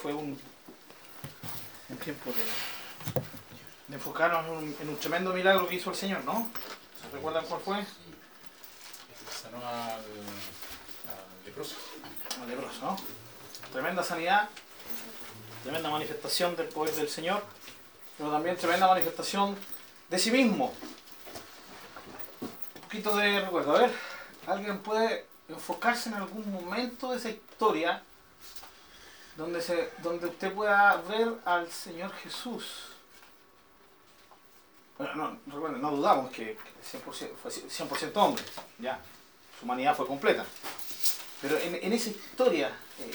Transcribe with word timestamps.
Fue 0.00 0.12
un, 0.14 0.38
un 1.88 1.96
tiempo 1.96 2.30
de, 2.30 2.42
de 3.88 3.96
enfocarnos 3.96 4.46
en 4.46 4.52
un, 4.52 4.76
en 4.80 4.88
un 4.88 4.96
tremendo 4.98 5.32
milagro 5.32 5.66
que 5.66 5.74
hizo 5.74 5.90
el 5.90 5.96
Señor, 5.96 6.24
¿no? 6.24 6.48
¿Se 7.00 7.08
recuerdan 7.14 7.44
cuál 7.46 7.60
fue? 7.60 7.84
Sanó 9.42 9.58
al, 9.66 9.94
al 9.94 11.44
leproso. 11.44 11.74
Al 12.40 12.48
leproso, 12.48 12.80
¿no? 12.82 12.96
Tremenda 13.72 14.04
sanidad, 14.04 14.48
tremenda 15.64 15.90
manifestación 15.90 16.54
del 16.54 16.68
poder 16.68 16.94
del 16.94 17.08
Señor, 17.08 17.42
pero 18.16 18.30
también 18.30 18.56
tremenda 18.56 18.86
manifestación 18.86 19.56
de 20.08 20.18
sí 20.18 20.30
mismo. 20.30 20.72
Un 22.40 22.80
poquito 22.82 23.16
de 23.16 23.40
recuerdo. 23.40 23.74
A 23.76 23.80
ver, 23.80 23.92
¿alguien 24.46 24.78
puede 24.78 25.26
enfocarse 25.48 26.10
en 26.10 26.14
algún 26.14 26.50
momento 26.52 27.10
de 27.10 27.16
esa 27.18 27.30
historia 27.30 28.02
donde, 29.36 29.60
se, 29.60 29.92
donde 29.98 30.26
usted 30.26 30.52
pueda 30.52 30.96
ver 31.08 31.34
al 31.44 31.70
Señor 31.70 32.12
Jesús? 32.14 32.90
Bueno, 34.96 35.38
no, 35.46 35.68
no 35.68 35.90
dudamos 35.90 36.30
que 36.30 36.56
que 36.56 36.98
100% 36.98 37.34
fue 37.36 37.50
100% 37.50 38.12
hombre, 38.16 38.44
ya, 38.78 39.00
su 39.58 39.64
humanidad 39.64 39.96
fue 39.96 40.06
completa. 40.06 40.44
Pero 41.40 41.58
en, 41.58 41.74
en 41.74 41.92
esa 41.92 42.10
historia, 42.10 42.68
eh, 43.00 43.14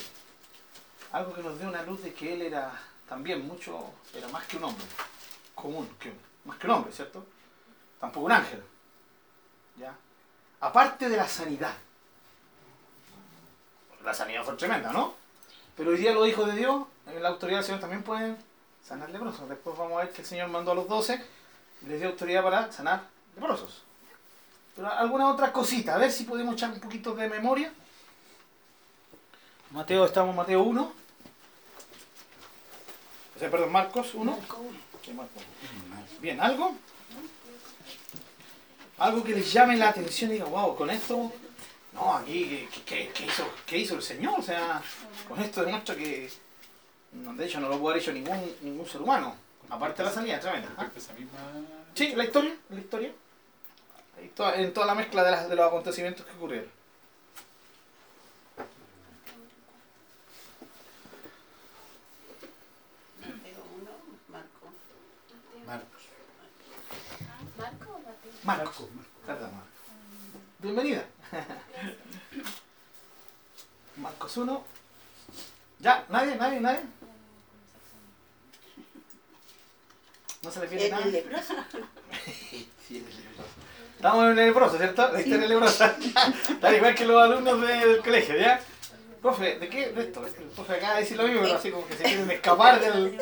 algo 1.11 1.33
que 1.33 1.41
nos 1.41 1.57
dé 1.57 1.65
una 1.65 1.83
luz 1.83 2.03
de 2.03 2.13
que 2.13 2.33
él 2.33 2.41
era 2.41 2.71
también 3.07 3.47
mucho, 3.47 3.93
era 4.13 4.27
más 4.27 4.45
que 4.45 4.57
un 4.57 4.65
hombre, 4.65 4.85
común, 5.55 5.89
que, 5.99 6.13
más 6.45 6.57
que 6.57 6.67
un 6.67 6.73
hombre, 6.73 6.93
¿cierto? 6.93 7.25
Tampoco 7.99 8.25
un 8.25 8.31
ángel, 8.31 8.63
¿ya? 9.77 9.95
Aparte 10.59 11.09
de 11.09 11.17
la 11.17 11.27
sanidad. 11.27 11.73
La 14.03 14.13
sanidad 14.13 14.43
fue 14.43 14.55
tremenda, 14.55 14.91
¿no? 14.91 15.15
Pero 15.79 15.91
hoy 15.91 15.97
día 15.97 16.11
los 16.11 16.27
hijos 16.27 16.45
de 16.45 16.57
Dios, 16.57 16.83
en 17.07 17.23
la 17.23 17.29
autoridad 17.29 17.59
del 17.59 17.65
Señor, 17.65 17.79
también 17.79 18.03
pueden 18.03 18.35
sanar 18.85 19.09
leprosos. 19.11 19.47
Después 19.47 19.77
vamos 19.77 19.93
a 19.93 20.03
ver 20.03 20.11
que 20.11 20.23
el 20.23 20.27
Señor 20.27 20.49
mandó 20.49 20.73
a 20.73 20.75
los 20.75 20.89
doce 20.89 21.23
y 21.81 21.85
les 21.85 22.01
dio 22.01 22.09
autoridad 22.09 22.43
para 22.43 22.69
sanar 22.69 23.03
leprosos. 23.33 23.83
Pero 24.75 24.91
alguna 24.91 25.31
otra 25.31 25.53
cosita, 25.53 25.95
a 25.95 25.97
ver 25.97 26.11
si 26.11 26.25
podemos 26.25 26.55
echar 26.55 26.71
un 26.71 26.81
poquito 26.81 27.15
de 27.15 27.29
memoria. 27.29 27.71
Mateo, 29.71 30.03
estamos 30.03 30.31
en 30.31 30.35
Mateo 30.35 30.63
1. 30.63 30.81
O 33.35 33.39
sea, 33.39 33.49
perdón, 33.49 33.71
Marcos 33.71 34.13
1. 34.15 34.37
Sí, 35.05 35.13
Marcos. 35.13 35.43
Bien, 36.19 36.41
¿algo? 36.41 36.75
Algo 38.97 39.23
que 39.23 39.33
les 39.33 39.53
llame 39.53 39.77
la 39.77 39.87
atención 39.87 40.29
y 40.31 40.33
digan, 40.33 40.51
wow, 40.51 40.75
con 40.75 40.89
esto, 40.89 41.31
no, 41.99 42.13
aquí, 42.15 42.67
¿qué, 42.73 42.81
qué- 42.85 43.11
qué 43.13 43.25
hizo, 43.25 43.43
qué 43.65 43.77
hizo 43.77 43.95
el 43.95 44.01
Señor? 44.01 44.39
O 44.39 44.43
sea, 44.43 44.81
con 45.27 45.39
esto 45.41 45.63
demuestra 45.63 45.95
que, 45.95 46.29
de 47.11 47.45
hecho, 47.45 47.59
no 47.59 47.69
lo 47.69 47.79
puede 47.79 47.93
haber 47.95 48.03
hecho 48.03 48.13
ningún, 48.13 48.55
ningún 48.61 48.87
ser 48.87 49.01
humano. 49.01 49.35
Aparte 49.69 50.01
de 50.01 50.09
la 50.09 50.15
sanidad, 50.15 50.41
tremenda. 50.41 50.69
¿ah? 50.77 50.87
Sí, 51.93 52.13
la 52.15 52.23
historia, 52.23 52.55
la 52.69 52.79
historia. 52.79 53.11
En 54.55 54.73
toda 54.73 54.85
la 54.85 54.95
mezcla 54.95 55.23
de, 55.23 55.31
las- 55.31 55.49
de 55.49 55.55
los 55.55 55.67
acontecimientos 55.67 56.25
que 56.25 56.31
ocurrieron. 56.33 56.69
Mateo 63.21 63.63
1, 63.81 63.91
Marco. 64.29 64.67
Marcos. 65.65 66.01
¿Marco 67.57 67.91
o 67.91 67.99
Mateo? 67.99 68.31
Marcos. 68.43 68.87
Perdón, 69.25 69.51
Marcos. 69.51 69.69
Bienvenida. 70.59 71.05
Marcos 73.97 74.37
1. 74.37 74.63
¿Ya? 75.79 76.05
¿Nadie? 76.09 76.35
¿Nadie? 76.35 76.59
¿Nadie? 76.59 76.79
¿No 80.41 80.51
se 80.51 80.59
le 80.61 80.67
viene 80.67 80.85
¿Es 80.85 80.91
nada? 80.91 81.03
el 81.05 81.11
leproso? 81.11 81.53
Sí, 82.87 83.05
es 83.07 83.15
el 83.17 83.23
leproso. 83.23 83.49
Estamos 83.97 84.23
en 84.23 84.29
el 84.39 84.45
leproso, 84.47 84.77
¿cierto? 84.77 85.11
La 85.11 85.21
historia 85.21 85.47
leprosa. 85.47 85.95
Tal 86.61 86.75
igual 86.75 86.95
que 86.95 87.05
los 87.05 87.21
alumnos 87.21 87.61
de- 87.61 87.67
del 87.87 87.99
colegio, 87.99 88.35
¿ya? 88.37 88.59
Profe, 89.21 89.59
¿de 89.59 89.69
qué? 89.69 89.89
De 89.89 90.01
esto. 90.03 90.25
El 90.25 90.33
profe 90.33 90.73
acaba 90.75 90.93
de 90.95 91.01
decir 91.01 91.17
lo 91.17 91.23
mismo, 91.27 91.41
pero 91.43 91.55
así 91.55 91.71
como 91.71 91.85
que 91.87 91.95
se 91.97 92.03
quieren 92.03 92.31
escapar 92.31 92.79
del... 92.79 93.17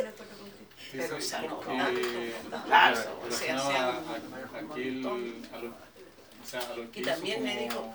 Pero 0.91 1.19
Sí, 1.19 1.35
porque, 1.49 2.33
tanto, 2.49 2.67
Claro, 2.67 2.97
o 3.27 3.31
sea, 3.31 3.57
a- 3.57 3.59
a- 3.59 3.91
a 3.91 3.93
lo, 5.59 5.69
o 5.69 6.45
sea, 6.45 6.61
a 6.61 6.75
lo 6.75 6.91
que 6.91 6.99
Y 7.01 7.03
también 7.03 7.43
me 7.43 7.57
dijo, 7.63 7.93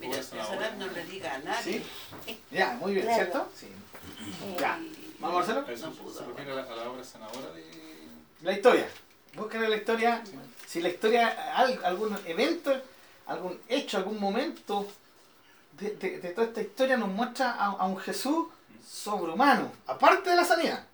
Mira, 0.00 0.18
edad 0.18 0.76
no 0.76 0.86
le 0.88 1.04
diga 1.06 1.34
a 1.34 1.38
nadie. 1.38 1.82
¿Sí? 2.26 2.40
Ya, 2.50 2.72
muy 2.74 2.94
bien, 2.94 3.06
Claro. 3.06 3.22
¿cierto? 3.24 3.48
Sí. 3.56 3.68
Ya. 4.58 4.78
Y- 4.78 5.16
¿Vamos, 5.20 5.36
Marcelo? 5.46 5.66
Eso 5.68 5.86
No 5.88 5.94
se- 5.94 6.00
pudo, 6.02 6.14
se 6.18 6.24
refiere 6.26 6.52
a 6.52 6.54
la, 6.56 6.62
a 6.62 6.76
la 6.76 6.90
obra 6.90 7.04
sanadora 7.04 7.50
de. 7.52 7.64
La 8.42 8.52
historia. 8.52 8.86
Busquen 9.34 9.70
la 9.70 9.76
historia. 9.76 10.22
Si 10.66 10.80
la 10.82 10.88
historia, 10.88 11.56
al- 11.56 11.84
algún 11.84 12.16
evento, 12.26 12.72
algún 13.26 13.58
hecho, 13.68 13.96
algún 13.98 14.20
momento 14.20 14.86
de, 15.78 15.90
de- 15.96 16.18
de 16.20 16.30
toda 16.30 16.48
esta 16.48 16.60
historia 16.60 16.96
nos 16.96 17.08
muestra 17.08 17.52
a, 17.52 17.66
a 17.70 17.86
un 17.86 17.96
Jesús 17.98 18.48
sobrehumano, 18.86 19.72
aparte 19.86 20.30
de 20.30 20.36
la 20.36 20.44
sanidad. 20.44 20.86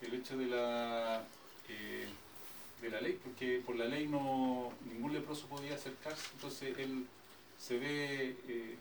el 0.00 0.14
hecho 0.14 0.36
de 0.36 0.46
la 0.46 1.22
eh, 1.68 2.08
de 2.80 2.90
la 2.90 3.00
ley, 3.00 3.18
porque 3.22 3.62
por 3.64 3.76
la 3.76 3.84
ley 3.84 4.08
no 4.08 4.72
ningún 4.84 5.12
leproso 5.12 5.46
podía 5.46 5.76
acercarse, 5.76 6.22
entonces 6.34 6.76
él 6.78 7.06
se 7.62 7.78
ve, 7.78 8.36
eh, 8.48 8.76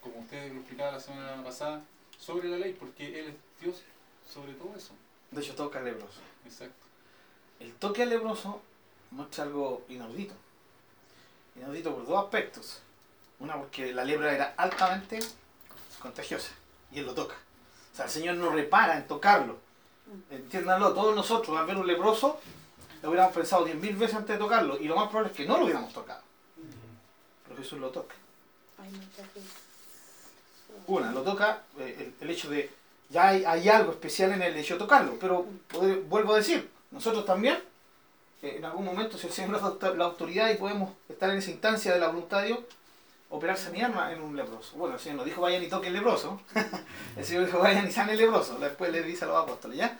como 0.00 0.20
ustedes 0.20 0.52
lo 0.52 0.60
explicaban 0.60 0.94
la 0.94 1.00
semana 1.00 1.44
pasada, 1.44 1.82
sobre 2.18 2.48
la 2.48 2.56
ley, 2.56 2.74
porque 2.78 3.20
él 3.20 3.26
es 3.26 3.62
Dios 3.62 3.82
sobre 4.32 4.54
todo 4.54 4.74
eso. 4.74 4.92
De 5.30 5.42
hecho, 5.42 5.54
toca 5.54 5.78
al 5.78 5.84
leproso. 5.84 6.20
Exacto. 6.46 6.86
El 7.60 7.74
toque 7.74 8.02
al 8.02 8.08
leproso 8.08 8.62
muestra 9.10 9.44
algo 9.44 9.84
inaudito. 9.90 10.34
Inaudito 11.56 11.94
por 11.94 12.06
dos 12.06 12.24
aspectos. 12.24 12.80
Una, 13.40 13.56
porque 13.56 13.92
la 13.92 14.04
lepra 14.04 14.34
era 14.34 14.54
altamente 14.56 15.18
contagiosa 16.00 16.52
y 16.92 17.00
él 17.00 17.06
lo 17.06 17.14
toca. 17.14 17.34
O 17.92 17.96
sea, 17.96 18.06
el 18.06 18.10
Señor 18.10 18.36
no 18.36 18.50
repara 18.50 18.96
en 18.96 19.06
tocarlo. 19.06 19.58
Entiéndanlo, 20.30 20.94
todos 20.94 21.14
nosotros 21.14 21.56
al 21.58 21.66
ver 21.66 21.76
un 21.76 21.86
leproso 21.86 22.40
lo 23.02 23.10
hubiéramos 23.10 23.34
pensado 23.34 23.64
diez 23.66 23.76
mil 23.76 23.96
veces 23.96 24.16
antes 24.16 24.36
de 24.36 24.42
tocarlo 24.42 24.78
y 24.80 24.84
lo 24.84 24.96
más 24.96 25.08
probable 25.08 25.30
es 25.30 25.36
que 25.36 25.46
no 25.46 25.58
lo 25.58 25.64
hubiéramos 25.64 25.92
tocado. 25.92 26.23
Jesús 27.64 27.78
lo 27.80 27.90
toca. 27.90 28.14
Una, 30.86 31.12
lo 31.12 31.22
toca 31.22 31.62
eh, 31.78 32.12
el, 32.20 32.24
el 32.24 32.30
hecho 32.30 32.50
de 32.50 32.70
ya 33.10 33.28
hay, 33.28 33.44
hay 33.44 33.68
algo 33.68 33.92
especial 33.92 34.32
en 34.32 34.42
el 34.42 34.56
hecho 34.56 34.74
de 34.74 34.80
tocarlo, 34.80 35.16
pero 35.20 35.46
poder- 35.70 36.00
vuelvo 36.02 36.34
a 36.34 36.38
decir, 36.38 36.68
nosotros 36.90 37.24
también, 37.24 37.56
eh, 38.42 38.54
en 38.58 38.64
algún 38.64 38.84
momento, 38.84 39.16
si 39.16 39.26
el 39.26 39.32
Señor 39.32 39.50
nos 39.50 39.78
da 39.78 39.94
la 39.94 40.04
autoridad 40.04 40.50
y 40.50 40.56
podemos 40.56 40.92
estar 41.08 41.30
en 41.30 41.38
esa 41.38 41.50
instancia 41.50 41.92
de 41.94 42.00
la 42.00 42.08
voluntad 42.08 42.40
de 42.40 42.48
Dios, 42.48 42.58
operar 43.30 43.56
sanidad 43.56 44.12
en 44.12 44.20
un 44.22 44.36
leproso. 44.36 44.76
Bueno, 44.76 44.94
el 44.94 45.00
Señor 45.00 45.16
nos 45.18 45.26
dijo 45.26 45.40
vayan 45.42 45.62
y 45.62 45.68
toquen 45.68 45.88
el 45.88 45.94
leproso, 45.94 46.40
el 47.16 47.24
Señor 47.24 47.46
dijo 47.46 47.58
vayan 47.60 47.86
y 47.86 47.92
sanen 47.92 48.14
el 48.14 48.20
leproso, 48.20 48.58
después 48.58 48.90
le 48.90 49.02
dice 49.02 49.24
a 49.24 49.28
los 49.28 49.42
apóstoles, 49.42 49.78
¿ya? 49.78 49.98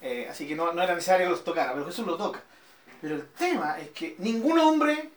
Eh, 0.00 0.26
así 0.30 0.46
que 0.48 0.54
no, 0.54 0.72
no 0.72 0.82
era 0.82 0.94
necesario 0.94 1.26
que 1.26 1.30
los 1.30 1.44
tocara, 1.44 1.72
pero 1.74 1.86
Jesús 1.86 2.06
lo 2.06 2.16
toca. 2.16 2.42
Pero 3.00 3.16
el 3.16 3.26
tema 3.30 3.78
es 3.78 3.90
que 3.90 4.14
ningún 4.18 4.58
hombre 4.58 5.10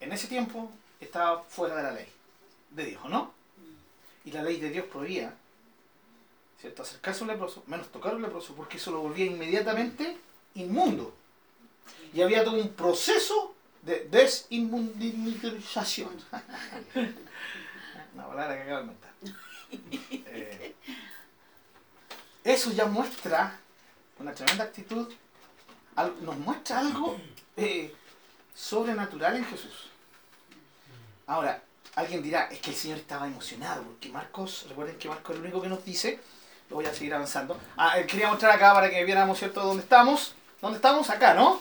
en 0.00 0.12
ese 0.12 0.26
tiempo 0.28 0.70
estaba 1.00 1.42
fuera 1.44 1.76
de 1.76 1.82
la 1.82 1.92
ley 1.92 2.08
de 2.70 2.84
Dios, 2.84 3.02
¿no? 3.08 3.32
Y 4.24 4.32
la 4.32 4.42
ley 4.42 4.58
de 4.58 4.70
Dios 4.70 4.86
prohibía, 4.86 5.34
¿cierto? 6.60 6.82
Acercarse 6.82 7.20
a 7.20 7.22
un 7.22 7.28
leproso, 7.28 7.62
menos 7.66 7.90
tocar 7.90 8.12
a 8.12 8.16
un 8.16 8.22
leproso, 8.22 8.54
porque 8.54 8.76
eso 8.76 8.90
lo 8.90 9.00
volvía 9.00 9.26
inmediatamente 9.26 10.18
inmundo. 10.54 11.14
Y 12.12 12.22
había 12.22 12.44
todo 12.44 12.60
un 12.60 12.70
proceso 12.70 13.54
de 13.82 14.08
desinmundización. 14.10 16.10
Una 18.14 18.26
palabra 18.26 18.56
que 18.56 18.62
acabo 18.62 18.78
de 18.78 18.82
inventar. 18.82 19.12
Eh, 20.10 20.74
eso 22.44 22.72
ya 22.72 22.86
muestra 22.86 23.60
una 24.18 24.32
tremenda 24.32 24.64
actitud, 24.64 25.12
nos 26.22 26.38
muestra 26.38 26.78
algo 26.78 27.20
eh, 27.56 27.94
sobrenatural 28.54 29.36
en 29.36 29.44
Jesús. 29.44 29.90
Ahora, 31.28 31.62
alguien 31.94 32.22
dirá, 32.22 32.48
es 32.50 32.58
que 32.58 32.70
el 32.70 32.76
Señor 32.76 32.98
estaba 32.98 33.26
emocionado, 33.26 33.82
porque 33.84 34.08
Marcos, 34.08 34.66
recuerden 34.68 34.96
que 34.98 35.08
Marcos 35.08 35.30
es 35.30 35.36
el 35.36 35.42
único 35.44 35.62
que 35.62 35.68
nos 35.68 35.84
dice, 35.84 36.18
lo 36.70 36.76
voy 36.76 36.86
a 36.86 36.92
seguir 36.94 37.14
avanzando. 37.14 37.56
Ah, 37.76 37.96
quería 38.06 38.28
mostrar 38.28 38.52
acá 38.52 38.74
para 38.74 38.90
que 38.90 39.04
viéramos, 39.04 39.38
¿cierto?, 39.38 39.62
dónde 39.62 39.82
estamos. 39.82 40.34
¿Dónde 40.60 40.76
estamos? 40.76 41.08
Acá, 41.10 41.34
¿no? 41.34 41.60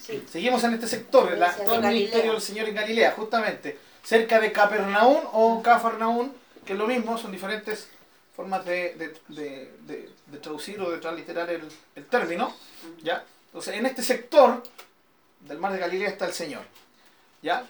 Sí. 0.00 0.24
Seguimos 0.30 0.64
en 0.64 0.74
este 0.74 0.88
sector, 0.88 1.36
la- 1.36 1.54
todo 1.54 1.74
el 1.74 1.82
ministerio 1.82 2.32
del 2.32 2.40
Señor 2.40 2.68
en 2.68 2.74
Galilea, 2.74 3.12
justamente, 3.12 3.78
cerca 4.02 4.40
de 4.40 4.50
Capernaum 4.50 5.20
o 5.32 5.62
Cafarnaún, 5.62 6.32
que 6.64 6.72
es 6.72 6.78
lo 6.78 6.86
mismo, 6.86 7.18
son 7.18 7.32
diferentes 7.32 7.88
formas 8.34 8.64
de, 8.64 8.94
de- 8.94 9.20
de- 9.28 9.72
de- 9.82 10.10
de 10.26 10.38
traducir 10.38 10.80
o 10.80 10.90
de 10.90 10.98
transliterar 10.98 11.50
el, 11.50 11.62
el 11.96 12.06
término, 12.06 12.54
¿ya? 13.02 13.24
Entonces, 13.46 13.74
en 13.74 13.84
este 13.86 14.02
sector 14.02 14.62
del 15.40 15.58
mar 15.58 15.72
de 15.72 15.78
Galilea 15.78 16.08
está 16.08 16.26
el 16.26 16.32
Señor, 16.32 16.62
¿ya? 17.42 17.64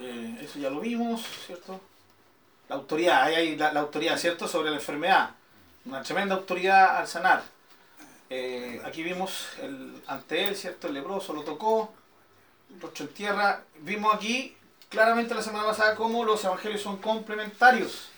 Eh, 0.00 0.38
eso 0.42 0.58
ya 0.58 0.70
lo 0.70 0.80
vimos, 0.80 1.22
¿cierto? 1.46 1.80
La 2.68 2.76
autoridad, 2.76 3.22
ahí 3.22 3.34
hay 3.34 3.56
la, 3.56 3.72
la 3.72 3.80
autoridad, 3.80 4.18
¿cierto? 4.18 4.48
Sobre 4.48 4.70
la 4.70 4.76
enfermedad. 4.76 5.30
una 5.84 6.02
tremenda 6.02 6.34
autoridad 6.34 6.98
al 6.98 7.06
sanar. 7.06 7.42
Eh, 8.28 8.82
aquí 8.84 9.02
vimos 9.02 9.46
ante 10.06 10.44
él, 10.46 10.56
¿cierto? 10.56 10.88
El 10.88 10.94
leproso 10.94 11.32
lo 11.32 11.42
tocó, 11.42 11.92
rostro 12.80 13.04
en 13.04 13.14
tierra. 13.14 13.62
Vimos 13.80 14.14
aquí 14.14 14.56
claramente 14.88 15.34
la 15.34 15.42
semana 15.42 15.66
pasada 15.66 15.94
cómo 15.94 16.24
los 16.24 16.44
evangelios 16.44 16.82
son 16.82 16.96
complementarios. 16.98 18.08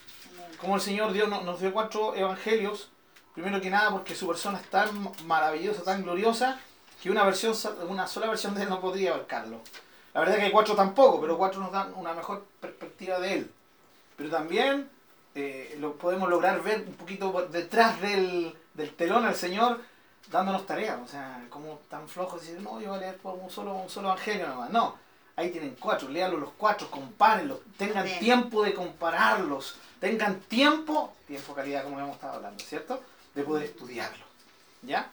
Como 0.61 0.77
el 0.77 0.81
Señor 0.81 1.13
Dios 1.13 1.29
nos, 1.29 1.45
nos 1.45 1.61
dio 1.61 1.73
cuatro 1.73 2.15
evangelios. 2.15 2.89
Primero 3.35 3.61
que 3.61 3.71
nada 3.71 3.91
porque 3.91 4.15
su 4.15 4.27
persona 4.27 4.59
es 4.59 4.69
tan 4.69 5.13
maravillosa, 5.27 5.85
tan 5.85 6.03
gloriosa, 6.03 6.59
que 7.01 7.11
una, 7.11 7.23
versión, 7.23 7.55
una 7.89 8.09
sola 8.09 8.27
versión 8.27 8.55
de 8.55 8.63
él 8.63 8.69
no 8.69 8.81
podría 8.81 9.11
abarcarlo. 9.13 9.61
La 10.19 10.23
verdad 10.23 10.35
es 10.35 10.41
que 10.41 10.47
hay 10.47 10.53
cuatro 10.53 10.75
tampoco, 10.75 11.20
pero 11.20 11.38
cuatro 11.38 11.61
nos 11.61 11.70
dan 11.70 11.93
una 11.94 12.12
mejor 12.12 12.44
perspectiva 12.61 13.20
de 13.20 13.35
él. 13.35 13.53
Pero 14.17 14.31
también 14.31 14.91
eh, 15.37 15.76
lo 15.79 15.93
podemos 15.93 16.29
lograr 16.29 16.61
ver 16.61 16.87
un 16.88 16.94
poquito 16.94 17.47
detrás 17.53 18.00
del, 18.00 18.53
del 18.75 18.94
telón 18.97 19.25
al 19.26 19.37
Señor 19.37 19.81
dándonos 20.29 20.67
tareas. 20.67 20.99
O 21.05 21.06
sea, 21.06 21.47
como 21.50 21.79
tan 21.88 22.09
flojos 22.09 22.41
decir, 22.41 22.61
no, 22.61 22.81
yo 22.81 22.88
voy 22.88 22.99
a 22.99 23.00
leer 23.03 23.17
por 23.19 23.35
un 23.35 23.49
solo, 23.49 23.76
un 23.76 23.88
solo 23.88 24.09
evangelio 24.09 24.49
nomás. 24.49 24.70
No, 24.70 24.97
ahí 25.37 25.50
tienen 25.53 25.76
cuatro, 25.79 26.09
léanlos 26.09 26.41
los 26.41 26.50
cuatro, 26.59 26.91
compárenlos, 26.91 27.61
tengan 27.76 28.09
tiempo 28.19 28.64
de 28.64 28.75
compararlos, 28.75 29.76
tengan 30.00 30.41
tiempo, 30.41 31.14
tiempo 31.29 31.55
calidad 31.55 31.85
como 31.85 32.00
hemos 32.00 32.17
estado 32.17 32.32
hablando, 32.38 32.64
¿cierto? 32.64 33.00
De 33.37 33.44
poder 33.44 33.67
estudiarlo. 33.67 34.25
¿Ya? 34.82 35.12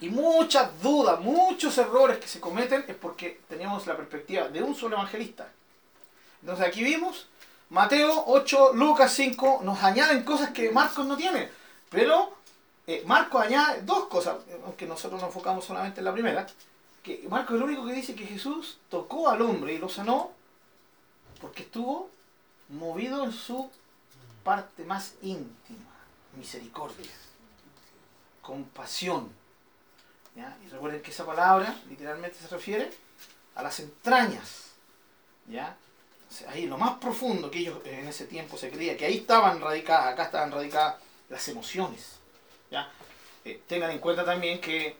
Y 0.00 0.08
muchas 0.10 0.82
dudas, 0.82 1.20
muchos 1.20 1.78
errores 1.78 2.18
que 2.18 2.28
se 2.28 2.40
cometen 2.40 2.84
es 2.88 2.96
porque 2.96 3.40
tenemos 3.48 3.86
la 3.86 3.96
perspectiva 3.96 4.48
de 4.48 4.62
un 4.62 4.74
solo 4.74 4.96
evangelista. 4.96 5.48
Entonces 6.40 6.66
aquí 6.66 6.82
vimos, 6.82 7.26
Mateo 7.70 8.24
8, 8.26 8.72
Lucas 8.74 9.12
5, 9.14 9.60
nos 9.62 9.82
añaden 9.82 10.24
cosas 10.24 10.50
que 10.50 10.70
Marcos 10.70 11.06
no 11.06 11.16
tiene. 11.16 11.48
Pero 11.90 12.36
eh, 12.86 13.02
Marcos 13.06 13.42
añade 13.42 13.82
dos 13.82 14.06
cosas, 14.06 14.36
aunque 14.64 14.86
nosotros 14.86 15.20
nos 15.20 15.28
enfocamos 15.28 15.64
solamente 15.64 16.00
en 16.00 16.04
la 16.04 16.12
primera. 16.12 16.46
Que 17.02 17.24
Marcos 17.28 17.56
es 17.56 17.62
el 17.62 17.68
único 17.68 17.86
que 17.86 17.92
dice 17.92 18.14
que 18.14 18.26
Jesús 18.26 18.78
tocó 18.90 19.28
al 19.28 19.40
hombre 19.42 19.74
y 19.74 19.78
lo 19.78 19.88
sanó 19.88 20.32
porque 21.40 21.62
estuvo 21.62 22.08
movido 22.70 23.24
en 23.24 23.32
su 23.32 23.70
parte 24.42 24.84
más 24.84 25.14
íntima, 25.20 25.90
misericordia, 26.38 27.10
compasión. 28.40 29.30
¿Ya? 30.34 30.56
Y 30.64 30.68
recuerden 30.68 31.02
que 31.02 31.10
esa 31.10 31.24
palabra 31.26 31.76
literalmente 31.88 32.38
se 32.38 32.48
refiere 32.48 32.90
a 33.54 33.62
las 33.62 33.78
entrañas. 33.80 34.70
¿ya? 35.48 35.76
Ahí 36.48 36.66
lo 36.66 36.76
más 36.78 36.98
profundo 36.98 37.50
que 37.50 37.58
ellos 37.60 37.78
en 37.84 38.08
ese 38.08 38.26
tiempo 38.26 38.56
se 38.56 38.70
creía, 38.70 38.96
que 38.96 39.06
ahí 39.06 39.18
estaban 39.18 39.60
radicadas, 39.60 40.12
acá 40.12 40.24
estaban 40.24 40.50
radicadas 40.50 40.96
las 41.28 41.46
emociones. 41.48 42.16
¿ya? 42.70 42.90
Eh, 43.44 43.62
tengan 43.68 43.90
en 43.90 43.98
cuenta 43.98 44.24
también 44.24 44.60
que 44.60 44.96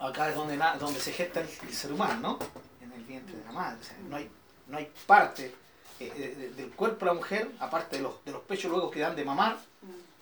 acá 0.00 0.28
es 0.30 0.34
donde, 0.34 0.56
donde 0.78 0.98
se 1.00 1.12
gesta 1.12 1.40
el, 1.40 1.48
el 1.68 1.74
ser 1.74 1.92
humano, 1.92 2.20
¿no? 2.20 2.38
En 2.84 2.92
el 2.92 3.04
vientre 3.04 3.36
de 3.36 3.44
la 3.44 3.52
madre. 3.52 3.78
O 3.80 3.84
sea, 3.84 3.96
no, 4.08 4.16
hay, 4.16 4.30
no 4.66 4.78
hay 4.78 4.90
parte 5.06 5.54
eh, 6.00 6.10
de- 6.10 6.34
de- 6.34 6.50
del 6.50 6.70
cuerpo 6.72 7.00
de 7.04 7.06
la 7.06 7.14
mujer, 7.14 7.50
aparte 7.60 7.96
de 7.96 8.02
los, 8.02 8.24
de 8.24 8.32
los 8.32 8.42
pechos 8.42 8.70
luego 8.70 8.90
que 8.90 9.00
dan 9.00 9.14
de 9.14 9.24
mamar, 9.24 9.58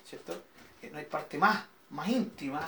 ¿cierto? 0.06 0.43
Eh, 0.82 0.91
no 0.93 0.99
hay 0.99 1.06
parte 1.06 1.38
más, 1.38 1.64
más 1.91 2.09
íntima 2.09 2.67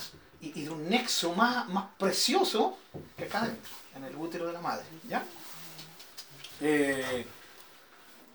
y, 0.55 0.63
de 0.63 0.71
un 0.71 0.89
nexo 0.89 1.33
más, 1.35 1.69
más 1.69 1.87
precioso 1.99 2.79
que 3.17 3.25
acá 3.25 3.43
adentro, 3.43 3.71
en 3.97 4.05
el 4.05 4.17
útero 4.17 4.47
de 4.47 4.53
la 4.53 4.61
madre, 4.61 4.85
¿ya? 5.09 5.25
Eh, 6.61 7.27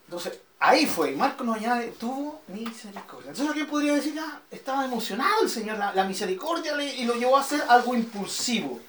entonces, 0.06 0.38
ahí 0.58 0.86
fue, 0.86 1.12
y 1.12 1.16
Marco 1.16 1.44
nos 1.44 1.56
añade, 1.56 1.88
tuvo 1.92 2.42
misericordia. 2.48 3.30
Entonces 3.30 3.48
alguien 3.48 3.66
podría 3.66 3.94
decir, 3.94 4.18
ah, 4.20 4.40
estaba 4.50 4.84
emocionado 4.84 5.42
el 5.42 5.50
Señor, 5.50 5.78
la, 5.78 5.94
la 5.94 6.04
misericordia 6.04 6.74
le, 6.74 6.86
y 6.96 7.04
lo 7.04 7.14
llevó 7.14 7.36
a 7.36 7.40
hacer 7.40 7.62
algo 7.68 7.94
impulsivo. 7.94 8.80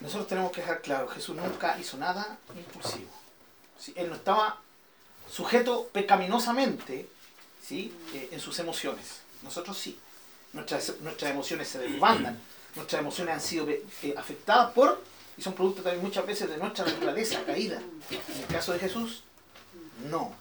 Nosotros 0.00 0.28
tenemos 0.28 0.52
que 0.52 0.60
dejar 0.60 0.82
claro, 0.82 1.08
Jesús 1.08 1.34
nunca 1.34 1.78
hizo 1.78 1.96
nada 1.96 2.38
impulsivo. 2.54 3.10
¿sí? 3.78 3.92
Él 3.96 4.08
no 4.08 4.16
estaba 4.16 4.60
sujeto 5.30 5.88
pecaminosamente 5.92 7.08
¿sí? 7.62 7.92
Eh, 8.14 8.28
en 8.32 8.40
sus 8.40 8.58
emociones. 8.58 9.22
Nosotros 9.42 9.76
sí. 9.76 9.98
Nuestras, 10.56 11.00
nuestras 11.02 11.30
emociones 11.30 11.68
se 11.68 11.78
desbandan. 11.78 12.38
Nuestras 12.74 13.00
emociones 13.00 13.34
han 13.34 13.40
sido 13.42 13.68
eh, 13.68 13.84
afectadas 14.16 14.72
por, 14.72 15.02
y 15.36 15.42
son 15.42 15.52
producto 15.52 15.82
también 15.82 16.02
muchas 16.02 16.26
veces 16.26 16.48
de 16.48 16.56
nuestra 16.56 16.86
naturaleza 16.86 17.44
caída. 17.44 17.78
En 17.78 18.40
el 18.40 18.46
caso 18.46 18.72
de 18.72 18.78
Jesús, 18.78 19.22
no. 20.08 20.32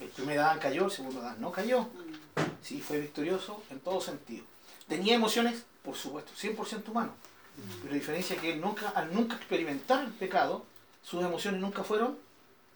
El 0.00 0.08
primer 0.08 0.38
Adán 0.38 0.58
cayó, 0.58 0.86
el 0.86 0.90
segundo 0.90 1.20
Adán 1.20 1.36
no 1.38 1.52
cayó. 1.52 1.86
Sí, 2.62 2.80
fue 2.80 2.98
victorioso 2.98 3.62
en 3.68 3.80
todo 3.80 4.00
sentido. 4.00 4.42
Tenía 4.88 5.14
emociones, 5.14 5.62
por 5.84 5.94
supuesto, 5.96 6.32
100% 6.32 6.88
humano. 6.88 7.12
Pero 7.82 7.92
la 7.92 7.98
diferencia 7.98 8.36
es 8.36 8.40
que 8.40 8.54
él 8.54 8.62
nunca, 8.62 8.88
al 8.88 9.12
nunca 9.12 9.36
experimentar 9.36 10.02
el 10.02 10.12
pecado, 10.12 10.64
sus 11.02 11.22
emociones 11.22 11.60
nunca 11.60 11.84
fueron, 11.84 12.16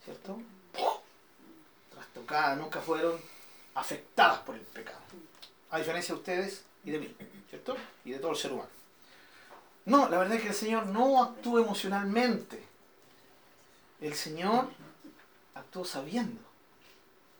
¿cierto? 0.05 0.39
Trastocadas, 1.91 2.59
nunca 2.59 2.83
fueron 2.83 3.19
afectadas 3.75 4.41
por 4.41 4.57
el 4.57 4.61
pecado. 4.61 5.01
A 5.71 5.79
diferencia 5.79 6.15
de 6.15 6.21
ustedes 6.21 6.65
y 6.85 6.91
de 6.91 6.99
mí, 6.99 7.15
¿cierto? 7.49 7.77
Y 8.05 8.11
de 8.13 8.19
todo 8.19 8.33
el 8.33 8.37
ser 8.37 8.53
humano. 8.53 8.69
No, 9.85 10.09
la 10.09 10.19
verdad 10.19 10.37
es 10.37 10.43
que 10.43 10.49
el 10.49 10.55
Señor 10.55 10.87
no 10.87 11.23
actuó 11.23 11.59
emocionalmente. 11.59 12.63
El 14.01 14.15
Señor 14.15 14.69
actuó 15.55 15.85
sabiendo. 15.85 16.41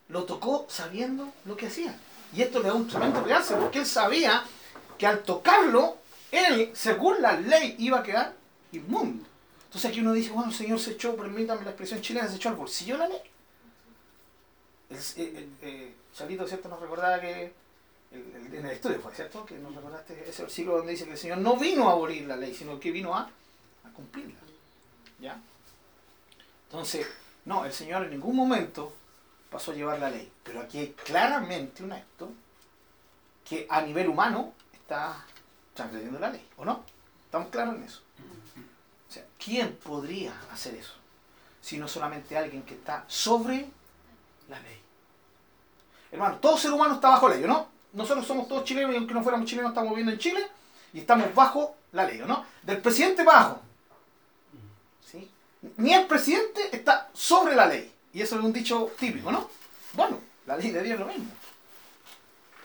Lo 0.09 0.25
tocó 0.25 0.67
sabiendo 0.69 1.33
lo 1.45 1.57
que 1.57 1.69
hacía. 1.69 1.99
Y 2.35 2.43
esto 2.43 2.61
le 2.61 2.69
da 2.69 2.75
un 2.75 2.89
tremendo 2.89 3.23
realce 3.23 3.55
porque 3.55 3.81
él 3.81 3.87
sabía 3.87 4.45
que 4.99 5.07
al 5.07 5.23
tocarlo, 5.23 5.99
él, 6.31 6.71
según 6.75 7.21
la 7.21 7.33
ley, 7.39 7.77
iba 7.79 8.01
a 8.01 8.03
quedar 8.03 8.35
inmundo. 8.73 9.25
Entonces 9.65 9.91
aquí 9.91 10.01
uno 10.01 10.13
dice, 10.13 10.31
bueno, 10.31 10.51
el 10.51 10.57
Señor 10.57 10.79
se 10.79 10.93
echó, 10.93 11.17
permítame 11.17 11.65
la 11.65 11.71
expresión 11.71 12.01
chilena, 12.01 12.29
se 12.29 12.37
echó 12.37 12.49
al 12.49 12.57
bolsillo 12.57 12.97
la 12.99 13.09
ley. 13.09 13.23
El, 14.91 14.97
eh, 15.17 15.49
eh, 15.63 15.95
¿cierto? 16.13 16.69
Nos 16.69 16.81
recordaba 16.81 17.21
que 17.21 17.55
el- 18.13 18.55
en 18.55 18.67
el 18.67 18.73
estudio 18.73 19.01
fue, 19.01 19.15
¿cierto? 19.15 19.45
Que 19.47 19.55
nos 19.59 19.75
recordaste 19.75 20.29
ese 20.29 20.43
versículo 20.43 20.77
donde 20.79 20.93
dice 20.93 21.05
que 21.05 21.13
el 21.13 21.19
Señor 21.19 21.39
no 21.39 21.57
vino 21.57 21.89
a 21.89 21.93
abolir 21.93 22.27
la 22.27 22.37
ley, 22.37 22.55
sino 22.55 22.79
que 22.79 22.91
vino 22.91 23.15
a, 23.15 23.23
a 23.23 23.91
cumplirla. 23.95 24.39
¿Ya? 25.21 25.41
Entonces, 26.67 27.07
no, 27.45 27.65
el 27.65 27.73
Señor 27.73 28.05
en 28.05 28.11
ningún 28.11 28.37
momento 28.37 28.93
pasó 29.51 29.73
a 29.73 29.75
llevar 29.75 29.99
la 29.99 30.11
ley. 30.11 30.31
Pero 30.43 30.61
aquí 30.61 30.79
hay 30.79 30.93
claramente 30.93 31.83
un 31.85 31.93
acto 31.93 32.31
que 33.49 33.67
a 33.69 33.83
nivel 33.83 34.09
humano 34.09 34.55
está 34.73 35.25
transgrediendo 35.75 36.19
la 36.19 36.31
ley, 36.31 36.47
¿o 36.57 36.65
no? 36.65 36.85
¿Estamos 37.25 37.49
claros 37.49 37.75
en 37.77 37.83
eso? 37.85 38.01
O 39.09 39.13
sea, 39.13 39.25
¿quién 39.43 39.77
podría 39.77 40.33
hacer 40.53 40.75
eso? 40.75 40.95
Si 41.61 41.77
no 41.79 41.87
solamente 41.89 42.37
alguien 42.37 42.63
que 42.63 42.75
está 42.75 43.05
sobre 43.07 43.67
la 44.49 44.59
ley. 44.61 44.81
Hermano, 46.11 46.39
todo 46.39 46.59
ser 46.59 46.73
humano 46.73 46.95
está 46.95 47.11
bajo 47.11 47.29
ley, 47.29 47.43
¿o 47.45 47.47
no? 47.47 47.69
Nosotros 47.93 48.27
somos 48.27 48.49
todos 48.49 48.65
chilenos 48.65 48.93
y 48.93 48.97
aunque 48.97 49.15
no 49.15 49.23
fuéramos 49.23 49.49
chilenos 49.49 49.71
estamos 49.71 49.91
viviendo 49.91 50.13
en 50.13 50.19
Chile 50.19 50.47
y 50.93 51.01
estamos 51.01 51.35
bajo 51.35 51.77
la 51.93 52.05
ley, 52.05 52.21
¿o 52.21 52.27
no? 52.27 52.45
Del 52.63 52.81
presidente 52.81 53.23
abajo. 53.23 53.61
¿Sí? 55.11 55.31
Ni 55.77 55.93
el 55.93 56.07
presidente 56.07 56.75
está 56.75 57.11
sobre 57.13 57.55
la 57.55 57.67
ley. 57.67 57.93
Y 58.13 58.21
eso 58.21 58.39
es 58.39 58.45
un 58.45 58.53
dicho 58.53 58.93
típico, 58.99 59.31
¿no? 59.31 59.49
Bueno, 59.93 60.21
la 60.47 60.57
ley 60.57 60.71
de 60.71 60.83
Dios 60.83 60.95
es 60.95 61.01
lo 61.01 61.07
mismo. 61.07 61.31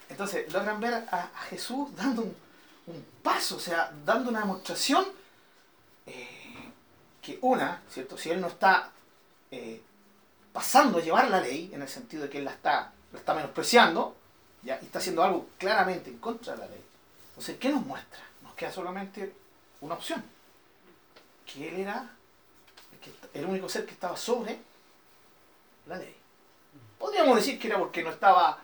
Entonces, 0.09 0.51
logran 0.51 0.79
ver 0.79 0.93
a, 0.93 1.29
Jesús 1.49 1.95
dando 1.95 2.21
un, 2.21 2.35
un 2.87 3.05
paso, 3.21 3.57
o 3.57 3.59
sea, 3.59 3.91
dando 4.05 4.29
una 4.29 4.39
demostración 4.39 5.05
eh, 6.05 6.71
que 7.21 7.37
una, 7.41 7.81
¿cierto? 7.89 8.17
Si 8.17 8.29
él 8.29 8.39
no 8.39 8.47
está 8.47 8.89
eh, 9.51 9.81
pasando 10.53 10.97
a 10.97 11.01
llevar 11.01 11.29
la 11.29 11.41
ley, 11.41 11.69
en 11.73 11.81
el 11.81 11.89
sentido 11.89 12.23
de 12.23 12.29
que 12.29 12.37
él 12.39 12.45
la 12.45 12.51
está, 12.51 12.93
la 13.11 13.19
está 13.19 13.33
menospreciando, 13.33 14.15
¿ya? 14.67 14.79
y 14.81 14.85
está 14.85 14.99
haciendo 14.99 15.23
algo 15.23 15.47
claramente 15.57 16.09
en 16.09 16.17
contra 16.17 16.53
de 16.53 16.59
la 16.59 16.67
ley. 16.67 16.83
Entonces, 17.29 17.57
¿qué 17.57 17.69
nos 17.69 17.85
muestra? 17.85 18.19
Nos 18.43 18.53
queda 18.53 18.71
solamente 18.71 19.33
una 19.81 19.95
opción. 19.95 20.23
Que 21.45 21.69
él 21.69 21.79
era 21.81 22.11
el, 23.33 23.45
único 23.45 23.69
ser 23.69 23.85
que 23.85 23.93
estaba 23.93 24.17
sobre 24.17 24.59
la 25.87 25.97
ley. 25.97 26.13
Podríamos 26.99 27.37
decir 27.37 27.57
que 27.57 27.67
era 27.67 27.79
porque 27.79 28.03
no 28.03 28.09
estaba, 28.09 28.59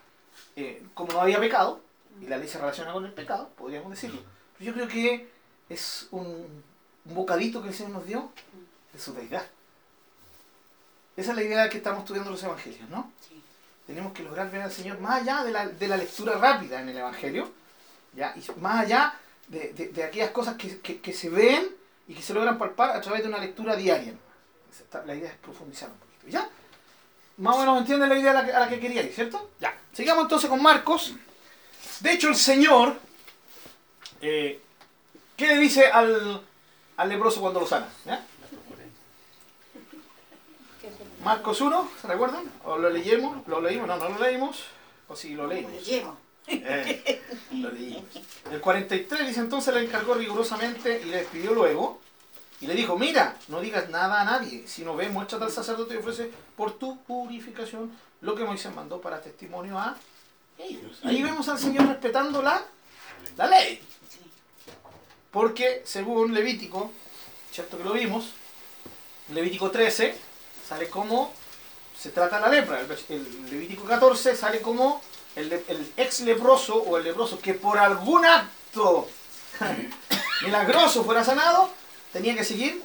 eh, 0.55 0.83
como 0.93 1.13
no 1.13 1.21
había 1.21 1.39
pecado, 1.39 1.81
y 2.19 2.27
la 2.27 2.37
ley 2.37 2.47
se 2.47 2.59
relaciona 2.59 2.91
con 2.91 3.05
el 3.05 3.13
pecado, 3.13 3.49
podríamos 3.57 3.91
decirlo. 3.91 4.21
Pero 4.57 4.71
yo 4.71 4.73
creo 4.73 4.87
que 4.87 5.31
es 5.69 6.07
un, 6.11 6.63
un 7.05 7.15
bocadito 7.15 7.61
que 7.61 7.69
el 7.69 7.73
Señor 7.73 7.93
nos 7.93 8.05
dio 8.05 8.31
de 8.91 8.99
su 8.99 9.13
deidad. 9.13 9.45
Esa 11.15 11.31
es 11.31 11.37
la 11.37 11.43
idea 11.43 11.69
que 11.69 11.77
estamos 11.77 12.01
estudiando 12.01 12.31
los 12.31 12.43
evangelios, 12.43 12.89
¿no? 12.89 13.11
Sí. 13.21 13.41
Tenemos 13.85 14.13
que 14.13 14.23
lograr 14.23 14.49
ver 14.49 14.61
al 14.61 14.71
Señor 14.71 14.99
más 14.99 15.21
allá 15.21 15.43
de 15.43 15.51
la, 15.51 15.67
de 15.67 15.87
la 15.87 15.97
lectura 15.97 16.33
rápida 16.37 16.81
en 16.81 16.89
el 16.89 16.97
Evangelio, 16.97 17.51
¿ya? 18.13 18.33
y 18.35 18.59
más 18.61 18.85
allá 18.85 19.13
de, 19.47 19.73
de- 19.73 19.87
aquellas 20.03 20.31
cosas 20.31 20.55
que, 20.55 20.79
que- 20.79 21.01
se 21.13 21.29
ven 21.29 21.69
y 22.07 22.13
que 22.13 22.21
se 22.21 22.33
logran 22.33 22.57
palpar 22.57 22.91
a 22.91 23.01
través 23.01 23.23
de 23.23 23.29
una 23.29 23.39
lectura 23.39 23.75
diaria. 23.75 24.13
La 25.05 25.13
idea 25.15 25.29
es 25.31 25.37
profundizar 25.37 25.89
un 25.89 25.97
poquito. 25.97 26.27
¿Ya? 26.27 26.47
Más 27.37 27.55
o 27.55 27.59
menos 27.59 27.79
entienden 27.79 28.09
la 28.09 28.17
idea 28.17 28.31
a 28.31 28.33
la 28.35 28.45
que, 28.69 28.75
a 28.75 28.79
quería 28.79 29.03
¿cierto? 29.13 29.49
Ya. 29.59 29.75
Sigamos 29.91 30.23
entonces 30.23 30.49
con 30.49 30.61
Marcos 30.61 31.13
De 31.99 32.11
hecho, 32.11 32.29
el 32.29 32.35
Señor, 32.35 32.97
eh, 34.21 34.61
¿qué 35.35 35.47
le 35.47 35.57
dice 35.57 35.87
al, 35.87 36.41
al 36.97 37.09
leproso 37.09 37.41
cuando 37.41 37.59
lo 37.59 37.67
sana? 37.67 37.87
¿Ya? 38.05 38.25
¿Qué 41.23 41.29
es 41.29 41.29
el- 41.29 41.35
Marcos 41.37 41.61
1, 41.61 41.89
¿se 42.01 42.07
recuerdan? 42.07 42.51
¿O 42.65 42.77
lo 42.77 42.89
leímos? 42.89 43.47
¿Lo 43.47 43.61
leímos? 43.61 43.87
No, 43.87 43.97
no 43.97 44.09
lo 44.09 44.19
leímos. 44.19 44.63
¿O 45.07 45.15
sí 45.15 45.33
lo 45.35 45.47
leímos? 45.47 45.85
Llevo. 45.85 46.17
Eh, 46.47 47.21
lo 47.51 47.71
leímos. 47.71 48.03
El 48.51 48.59
43 48.59 49.27
dice 49.27 49.39
entonces 49.39 49.73
le 49.73 49.85
encargó 49.85 50.13
rigurosamente 50.15 51.01
y 51.01 51.05
le 51.05 51.17
despidió 51.17 51.53
luego. 51.53 52.01
Y 52.61 52.67
le 52.67 52.75
dijo, 52.75 52.97
mira, 52.97 53.35
no 53.49 53.59
digas 53.59 53.89
nada 53.89 54.21
a 54.21 54.25
nadie, 54.25 54.65
sino 54.67 54.95
ve, 54.95 55.09
muéstrate 55.09 55.45
al 55.45 55.51
sacerdote 55.51 55.95
y 55.95 55.97
ofrece 55.97 56.31
por 56.55 56.73
tu 56.77 56.97
purificación 57.03 57.91
lo 58.21 58.35
que 58.35 58.45
Moisés 58.45 58.73
mandó 58.73 59.01
para 59.01 59.21
testimonio 59.21 59.77
a 59.77 59.97
ellos. 60.57 60.99
Ahí 61.03 61.21
vemos 61.21 61.47
al 61.49 61.59
Señor 61.59 61.87
respetando 61.87 62.41
la, 62.41 62.61
la 63.37 63.47
ley. 63.47 63.81
Porque 65.31 65.81
según 65.85 66.33
Levítico, 66.33 66.91
¿cierto 67.51 67.77
que 67.77 67.83
lo 67.83 67.93
vimos? 67.93 68.31
Levítico 69.33 69.71
13 69.71 70.15
sale 70.67 70.89
como 70.89 71.33
se 71.97 72.09
trata 72.09 72.39
la 72.39 72.49
lepra. 72.49 72.81
El, 73.09 73.49
Levítico 73.49 73.85
14 73.85 74.35
sale 74.35 74.61
como 74.61 75.01
el, 75.35 75.51
ex 75.97 76.21
leproso 76.21 76.75
o 76.75 76.97
el 76.97 77.03
leproso 77.03 77.39
que 77.39 77.53
por 77.53 77.77
algún 77.77 78.25
acto 78.25 79.07
milagroso 80.43 81.03
fuera 81.03 81.23
sanado, 81.23 81.69
tenía 82.11 82.35
que 82.35 82.43
seguir 82.43 82.83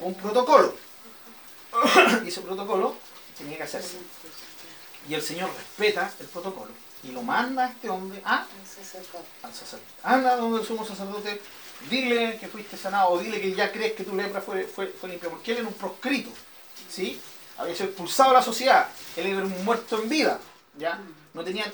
un 0.00 0.14
protocolo. 0.14 0.74
y 2.24 2.28
ese 2.28 2.40
protocolo 2.40 2.94
tenía 3.38 3.56
que 3.56 3.62
hacerse. 3.62 3.98
Y 5.08 5.14
el 5.14 5.22
Señor 5.22 5.50
respeta 5.56 6.12
el 6.20 6.26
protocolo 6.26 6.72
y 7.02 7.12
lo 7.12 7.22
manda 7.22 7.66
a 7.66 7.68
este 7.68 7.88
hombre 7.88 8.20
a 8.24 8.46
sacerdote? 8.64 9.28
al 9.42 9.54
sacerdote. 9.54 9.90
Anda 10.02 10.36
donde 10.36 10.60
el 10.60 10.66
sumo 10.66 10.84
sacerdote, 10.86 11.40
dile 11.90 12.38
que 12.38 12.48
fuiste 12.48 12.76
sanado 12.76 13.10
o 13.10 13.18
dile 13.18 13.40
que 13.40 13.54
ya 13.54 13.70
crees 13.70 13.92
que 13.92 14.04
tu 14.04 14.14
lepra 14.16 14.40
fue, 14.40 14.64
fue, 14.64 14.88
fue 14.88 15.10
limpia, 15.10 15.28
porque 15.28 15.52
él 15.52 15.58
era 15.58 15.68
un 15.68 15.74
proscrito, 15.74 16.30
¿sí? 16.94 17.20
Había 17.58 17.74
sido 17.74 17.86
expulsado 17.90 18.30
de 18.30 18.36
la 18.38 18.42
sociedad, 18.42 18.88
él 19.16 19.26
era 19.26 19.42
un 19.42 19.64
muerto 19.64 20.00
en 20.02 20.08
vida, 20.08 20.38
¿ya? 20.76 21.00
No 21.34 21.44
tenía 21.44 21.70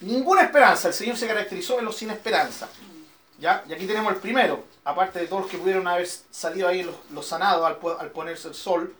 ninguna 0.00 0.42
esperanza, 0.42 0.88
el 0.88 0.94
Señor 0.94 1.16
se 1.16 1.26
caracterizó 1.26 1.78
en 1.78 1.84
los 1.84 1.96
sin 1.96 2.10
esperanza, 2.10 2.68
¿ya? 3.38 3.64
Y 3.68 3.72
aquí 3.72 3.86
tenemos 3.86 4.12
el 4.12 4.18
primero, 4.20 4.64
aparte 4.84 5.20
de 5.20 5.26
todos 5.26 5.42
los 5.42 5.50
que 5.50 5.58
pudieron 5.58 5.86
haber 5.88 6.08
salido 6.30 6.68
ahí 6.68 6.82
los, 6.82 6.94
los 7.10 7.26
sanados 7.26 7.64
al, 7.66 7.76
po- 7.76 7.98
al 7.98 8.10
ponerse 8.10 8.48
el 8.48 8.54
sol, 8.54 8.94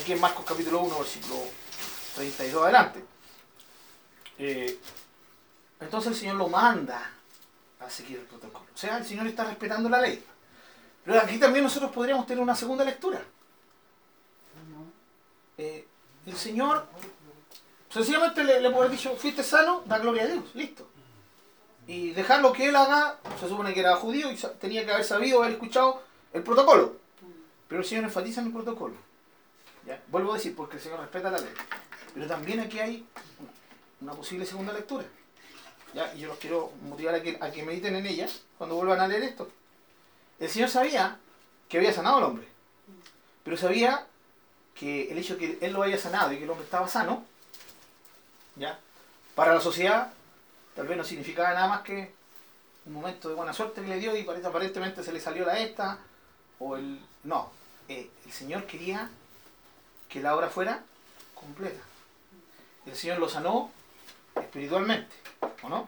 aquí 0.00 0.12
en 0.12 0.20
Marcos 0.20 0.44
capítulo 0.46 0.80
1, 0.80 0.98
versículo 0.98 1.36
32 2.16 2.62
adelante. 2.64 3.04
Eh, 4.38 4.78
entonces 5.80 6.12
el 6.12 6.18
Señor 6.18 6.36
lo 6.36 6.48
manda 6.48 7.10
a 7.80 7.90
seguir 7.90 8.18
el 8.18 8.24
protocolo. 8.24 8.66
O 8.74 8.78
sea, 8.78 8.98
el 8.98 9.06
Señor 9.06 9.26
está 9.26 9.44
respetando 9.44 9.88
la 9.88 10.00
ley. 10.00 10.24
Pero 11.04 11.20
aquí 11.20 11.38
también 11.38 11.64
nosotros 11.64 11.90
podríamos 11.92 12.26
tener 12.26 12.42
una 12.42 12.54
segunda 12.54 12.84
lectura. 12.84 13.20
Eh, 15.60 15.86
el 16.24 16.36
Señor 16.36 16.86
sencillamente 17.90 18.42
le, 18.42 18.60
puede 18.70 18.86
haber 18.86 18.90
dicho, 18.92 19.14
fuiste 19.16 19.44
sano, 19.44 19.82
da 19.84 19.98
gloria 19.98 20.22
a 20.22 20.26
Dios, 20.26 20.44
listo. 20.54 20.88
Y 21.86 22.12
dejar 22.12 22.40
lo 22.40 22.50
que 22.50 22.68
él 22.68 22.76
haga, 22.76 23.18
se 23.38 23.46
supone 23.46 23.74
que 23.74 23.80
era 23.80 23.96
judío 23.96 24.32
y 24.32 24.36
tenía 24.58 24.86
que 24.86 24.92
haber 24.92 25.04
sabido, 25.04 25.42
haber 25.42 25.52
escuchado 25.52 26.02
el 26.32 26.42
protocolo. 26.42 26.96
Pero 27.68 27.82
el 27.82 27.86
Señor 27.86 28.04
enfatiza 28.04 28.40
en 28.40 28.46
el 28.46 28.52
protocolo. 28.54 28.94
¿Ya? 29.86 30.02
Vuelvo 30.08 30.32
a 30.32 30.36
decir, 30.36 30.56
porque 30.56 30.76
el 30.76 30.82
Señor 30.82 31.00
respeta 31.00 31.30
la 31.30 31.38
ley. 31.38 31.52
Pero 32.14 32.26
también 32.26 32.60
aquí 32.60 32.78
hay 32.78 33.06
una, 33.38 33.50
una 34.00 34.12
posible 34.14 34.46
segunda 34.46 34.72
lectura. 34.72 35.04
¿Ya? 35.92 36.14
Y 36.14 36.20
yo 36.20 36.28
los 36.28 36.38
quiero 36.38 36.72
motivar 36.88 37.16
a 37.16 37.22
que, 37.22 37.36
a 37.38 37.50
que 37.50 37.62
mediten 37.64 37.96
en 37.96 38.06
ella 38.06 38.28
cuando 38.56 38.76
vuelvan 38.76 39.00
a 39.00 39.08
leer 39.08 39.24
esto. 39.24 39.50
El 40.38 40.48
Señor 40.48 40.70
sabía 40.70 41.18
que 41.68 41.76
había 41.76 41.92
sanado 41.92 42.16
al 42.16 42.24
hombre, 42.24 42.48
pero 43.44 43.58
sabía 43.58 44.06
que 44.74 45.10
el 45.10 45.18
hecho 45.18 45.36
de 45.36 45.40
que 45.40 45.66
Él 45.66 45.72
lo 45.72 45.82
haya 45.82 45.98
sanado 45.98 46.32
y 46.32 46.38
que 46.38 46.44
el 46.44 46.50
hombre 46.50 46.64
estaba 46.64 46.88
sano, 46.88 47.24
¿ya? 48.56 48.78
para 49.34 49.54
la 49.54 49.60
sociedad 49.60 50.12
tal 50.74 50.86
vez 50.86 50.96
no 50.96 51.04
significaba 51.04 51.54
nada 51.54 51.68
más 51.68 51.80
que 51.82 52.12
un 52.86 52.92
momento 52.94 53.28
de 53.28 53.34
buena 53.34 53.52
suerte 53.52 53.82
que 53.82 53.88
le 53.88 53.98
dio 53.98 54.16
y 54.16 54.26
aparentemente 54.44 55.02
se 55.02 55.12
le 55.12 55.20
salió 55.20 55.44
la 55.44 55.58
esta, 55.58 55.98
o 56.58 56.76
el... 56.76 57.00
No, 57.24 57.50
eh, 57.88 58.10
el 58.24 58.32
Señor 58.32 58.66
quería 58.66 59.10
que 60.08 60.20
la 60.20 60.34
obra 60.34 60.48
fuera 60.48 60.82
completa. 61.34 61.80
El 62.86 62.96
Señor 62.96 63.18
lo 63.18 63.28
sanó 63.28 63.70
espiritualmente, 64.34 65.14
¿o 65.62 65.68
no? 65.68 65.86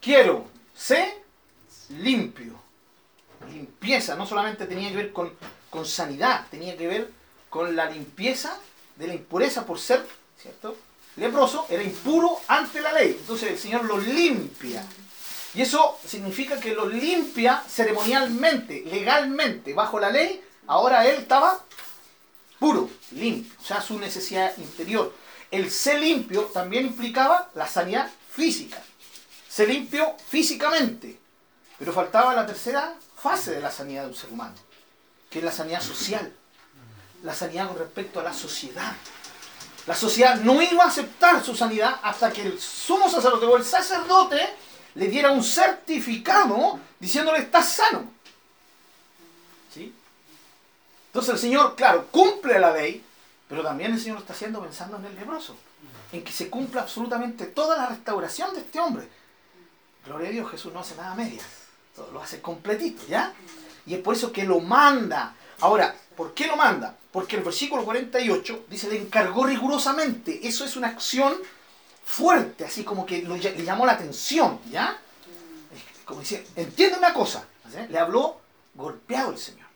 Quiero, 0.00 0.46
sé 0.74 1.22
limpio. 1.90 2.54
Limpieza, 3.50 4.16
no 4.16 4.26
solamente 4.26 4.66
tenía 4.66 4.90
que 4.90 4.96
ver 4.96 5.12
con, 5.12 5.32
con 5.70 5.84
sanidad, 5.84 6.46
tenía 6.50 6.76
que 6.76 6.86
ver 6.86 7.10
con 7.56 7.74
la 7.74 7.88
limpieza 7.88 8.54
de 8.96 9.06
la 9.06 9.14
impureza 9.14 9.64
por 9.64 9.78
ser, 9.78 10.06
¿cierto? 10.40 10.76
Leproso, 11.16 11.66
era 11.70 11.82
impuro 11.82 12.38
ante 12.48 12.82
la 12.82 12.92
ley. 12.92 13.16
Entonces 13.18 13.50
el 13.50 13.58
Señor 13.58 13.86
lo 13.86 13.96
limpia. 13.96 14.84
Y 15.54 15.62
eso 15.62 15.98
significa 16.06 16.60
que 16.60 16.74
lo 16.74 16.86
limpia 16.86 17.64
ceremonialmente, 17.66 18.84
legalmente, 18.84 19.72
bajo 19.72 19.98
la 19.98 20.10
ley. 20.10 20.42
Ahora 20.66 21.06
él 21.06 21.20
estaba 21.20 21.64
puro, 22.58 22.90
limpio, 23.12 23.50
o 23.58 23.64
sea, 23.64 23.80
su 23.80 23.98
necesidad 23.98 24.54
interior. 24.58 25.14
El 25.50 25.70
ser 25.70 26.00
limpio 26.00 26.42
también 26.52 26.84
implicaba 26.84 27.50
la 27.54 27.66
sanidad 27.66 28.10
física. 28.30 28.82
Se 29.48 29.66
limpió 29.66 30.14
físicamente, 30.28 31.18
pero 31.78 31.94
faltaba 31.94 32.34
la 32.34 32.44
tercera 32.44 32.94
fase 33.16 33.52
de 33.52 33.60
la 33.62 33.70
sanidad 33.70 34.02
de 34.02 34.08
un 34.08 34.14
ser 34.14 34.30
humano, 34.30 34.56
que 35.30 35.38
es 35.38 35.44
la 35.44 35.52
sanidad 35.52 35.80
social, 35.80 36.34
la 37.26 37.34
sanidad 37.34 37.66
con 37.66 37.78
respecto 37.78 38.20
a 38.20 38.22
la 38.22 38.32
sociedad. 38.32 38.94
La 39.86 39.96
sociedad 39.96 40.36
no 40.36 40.62
iba 40.62 40.84
a 40.84 40.88
aceptar 40.88 41.44
su 41.44 41.56
sanidad 41.56 41.98
hasta 42.02 42.32
que 42.32 42.42
el 42.42 42.60
sumo 42.60 43.10
sacerdote 43.10 43.46
o 43.46 43.56
el 43.56 43.64
sacerdote 43.64 44.40
le 44.94 45.08
diera 45.08 45.32
un 45.32 45.42
certificado 45.42 46.78
diciéndole 47.00 47.40
estás 47.40 47.68
sano. 47.68 48.08
¿Sí? 49.74 49.92
Entonces 51.08 51.34
el 51.34 51.40
Señor, 51.40 51.74
claro, 51.74 52.06
cumple 52.12 52.60
la 52.60 52.72
ley, 52.72 53.04
pero 53.48 53.64
también 53.64 53.92
el 53.92 54.00
Señor 54.00 54.18
lo 54.18 54.20
está 54.20 54.32
haciendo 54.32 54.62
pensando 54.62 54.96
en 54.96 55.06
el 55.06 55.16
leproso, 55.16 55.56
en 56.12 56.22
que 56.22 56.32
se 56.32 56.48
cumpla 56.48 56.82
absolutamente 56.82 57.46
toda 57.46 57.76
la 57.76 57.86
restauración 57.86 58.54
de 58.54 58.60
este 58.60 58.78
hombre. 58.78 59.08
Gloria 60.04 60.28
a 60.28 60.32
Dios, 60.32 60.50
Jesús 60.52 60.72
no 60.72 60.78
hace 60.78 60.94
nada 60.94 61.10
a 61.10 61.16
medias, 61.16 61.44
lo 62.12 62.22
hace 62.22 62.40
completito, 62.40 63.04
¿ya? 63.08 63.34
Y 63.84 63.94
es 63.94 64.00
por 64.00 64.14
eso 64.14 64.30
que 64.30 64.44
lo 64.44 64.60
manda. 64.60 65.34
Ahora, 65.60 65.94
¿por 66.16 66.34
qué 66.34 66.46
lo 66.46 66.56
manda? 66.56 66.96
Porque 67.12 67.36
el 67.36 67.42
versículo 67.42 67.84
48 67.84 68.66
dice, 68.68 68.88
le 68.88 69.00
encargó 69.00 69.46
rigurosamente. 69.46 70.46
Eso 70.46 70.64
es 70.64 70.76
una 70.76 70.88
acción 70.88 71.34
fuerte, 72.04 72.64
así 72.64 72.84
como 72.84 73.04
que 73.06 73.22
le 73.22 73.64
llamó 73.64 73.86
la 73.86 73.92
atención, 73.92 74.60
¿ya? 74.70 74.98
Como 76.04 76.20
dice, 76.20 76.46
entiende 76.54 76.98
una 76.98 77.12
cosa, 77.12 77.44
le 77.88 77.98
habló 77.98 78.40
golpeado 78.74 79.32
el 79.32 79.38
Señor. 79.38 79.66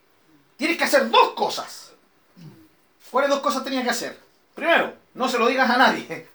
Tienes 0.56 0.76
que 0.76 0.84
hacer 0.84 1.10
dos 1.10 1.32
cosas. 1.32 1.92
¿Cuáles 3.10 3.30
dos 3.30 3.40
cosas 3.40 3.64
tenías 3.64 3.82
que 3.82 3.90
hacer? 3.90 4.20
Primero, 4.54 4.94
no 5.14 5.28
se 5.28 5.38
lo 5.38 5.49
digas 5.49 5.68
a 5.68 5.76
nadie. 5.76 6.28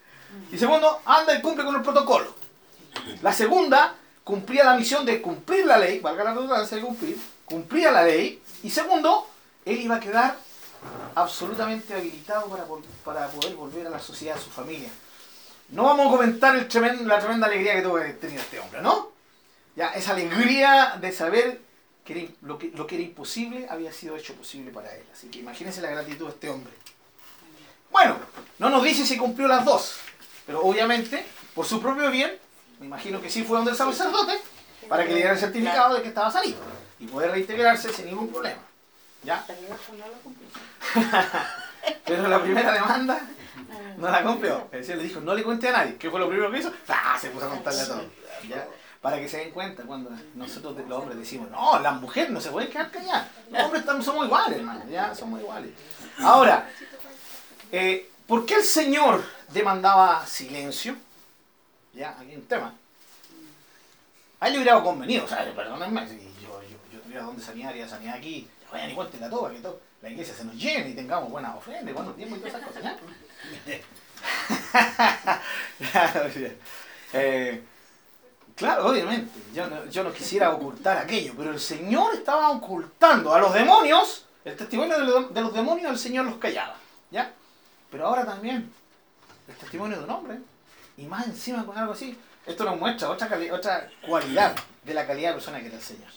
Y 0.52 0.58
segundo, 0.58 1.02
anda 1.06 1.38
y 1.38 1.42
cumple 1.42 1.64
con 1.64 1.76
el 1.76 1.82
protocolo. 1.82 2.34
La 3.22 3.32
segunda, 3.32 3.96
cumplía 4.24 4.66
la 4.66 4.76
misión 4.76 5.06
de 5.06 5.22
cumplir 5.22 5.66
la 5.66 5.78
ley, 5.78 6.00
valga 6.00 6.24
la 6.24 6.34
redundancia 6.34 6.76
de 6.76 6.84
cumplir, 6.84 7.18
cumplía 7.46 7.92
la 7.92 8.04
ley. 8.04 8.42
Y 8.64 8.70
segundo, 8.70 9.30
él 9.66 9.82
iba 9.82 9.96
a 9.96 10.00
quedar 10.00 10.38
absolutamente 11.16 11.94
habilitado 11.94 12.48
para, 12.48 12.66
para 13.04 13.28
poder 13.28 13.56
volver 13.56 13.88
a 13.88 13.90
la 13.90 14.00
sociedad, 14.00 14.38
a 14.38 14.42
su 14.42 14.50
familia. 14.50 14.90
No 15.70 15.84
vamos 15.84 16.08
a 16.08 16.12
comentar 16.12 16.56
la 16.56 16.68
tremenda 16.68 17.48
alegría 17.48 17.76
que 17.76 17.82
tuvo 17.82 18.00
tener 18.00 18.40
este 18.40 18.60
hombre, 18.60 18.82
¿no? 18.82 19.12
Ya, 19.76 19.90
esa 19.90 20.12
alegría 20.12 20.98
de 21.02 21.12
saber 21.12 21.62
que 22.06 22.36
lo, 22.42 22.58
que 22.60 22.70
lo 22.70 22.86
que 22.86 22.96
era 22.96 23.04
imposible 23.04 23.66
había 23.70 23.92
sido 23.92 24.16
hecho 24.16 24.36
posible 24.36 24.72
para 24.72 24.94
él. 24.96 25.04
Así 25.12 25.28
que 25.28 25.40
imagínense 25.40 25.82
la 25.82 25.90
gratitud 25.90 26.28
de 26.28 26.32
este 26.32 26.50
hombre. 26.50 26.72
Bueno, 27.92 28.18
no 28.60 28.70
nos 28.70 28.84
dice 28.84 29.06
si 29.06 29.18
cumplió 29.18 29.48
las 29.48 29.66
dos, 29.66 29.96
pero 30.46 30.62
obviamente, 30.62 31.26
por 31.56 31.66
su 31.66 31.82
propio 31.82 32.12
bien, 32.12 32.38
me 32.80 32.86
imagino 32.86 33.20
que 33.20 33.30
sí 33.30 33.44
fue 33.44 33.58
donde 33.58 33.72
el 33.72 33.78
sacerdote, 33.78 34.34
para 34.88 35.04
que 35.04 35.10
le 35.10 35.16
diera 35.16 35.32
el 35.32 35.40
certificado 35.40 35.96
de 35.96 36.02
que 36.04 36.10
estaba 36.10 36.30
salido 36.30 36.60
y 37.00 37.08
poder 37.08 37.32
reintegrarse 37.32 37.92
sin 37.92 38.06
ningún 38.06 38.30
problema. 38.30 38.62
¿Ya? 39.24 39.44
Pero 39.48 39.60
el 39.60 39.66
otro 39.66 39.94
no 39.94 40.08
lo 40.08 40.14
cumplió. 40.22 40.48
Pero 42.06 42.28
la 42.28 42.42
primera 42.42 42.72
demanda 42.72 43.22
no 43.98 44.10
la 44.10 44.24
cumplió. 44.24 44.68
El 44.72 44.84
Señor 44.84 45.00
le 45.00 45.04
dijo, 45.06 45.20
no 45.22 45.34
le 45.34 45.44
cuente 45.44 45.70
a 45.70 45.72
nadie. 45.72 45.96
¿Qué 45.96 46.10
fue 46.10 46.20
lo 46.20 46.28
primero 46.28 46.52
que 46.52 46.60
hizo? 46.60 46.72
¡Ah! 46.88 47.18
Se 47.20 47.30
puso 47.30 47.48
a 47.48 47.50
contarle 47.50 47.82
a 47.82 47.88
todos. 47.88 48.06
¿Ya? 48.48 48.68
Para 49.02 49.18
que 49.18 49.30
se 49.30 49.38
den 49.38 49.52
cuenta 49.52 49.84
cuando 49.84 50.10
nosotros 50.34 50.76
los 50.88 51.00
hombres 51.00 51.18
decimos, 51.20 51.50
no, 51.52 51.80
las 51.80 52.02
mujeres 52.02 52.32
no 52.32 52.42
se 52.42 52.50
pueden 52.50 52.72
quedar 52.72 52.90
calladas. 52.90 53.28
Los 53.52 53.64
hombres 53.64 53.84
somos 54.04 54.26
iguales, 54.26 54.58
hermano. 54.58 54.84
Ya 54.90 55.14
somos 55.14 55.40
iguales. 55.40 55.72
Ahora, 56.20 56.70
eh, 57.72 58.10
¿por 58.26 58.46
qué 58.46 58.56
el 58.56 58.64
Señor 58.64 59.24
demandaba 59.50 60.26
silencio? 60.26 60.96
Ya, 61.94 62.12
aquí 62.20 62.32
hay 62.32 62.36
un 62.36 62.48
tema. 62.48 62.74
A 64.40 64.48
él 64.48 64.54
le 64.54 64.60
hubiera 64.60 64.84
convenido, 64.84 65.26
o 65.26 65.28
sea, 65.28 65.46
perdónenme, 65.56 66.08
si 66.08 66.18
yo, 66.42 66.62
yo, 66.64 66.78
yo 66.92 67.00
tuviera 67.00 67.24
donde 67.24 67.42
sanear 67.42 67.76
y 67.76 67.82
a 67.82 67.88
sanear 67.88 68.18
aquí, 68.18 68.48
vayan 68.76 68.92
y 68.92 68.96
cuéntenla 68.96 69.30
toda, 69.30 69.52
que 69.52 69.60
todo, 69.60 69.80
la 70.02 70.10
iglesia 70.10 70.34
se 70.36 70.46
nos 70.46 70.56
llene 70.56 70.90
y 70.90 70.94
tengamos 70.94 71.32
buenas 71.32 71.56
ofrendas, 71.56 71.94
buenos 71.94 72.16
tiempos 72.16 72.38
y 72.38 72.42
todas 72.42 72.56
esas 72.56 72.68
cosas, 72.68 72.84
bien. 76.36 76.58
Eh, 77.14 77.64
claro, 78.56 78.88
obviamente, 78.88 79.32
yo 79.54 79.68
no, 79.68 79.86
yo 79.86 80.04
no 80.04 80.12
quisiera 80.12 80.52
ocultar 80.52 80.98
aquello, 80.98 81.34
pero 81.38 81.52
el 81.52 81.60
Señor 81.60 82.16
estaba 82.16 82.50
ocultando 82.50 83.34
a 83.34 83.40
los 83.40 83.54
demonios, 83.54 84.26
el 84.44 84.56
testimonio 84.56 85.00
de 85.00 85.06
los, 85.06 85.34
de 85.34 85.42
los 85.42 85.54
demonios 85.54 85.92
el 85.92 85.98
Señor 86.00 86.26
los 86.26 86.36
callaba, 86.36 86.76
¿ya? 87.12 87.32
Pero 87.90 88.08
ahora 88.08 88.26
también, 88.26 88.72
el 89.48 89.56
testimonio 89.56 89.98
de 89.98 90.04
un 90.04 90.10
hombre, 90.10 90.40
y 90.98 91.06
más 91.06 91.26
encima 91.28 91.66
con 91.66 91.78
algo 91.78 91.94
así, 91.94 92.18
esto 92.46 92.64
nos 92.64 92.80
muestra 92.80 93.10
otra, 93.10 93.30
otra 93.52 93.90
cualidad 94.06 94.56
de 94.84 94.94
la 94.94 95.08
calidad 95.08 95.30
de 95.30 95.36
persona 95.36 95.60
que 95.60 95.68
era 95.68 95.78
el 95.78 95.82
Señor. 95.82 96.10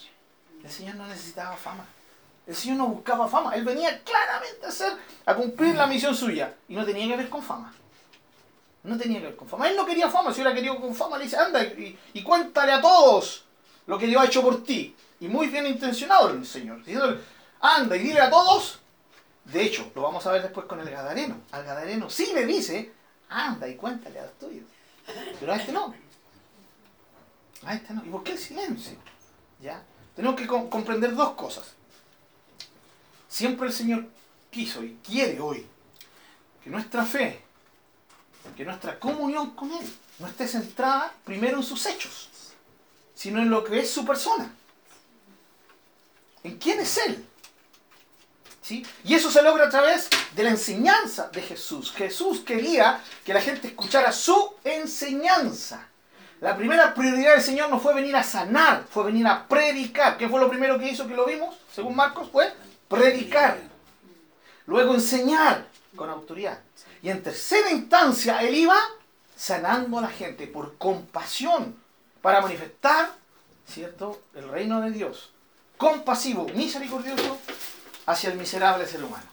El 0.63 0.69
Señor 0.69 0.95
no 0.95 1.07
necesitaba 1.07 1.55
fama. 1.55 1.85
El 2.49 2.55
Señor 2.55 2.77
no 2.77 2.87
buscaba 2.87 3.27
fama. 3.27 3.53
Él 3.53 3.63
venía 3.63 4.01
claramente 4.03 4.65
a 4.65 4.69
hacer, 4.69 4.91
a 5.23 5.35
cumplir 5.35 5.75
la 5.75 5.85
misión 5.85 6.15
suya. 6.15 6.55
Y 6.67 6.73
no 6.73 6.83
tenía 6.83 7.07
que 7.07 7.15
ver 7.15 7.29
con 7.29 7.43
fama. 7.43 7.71
No 8.81 8.97
tenía 8.97 9.19
que 9.19 9.27
ver 9.27 9.35
con 9.35 9.47
fama. 9.47 9.69
Él 9.69 9.75
no 9.75 9.85
quería 9.85 10.09
fama. 10.09 10.33
Si 10.33 10.41
hubiera 10.41 10.55
querido 10.55 10.81
con 10.81 10.95
fama, 10.95 11.19
le 11.19 11.25
dice, 11.25 11.37
anda 11.37 11.61
y, 11.63 12.23
cuéntale 12.23 12.71
a 12.71 12.81
todos 12.81 13.45
lo 13.85 13.99
que 13.99 14.07
Dios 14.07 14.19
ha 14.19 14.25
hecho 14.25 14.41
por 14.41 14.63
ti. 14.63 14.95
Y 15.19 15.27
muy 15.27 15.45
bien 15.45 15.67
intencionado 15.67 16.31
el 16.31 16.43
Señor. 16.43 16.79
Diciéndole, 16.79 17.19
anda 17.61 17.95
y 17.95 17.99
dile 17.99 18.19
a 18.19 18.31
todos. 18.31 18.79
De 19.45 19.61
hecho, 19.63 19.91
lo 19.93 20.01
vamos 20.01 20.25
a 20.25 20.31
ver 20.31 20.41
después 20.41 20.65
con 20.65 20.79
el 20.79 20.89
Gadareno. 20.89 21.35
Al 21.51 21.63
Gadareno 21.63 22.09
sí 22.09 22.31
le 22.33 22.47
dice, 22.47 22.91
anda 23.29 23.67
y 23.67 23.75
cuéntale 23.75 24.21
a 24.21 24.23
los 24.23 24.39
tuyos. 24.39 24.65
Pero 25.39 25.53
a 25.53 25.55
este 25.55 25.71
no. 25.71 25.93
A 27.63 27.75
este 27.75 27.93
no. 27.93 28.03
¿Y 28.03 28.09
por 28.09 28.23
qué 28.23 28.31
el 28.31 28.39
silencio? 28.39 28.97
¿Ya? 29.61 29.83
Tenemos 30.15 30.35
que 30.35 30.47
com- 30.47 30.67
comprender 30.67 31.13
dos 31.13 31.33
cosas. 31.33 31.75
Siempre 33.29 33.67
el 33.67 33.73
Señor 33.73 34.05
quiso 34.49 34.83
y 34.83 34.97
quiere 35.05 35.39
hoy 35.39 35.65
que 36.63 36.69
nuestra 36.71 37.05
fe, 37.05 37.41
que 38.57 38.65
nuestra 38.65 38.99
comunión 38.99 39.51
con 39.51 39.71
Él 39.71 39.93
no 40.17 40.27
esté 40.27 40.47
centrada 40.47 41.13
primero 41.23 41.57
en 41.57 41.63
sus 41.63 41.85
hechos, 41.85 42.29
sino 43.13 43.39
en 43.39 43.51
lo 43.51 43.63
que 43.63 43.79
es 43.79 43.91
su 43.91 44.03
persona. 44.03 44.51
¿En 46.43 46.57
quién 46.57 46.79
es 46.79 46.97
Él? 46.97 47.25
¿Sí? 48.63 48.85
Y 49.03 49.13
eso 49.13 49.31
se 49.31 49.43
logra 49.43 49.65
a 49.65 49.69
través 49.69 50.09
de 50.35 50.43
la 50.43 50.49
enseñanza 50.49 51.29
de 51.29 51.41
Jesús. 51.41 51.91
Jesús 51.91 52.41
quería 52.41 53.01
que 53.23 53.33
la 53.33 53.41
gente 53.41 53.67
escuchara 53.67 54.11
su 54.11 54.55
enseñanza. 54.63 55.87
La 56.41 56.55
primera 56.55 56.93
prioridad 56.93 57.33
del 57.33 57.43
Señor 57.43 57.69
no 57.69 57.79
fue 57.79 57.93
venir 57.93 58.15
a 58.15 58.23
sanar, 58.23 58.85
fue 58.89 59.03
venir 59.05 59.27
a 59.27 59.47
predicar. 59.47 60.17
¿Qué 60.17 60.29
fue 60.29 60.39
lo 60.39 60.49
primero 60.49 60.79
que 60.79 60.89
hizo 60.89 61.07
que 61.07 61.15
lo 61.15 61.25
vimos? 61.25 61.55
Según 61.73 61.95
Marcos, 61.95 62.29
fue 62.31 62.53
predicar. 62.89 63.57
Luego 64.65 64.93
enseñar 64.93 65.67
con 65.95 66.09
autoridad. 66.09 66.59
Y 67.01 67.09
en 67.09 67.23
tercera 67.23 67.71
instancia, 67.71 68.41
Él 68.41 68.55
iba 68.55 68.77
sanando 69.37 69.99
a 69.99 70.01
la 70.01 70.09
gente 70.09 70.47
por 70.47 70.77
compasión 70.77 71.77
para 72.21 72.41
manifestar, 72.41 73.13
¿cierto?, 73.65 74.21
el 74.35 74.49
reino 74.49 74.81
de 74.81 74.91
Dios. 74.91 75.31
Compasivo, 75.77 76.45
misericordioso 76.49 77.39
hacia 78.05 78.31
el 78.31 78.37
miserable 78.37 78.85
ser 78.85 79.03
humano. 79.03 79.23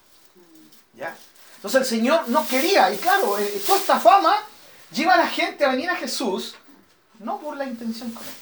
¿Ya? 0.95 1.17
Entonces 1.57 1.81
el 1.81 1.87
Señor 1.87 2.29
no 2.29 2.47
quería, 2.47 2.93
y 2.93 2.99
claro, 2.99 3.39
eh, 3.39 3.63
toda 3.67 3.79
esta 3.79 3.99
fama 3.99 4.37
lleva 4.93 5.15
a 5.15 5.19
la 5.19 5.27
gente 5.27 5.65
a 5.65 5.71
venir 5.71 5.91
a 5.91 5.97
Jesús 5.97 6.55
no 7.19 7.41
por 7.41 7.57
la 7.57 7.67
intención 7.67 8.11
correcta. 8.13 8.35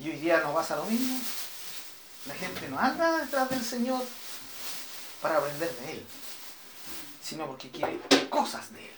Y 0.00 0.10
hoy 0.10 0.16
día 0.16 0.40
nos 0.40 0.54
pasa 0.54 0.76
lo 0.76 0.84
mismo. 0.84 1.18
La 2.26 2.34
gente 2.34 2.68
no 2.68 2.78
anda 2.78 3.18
detrás 3.18 3.50
del 3.50 3.62
Señor 3.62 4.02
para 5.20 5.38
aprender 5.38 5.70
de 5.76 5.92
Él, 5.92 6.06
sino 7.20 7.46
porque 7.46 7.70
quiere 7.70 7.98
cosas 8.28 8.72
de 8.72 8.84
Él. 8.84 8.92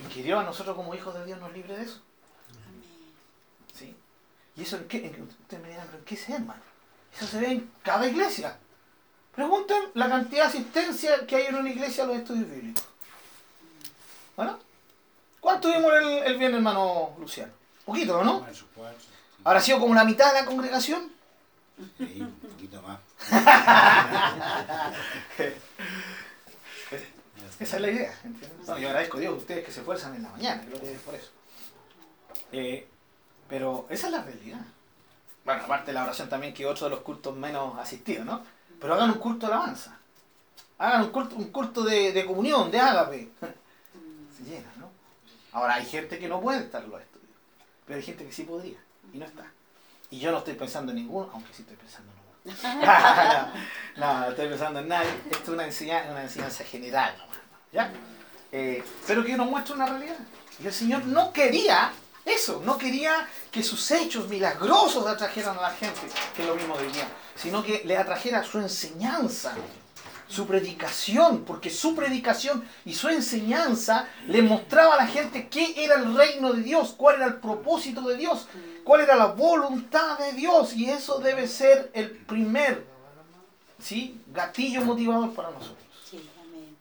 Y 0.00 0.12
que 0.12 0.22
Dios 0.22 0.40
a 0.40 0.44
nosotros 0.44 0.76
como 0.76 0.94
hijos 0.94 1.14
de 1.14 1.26
Dios 1.26 1.38
nos 1.40 1.52
libre 1.52 1.76
de 1.76 1.84
eso. 1.84 2.00
¿Sí? 3.76 3.94
¿Y 4.56 4.62
eso 4.62 4.76
en 4.76 4.88
qué? 4.88 5.06
En, 5.06 5.22
ustedes 5.22 5.62
me 5.62 5.68
dirán, 5.68 5.86
¿pero 5.86 5.98
en 5.98 6.04
qué 6.04 6.16
se 6.16 6.32
hermano? 6.32 6.62
Eso 7.14 7.26
se 7.26 7.40
ve 7.40 7.52
en 7.52 7.70
cada 7.82 8.06
iglesia. 8.06 8.56
Pregunten 9.34 9.90
la 9.94 10.08
cantidad 10.08 10.44
de 10.44 10.48
asistencia 10.48 11.26
que 11.26 11.36
hay 11.36 11.46
en 11.46 11.56
una 11.56 11.70
iglesia 11.70 12.04
a 12.04 12.06
los 12.06 12.16
estudios 12.16 12.48
bíblicos. 12.48 12.84
¿Bueno? 14.36 14.58
¿Cuánto 15.40 15.68
vimos 15.68 15.92
el, 15.94 16.06
el 16.24 16.38
bien, 16.38 16.54
hermano 16.54 17.14
Luciano? 17.18 17.52
Poquito, 17.84 18.22
¿no? 18.22 18.46
Supuesto. 18.52 19.04
¿Habrá 19.44 19.60
sido 19.60 19.78
como 19.80 19.94
la 19.94 20.04
mitad 20.04 20.32
de 20.32 20.40
la 20.40 20.46
congregación? 20.46 21.17
Sí, 21.96 22.20
un 22.20 22.32
poquito 22.32 22.82
más. 22.82 22.98
Esa 27.60 27.76
es 27.76 27.82
la 27.82 27.90
idea. 27.90 28.14
¿entiendes? 28.24 28.68
No, 28.68 28.78
yo 28.78 28.88
agradezco 28.88 29.16
a 29.16 29.20
Dios 29.20 29.32
a 29.32 29.36
ustedes 29.36 29.64
que 29.64 29.72
se 29.72 29.80
esfuerzan 29.80 30.14
en 30.14 30.22
la 30.22 30.30
mañana, 30.30 30.62
gloria 30.62 30.88
a 30.88 30.90
Dios 30.90 31.02
por 31.02 31.14
eso. 31.14 31.30
Eh, 32.52 32.86
pero 33.48 33.86
esa 33.90 34.06
es 34.06 34.12
la 34.12 34.22
realidad. 34.22 34.60
Bueno, 35.44 35.64
aparte 35.64 35.86
de 35.86 35.92
la 35.94 36.04
oración 36.04 36.28
también, 36.28 36.54
que 36.54 36.64
es 36.64 36.68
otro 36.68 36.86
de 36.86 36.90
los 36.90 37.00
cultos 37.00 37.36
menos 37.36 37.76
asistidos, 37.78 38.26
¿no? 38.26 38.42
Pero 38.80 38.94
hagan 38.94 39.10
un 39.10 39.18
culto 39.18 39.46
de 39.46 39.52
alabanza. 39.52 39.98
Hagan 40.78 41.02
un 41.02 41.10
culto, 41.10 41.36
un 41.36 41.50
culto 41.50 41.82
de, 41.82 42.12
de 42.12 42.26
comunión, 42.26 42.70
de 42.70 42.78
ágape. 42.78 43.28
Se 44.36 44.44
llena, 44.44 44.70
¿no? 44.76 44.90
Ahora, 45.52 45.74
hay 45.74 45.86
gente 45.86 46.18
que 46.18 46.28
no 46.28 46.40
puede 46.40 46.60
estar 46.60 46.84
en 46.84 46.90
los 46.90 47.00
estudios. 47.00 47.30
Pero 47.86 47.96
hay 47.96 48.04
gente 48.04 48.24
que 48.24 48.32
sí 48.32 48.44
podría. 48.44 48.78
Y 49.12 49.18
no 49.18 49.24
está. 49.24 49.50
Y 50.10 50.18
yo 50.18 50.30
no 50.32 50.38
estoy 50.38 50.54
pensando 50.54 50.92
en 50.92 50.98
ninguno, 50.98 51.30
aunque 51.32 51.52
sí 51.52 51.62
estoy 51.62 51.76
pensando 51.76 52.12
en 52.12 52.18
uno. 52.18 52.28
no, 53.96 54.20
no, 54.20 54.28
estoy 54.30 54.48
pensando 54.48 54.80
en 54.80 54.88
nadie. 54.88 55.10
Esto 55.30 55.42
es 55.42 55.48
una 55.48 55.64
enseñanza, 55.64 56.10
una 56.10 56.22
enseñanza 56.22 56.64
general 56.64 57.14
nomás. 57.18 57.38
¿Ya? 57.72 57.92
Eh, 58.50 58.82
pero 59.06 59.24
que 59.24 59.36
nos 59.36 59.48
muestra 59.48 59.74
una 59.74 59.86
realidad. 59.86 60.16
Y 60.62 60.66
el 60.66 60.72
Señor 60.72 61.04
no 61.04 61.32
quería 61.32 61.92
eso, 62.24 62.62
no 62.64 62.76
quería 62.76 63.26
que 63.50 63.62
sus 63.62 63.90
hechos 63.90 64.28
milagrosos 64.28 65.06
atrajeran 65.06 65.56
a 65.58 65.62
la 65.62 65.70
gente, 65.70 66.00
que 66.36 66.42
es 66.42 66.48
lo 66.48 66.54
mismo 66.54 66.76
de 66.76 66.86
hoy 66.86 66.92
día, 66.92 67.08
sino 67.34 67.62
que 67.62 67.82
le 67.84 67.96
atrajera 67.96 68.42
su 68.42 68.58
enseñanza, 68.58 69.54
su 70.26 70.46
predicación, 70.46 71.44
porque 71.44 71.70
su 71.70 71.94
predicación 71.94 72.64
y 72.84 72.94
su 72.94 73.08
enseñanza 73.08 74.08
le 74.26 74.42
mostraba 74.42 74.94
a 74.94 74.98
la 74.98 75.06
gente 75.06 75.48
qué 75.48 75.82
era 75.82 75.94
el 75.94 76.14
reino 76.14 76.52
de 76.52 76.62
Dios, 76.62 76.94
cuál 76.96 77.16
era 77.16 77.26
el 77.26 77.36
propósito 77.36 78.02
de 78.02 78.16
Dios, 78.16 78.46
cuál 78.88 79.02
era 79.02 79.16
la 79.16 79.26
voluntad 79.26 80.16
de 80.16 80.32
Dios, 80.32 80.72
y 80.72 80.88
eso 80.88 81.18
debe 81.18 81.46
ser 81.46 81.90
el 81.92 82.10
primer 82.10 82.86
¿sí? 83.78 84.18
gatillo 84.28 84.80
motivador 84.80 85.34
para 85.34 85.50
nosotros. 85.50 85.86
Sí, 86.10 86.26
amén. 86.40 86.74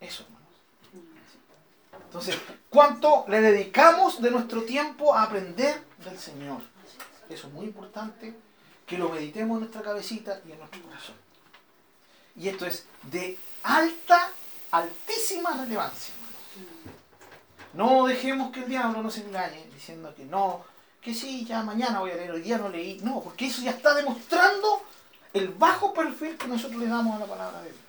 Eso, 0.00 0.24
hermanos. 0.24 0.48
Entonces, 2.04 2.36
¿cuánto 2.68 3.26
le 3.28 3.40
dedicamos 3.40 4.20
de 4.20 4.32
nuestro 4.32 4.64
tiempo 4.64 5.14
a 5.14 5.22
aprender 5.22 5.84
del 6.04 6.18
Señor? 6.18 6.62
Eso 7.28 7.46
es 7.46 7.52
muy 7.52 7.66
importante 7.66 8.34
que 8.84 8.98
lo 8.98 9.10
meditemos 9.10 9.54
en 9.54 9.60
nuestra 9.60 9.82
cabecita 9.82 10.40
y 10.48 10.50
en 10.50 10.58
nuestro 10.58 10.82
corazón. 10.82 11.14
Y 12.34 12.48
esto 12.48 12.66
es 12.66 12.86
de 13.04 13.38
alta, 13.62 14.32
altísima 14.72 15.52
relevancia. 15.52 16.12
hermanos. 16.12 17.00
No 17.72 18.06
dejemos 18.08 18.50
que 18.50 18.64
el 18.64 18.68
diablo 18.68 19.00
nos 19.00 19.16
engañe 19.18 19.64
diciendo 19.72 20.12
que 20.12 20.24
no, 20.24 20.64
que 21.06 21.14
sí, 21.14 21.44
ya 21.44 21.62
mañana 21.62 22.00
voy 22.00 22.10
a 22.10 22.16
leer, 22.16 22.32
hoy 22.32 22.40
día 22.42 22.58
no 22.58 22.68
leí. 22.68 22.98
No, 23.04 23.20
porque 23.22 23.46
eso 23.46 23.62
ya 23.62 23.70
está 23.70 23.94
demostrando 23.94 24.82
el 25.32 25.48
bajo 25.50 25.94
perfil 25.94 26.36
que 26.36 26.48
nosotros 26.48 26.80
le 26.80 26.88
damos 26.88 27.14
a 27.14 27.20
la 27.20 27.26
palabra 27.26 27.62
de 27.62 27.70
Dios. 27.70 27.82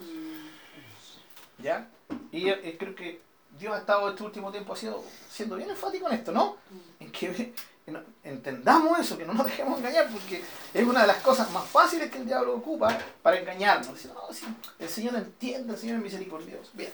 ¿Ya? 1.57 1.87
Y 2.31 2.47
eh, 2.49 2.75
creo 2.79 2.93
que 2.93 3.19
Dios 3.59 3.73
ha 3.73 3.79
estado 3.79 4.07
este 4.09 4.21
último 4.21 4.51
tiempo 4.51 4.75
siendo, 4.75 5.03
siendo 5.31 5.55
bien 5.55 5.71
enfático 5.71 6.07
en 6.07 6.13
esto, 6.13 6.31
¿no? 6.31 6.57
En 6.99 7.11
que 7.11 7.53
en- 7.87 8.05
entendamos 8.23 8.99
eso, 8.99 9.17
que 9.17 9.25
no 9.25 9.33
nos 9.33 9.45
dejemos 9.47 9.79
engañar, 9.79 10.07
porque 10.11 10.43
es 10.71 10.85
una 10.85 11.01
de 11.01 11.07
las 11.07 11.17
cosas 11.17 11.49
más 11.49 11.65
fáciles 11.67 12.11
que 12.11 12.19
el 12.19 12.27
diablo 12.27 12.53
ocupa 12.55 12.95
para 13.23 13.39
engañarnos. 13.39 13.97
El 14.77 14.89
Señor 14.89 15.15
entiende, 15.15 15.73
el 15.73 15.79
Señor 15.79 15.97
es 15.97 16.03
misericordioso. 16.03 16.69
Bien. 16.73 16.93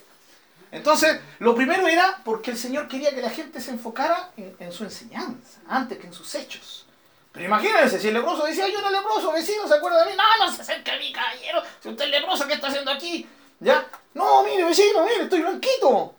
Entonces, 0.74 1.20
lo 1.38 1.54
primero 1.54 1.88
era 1.88 2.20
porque 2.26 2.50
el 2.50 2.58
Señor 2.58 2.88
quería 2.88 3.14
que 3.14 3.22
la 3.22 3.30
gente 3.30 3.62
se 3.62 3.70
enfocara 3.70 4.32
en, 4.36 4.72
su 4.72 4.84
enseñanza, 4.84 5.60
antes 5.68 6.00
que 6.00 6.08
en 6.08 6.14
sus 6.14 6.34
hechos. 6.34 6.88
Pero 7.32 7.46
imagínense, 7.46 8.00
si 8.00 8.08
el 8.08 8.16
leproso 8.16 8.44
decía, 8.44 8.68
yo 8.68 8.82
no 8.82 8.90
leproso, 8.90 9.32
vecino, 9.32 9.68
¿se 9.68 9.76
acuerda 9.76 10.04
de 10.04 10.10
mí? 10.10 10.18
No, 10.18 10.46
no 10.46 10.52
se 10.52 10.64
acerque 10.64 10.90
a 10.90 10.98
mí, 10.98 11.14
caballero. 11.14 11.62
Si 11.80 11.90
usted 11.90 12.06
es 12.06 12.12
leproso, 12.12 12.48
¿qué 12.48 12.56
está 12.56 12.70
haciendo 12.70 12.90
aquí? 12.90 13.30
¿Ya? 13.60 13.86
No, 14.16 14.44
mire, 14.44 14.64
vecino, 14.64 15.06
mire, 15.06 15.24
estoy 15.26 15.42
blanquito. 15.42 16.16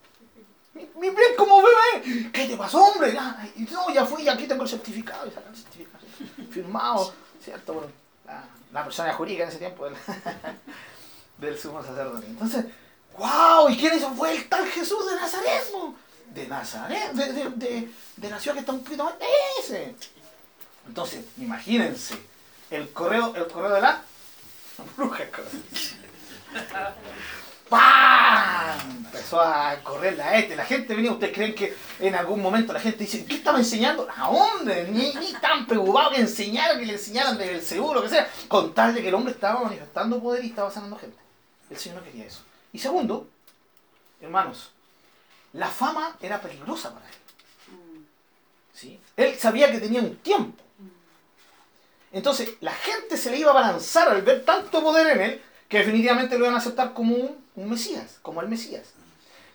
Mi, 0.74 1.10
piel 1.10 1.36
como 1.36 1.60
bebé. 1.60 2.30
¿Qué 2.32 2.46
te 2.46 2.56
pasó, 2.56 2.78
hombre? 2.78 3.12
Ya, 3.12 3.48
y 3.56 3.62
no, 3.62 3.92
ya 3.92 4.06
fui, 4.06 4.28
aquí 4.28 4.46
tengo 4.46 4.62
el 4.62 4.68
certificado. 4.68 5.26
Y 5.26 5.30
el 5.30 5.56
certificado 5.56 6.04
firmado, 6.52 7.12
¿cierto? 7.42 7.90
La 8.72 8.84
persona 8.84 9.12
jurídica 9.14 9.42
en 9.42 9.48
ese 9.48 9.58
tiempo 9.58 9.84
del, 9.84 9.96
del 11.38 11.58
sumo 11.58 11.82
sacerdote. 11.82 12.26
Entonces, 12.26 12.66
¡wow! 13.18 13.68
¿Y 13.68 13.76
quién 13.76 13.96
hizo? 13.96 14.10
Fue 14.14 14.36
el 14.36 14.48
tal 14.48 14.66
Jesús 14.68 15.06
de 15.06 15.16
Nazaret, 15.16 15.64
de 16.26 16.48
Nazaret, 16.48 17.12
de, 17.12 17.32
de, 17.32 17.50
de, 17.50 17.90
de 18.16 18.30
la 18.30 18.38
ciudad 18.38 18.54
que 18.54 18.60
está 18.60 18.72
un 18.72 18.82
poquito 18.82 19.04
más. 19.04 19.14
Ese. 19.60 19.94
Entonces, 20.86 21.24
imagínense, 21.38 22.16
el 22.70 22.90
correo, 22.90 23.34
el 23.36 23.46
correo 23.46 23.74
de 23.74 23.80
la 23.80 24.02
bruja. 24.96 25.24
¡Pam! 27.68 29.06
Empezó 29.06 29.40
a 29.40 29.76
correr 29.82 30.16
la 30.16 30.36
este, 30.36 30.54
la 30.54 30.66
gente 30.66 30.94
venía, 30.94 31.12
¿ustedes 31.12 31.32
creen 31.32 31.54
que 31.54 31.74
en 31.98 32.14
algún 32.14 32.42
momento 32.42 32.72
la 32.72 32.80
gente 32.80 32.98
dice, 33.04 33.24
¿qué 33.24 33.36
estaba 33.36 33.58
enseñando? 33.58 34.06
¿A 34.14 34.30
dónde? 34.30 34.88
Ni, 34.88 35.14
ni 35.14 35.32
tan 35.34 35.66
preocupado 35.66 36.10
que 36.10 36.20
enseñara, 36.20 36.78
que 36.78 36.84
le 36.86 36.92
enseñaran 36.94 37.38
del 37.38 37.62
seguro, 37.62 38.02
que 38.02 38.10
sea, 38.10 38.28
con 38.48 38.74
tal 38.74 38.94
de 38.94 39.02
que 39.02 39.08
el 39.08 39.14
hombre 39.14 39.32
estaba 39.32 39.62
manifestando 39.62 40.20
poder 40.20 40.44
y 40.44 40.48
estaba 40.48 40.70
sanando 40.70 40.98
gente. 40.98 41.16
El 41.70 41.78
Señor 41.78 41.98
no 41.98 42.04
quería 42.04 42.26
eso. 42.26 42.40
Y 42.74 42.80
segundo, 42.80 43.28
hermanos, 44.20 44.72
la 45.52 45.68
fama 45.68 46.16
era 46.20 46.40
peligrosa 46.40 46.92
para 46.92 47.06
él. 47.06 47.14
¿sí? 48.74 49.00
Él 49.16 49.38
sabía 49.38 49.70
que 49.70 49.78
tenía 49.78 50.00
un 50.00 50.16
tiempo. 50.16 50.60
Entonces, 52.10 52.50
la 52.60 52.72
gente 52.72 53.16
se 53.16 53.30
le 53.30 53.38
iba 53.38 53.52
a 53.52 53.54
balanzar 53.54 54.08
al 54.08 54.22
ver 54.22 54.44
tanto 54.44 54.82
poder 54.82 55.16
en 55.16 55.22
él 55.22 55.42
que 55.68 55.78
definitivamente 55.78 56.36
lo 56.36 56.46
iban 56.46 56.56
a 56.56 56.58
aceptar 56.58 56.92
como 56.92 57.14
un, 57.14 57.70
Mesías, 57.70 58.18
como 58.22 58.40
el 58.40 58.48
Mesías. 58.48 58.88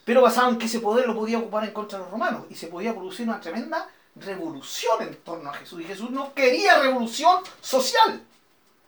Pero 0.06 0.22
basado 0.22 0.50
en 0.50 0.58
que 0.58 0.68
ese 0.68 0.80
poder 0.80 1.06
lo 1.06 1.14
podía 1.14 1.40
ocupar 1.40 1.66
en 1.66 1.72
contra 1.72 1.98
de 1.98 2.06
los 2.06 2.12
romanos 2.14 2.46
y 2.50 2.56
se 2.56 2.68
podía 2.68 2.94
producir 2.94 3.28
una 3.28 3.42
tremenda 3.42 3.90
revolución 4.16 5.02
en 5.02 5.18
torno 5.18 5.50
a 5.50 5.54
Jesús. 5.56 5.82
Y 5.82 5.84
Jesús 5.84 6.10
no 6.10 6.34
quería 6.34 6.80
revolución 6.80 7.44
social, 7.60 8.24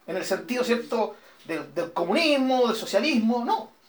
en 0.08 0.16
el 0.16 0.24
sentido, 0.24 0.64
¿cierto?, 0.64 1.18
del 1.44 1.92
comunismo, 1.92 2.68
del 2.68 2.78
socialismo, 2.78 3.44
no. 3.44 3.81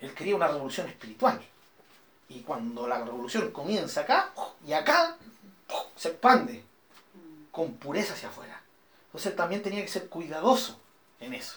Él 0.00 0.14
quería 0.14 0.36
una 0.36 0.48
revolución 0.48 0.86
espiritual. 0.88 1.40
Y 2.28 2.40
cuando 2.40 2.86
la 2.88 2.98
revolución 3.04 3.50
comienza 3.52 4.00
acá 4.02 4.32
y 4.66 4.72
acá, 4.72 5.16
se 5.96 6.08
expande 6.08 6.64
con 7.52 7.74
pureza 7.74 8.14
hacia 8.14 8.28
afuera. 8.28 8.60
Entonces 9.06 9.30
él 9.32 9.36
también 9.36 9.62
tenía 9.62 9.82
que 9.82 9.88
ser 9.88 10.08
cuidadoso 10.08 10.78
en 11.20 11.34
eso. 11.34 11.56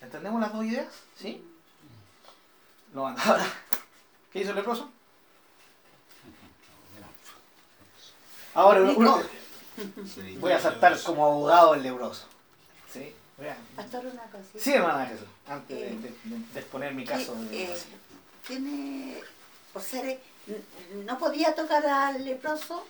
¿Entendemos 0.00 0.40
las 0.40 0.52
dos 0.52 0.64
ideas? 0.64 0.92
¿Sí? 1.16 1.44
Lo 2.92 3.04
mandaba. 3.04 3.44
¿Qué 4.32 4.40
hizo 4.40 4.50
el 4.50 4.56
leproso? 4.56 4.90
Ahora 8.54 8.80
uno- 8.82 9.22
voy 10.40 10.52
a 10.52 10.60
saltar 10.60 11.00
como 11.02 11.24
abogado 11.24 11.74
el 11.74 11.82
leproso. 11.82 12.26
¿Sí? 12.92 13.14
Pastor, 13.76 14.06
una 14.06 14.24
cosita. 14.24 14.58
Sí, 14.58 14.72
hermana 14.74 15.06
Jesús, 15.06 15.26
antes 15.46 15.78
de, 15.78 15.86
de- 15.90 16.14
de 16.54 16.60
exponer 16.60 16.92
mi 16.94 17.04
caso. 17.04 17.36
Eh, 17.52 17.76
tiene, 18.46 19.20
por 19.72 19.82
ser, 19.82 20.06
eh, 20.06 20.20
no 21.06 21.18
podía 21.18 21.54
tocar 21.54 21.86
al 21.86 22.24
leproso, 22.24 22.84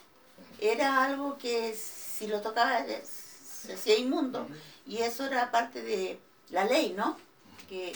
era 0.59 1.03
algo 1.05 1.37
que 1.37 1.75
si 1.75 2.27
lo 2.27 2.41
tocaba 2.41 2.79
eh, 2.79 3.03
se 3.05 3.73
hacía 3.73 3.97
inmundo, 3.97 4.47
y 4.87 4.97
eso 4.97 5.25
era 5.25 5.51
parte 5.51 5.81
de 5.83 6.19
la 6.49 6.65
ley, 6.65 6.93
¿no? 6.97 7.17
Que, 7.67 7.95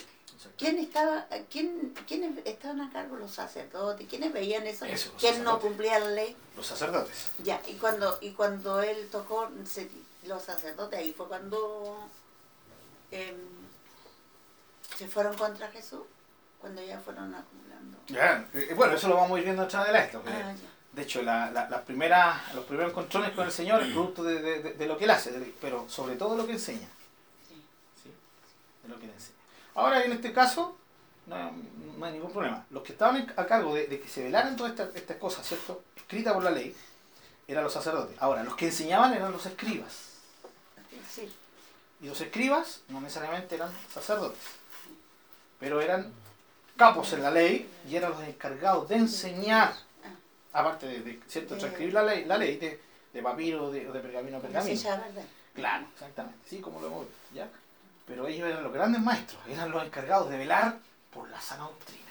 ¿quién 0.58 0.78
estaba, 0.78 1.26
quién, 1.50 1.96
¿Quiénes 2.08 2.46
estaban 2.46 2.82
a 2.82 2.92
cargo? 2.92 3.16
Los 3.16 3.32
sacerdotes, 3.32 4.08
¿quiénes 4.08 4.32
veían 4.32 4.68
eso? 4.68 4.86
¿Quién 5.20 5.44
no 5.44 5.60
cumplía 5.60 5.98
la 6.00 6.10
ley? 6.12 6.36
Los 6.56 6.68
sacerdotes. 6.68 7.16
Ya, 7.44 7.60
y 7.66 7.74
cuando, 7.74 8.20
y 8.22 8.32
cuando 8.32 8.82
él 8.84 9.08
tocó 9.12 9.50
se- 9.66 9.90
los 10.28 10.44
sacerdotes, 10.44 11.00
ahí 11.00 11.14
fue 11.14 11.28
cuando 11.28 11.98
em, 13.14 13.36
se 14.98 15.08
fueron 15.08 15.36
contra 15.38 15.70
Jesús, 15.72 16.02
cuando 16.60 16.82
ya 16.84 17.00
fueron 17.00 17.34
acumulando. 17.34 17.98
Ya, 18.08 18.46
eh, 18.54 18.74
bueno, 18.76 18.94
eso 18.96 19.08
lo 19.08 19.16
vamos 19.16 19.36
a 19.36 19.40
ir 19.40 19.46
viendo 19.46 19.64
atrás 19.64 19.92
de 19.92 19.98
esto. 20.00 20.24
Ah. 20.26 20.54
De 20.92 21.02
hecho, 21.02 21.22
la, 21.24 21.50
la- 21.52 21.68
las 21.70 21.82
primeras, 21.82 22.54
los 22.54 22.66
primeros 22.66 22.92
encontrones 22.92 23.32
con 23.32 23.46
el 23.46 23.52
Señor 23.52 23.82
es 23.82 23.92
producto 23.94 24.24
de, 24.24 24.42
de- 24.42 24.62
de- 24.62 24.74
de 24.74 24.86
lo 24.86 24.98
que 24.98 25.06
Él 25.06 25.10
hace, 25.12 25.32
pero 25.60 25.90
sobre 25.90 26.16
todo 26.16 26.36
lo 26.38 26.46
que 26.46 26.54
enseña. 26.54 26.88
Sí. 27.48 27.64
¿sí? 28.04 28.12
De 28.84 28.90
lo 28.90 29.00
que 29.00 29.06
Él 29.06 29.12
enseña. 29.12 29.38
Ahora, 29.74 30.04
en 30.04 30.12
este 30.12 30.32
caso, 30.32 30.78
no, 31.26 31.52
no 31.98 32.06
hay 32.06 32.14
ningún 32.14 32.32
problema. 32.32 32.64
Los 32.70 32.84
que 32.84 32.92
estaban 32.94 33.34
a 33.36 33.46
cargo 33.48 33.74
de, 33.74 33.88
de 33.88 34.00
que 34.00 34.08
se 34.08 34.24
velaran 34.24 34.56
todas 34.56 34.74
estas, 34.74 34.96
estas 34.96 35.18
cosas, 35.18 35.48
¿cierto? 35.48 35.84
Escritas 35.96 36.34
por 36.34 36.44
la 36.44 36.52
ley, 36.52 36.76
eran 37.48 37.64
los 37.64 37.74
sacerdotes. 37.74 38.16
Ahora, 38.22 38.44
los 38.44 38.56
que 38.56 38.68
enseñaban 38.68 39.14
eran 39.16 39.32
los 39.32 39.46
escribas. 39.48 40.13
Y 42.04 42.08
los 42.08 42.20
escribas 42.22 42.82
no 42.90 43.00
necesariamente 43.02 43.56
eran 43.56 43.72
sacerdotes, 43.92 44.38
pero 45.60 45.82
eran 45.82 46.12
capos 46.78 47.14
en 47.14 47.24
la 47.24 47.32
ley 47.32 47.70
y 47.90 47.96
eran 47.96 48.12
los 48.12 48.22
encargados 48.24 48.90
de 48.90 48.96
enseñar, 48.96 49.74
aparte 50.52 50.86
de, 50.86 51.00
de, 51.02 51.20
¿cierto? 51.28 51.58
Transcribir 51.58 51.94
la 51.94 52.04
ley, 52.04 52.26
la 52.26 52.38
ley 52.38 52.58
de, 52.58 52.80
de 53.14 53.22
papiro 53.24 53.72
de- 53.72 53.88
o 53.90 53.94
de 53.94 54.00
pergamino 54.02 54.38
a 54.38 54.42
pergamino. 54.42 54.76
Claro, 55.56 55.88
exactamente, 55.94 56.40
sí, 56.50 56.60
como 56.60 56.82
lo 56.82 56.88
hemos 56.88 57.02
visto, 57.08 57.18
¿ya? 57.36 57.48
Pero 58.06 58.28
ellos 58.28 58.50
eran 58.50 58.64
los 58.64 58.74
grandes 58.74 59.02
maestros, 59.02 59.40
eran 59.48 59.72
los 59.72 59.82
encargados 59.84 60.30
de 60.30 60.38
velar 60.38 60.80
por 61.14 61.30
la 61.30 61.40
sana 61.40 61.64
doctrina. 61.64 62.02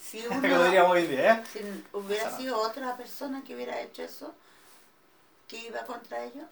Si 0.00 0.24
uno, 0.30 0.88
hoy 0.88 1.06
día, 1.08 1.34
¿eh? 1.34 1.42
si 1.52 1.58
hubiera 1.92 2.24
Sana. 2.24 2.36
sido 2.38 2.58
otra 2.60 2.96
persona 2.96 3.42
que 3.44 3.54
hubiera 3.54 3.80
hecho 3.82 4.02
eso, 4.02 4.34
que 5.46 5.58
iba 5.66 5.84
contra 5.84 6.24
ellos, 6.24 6.46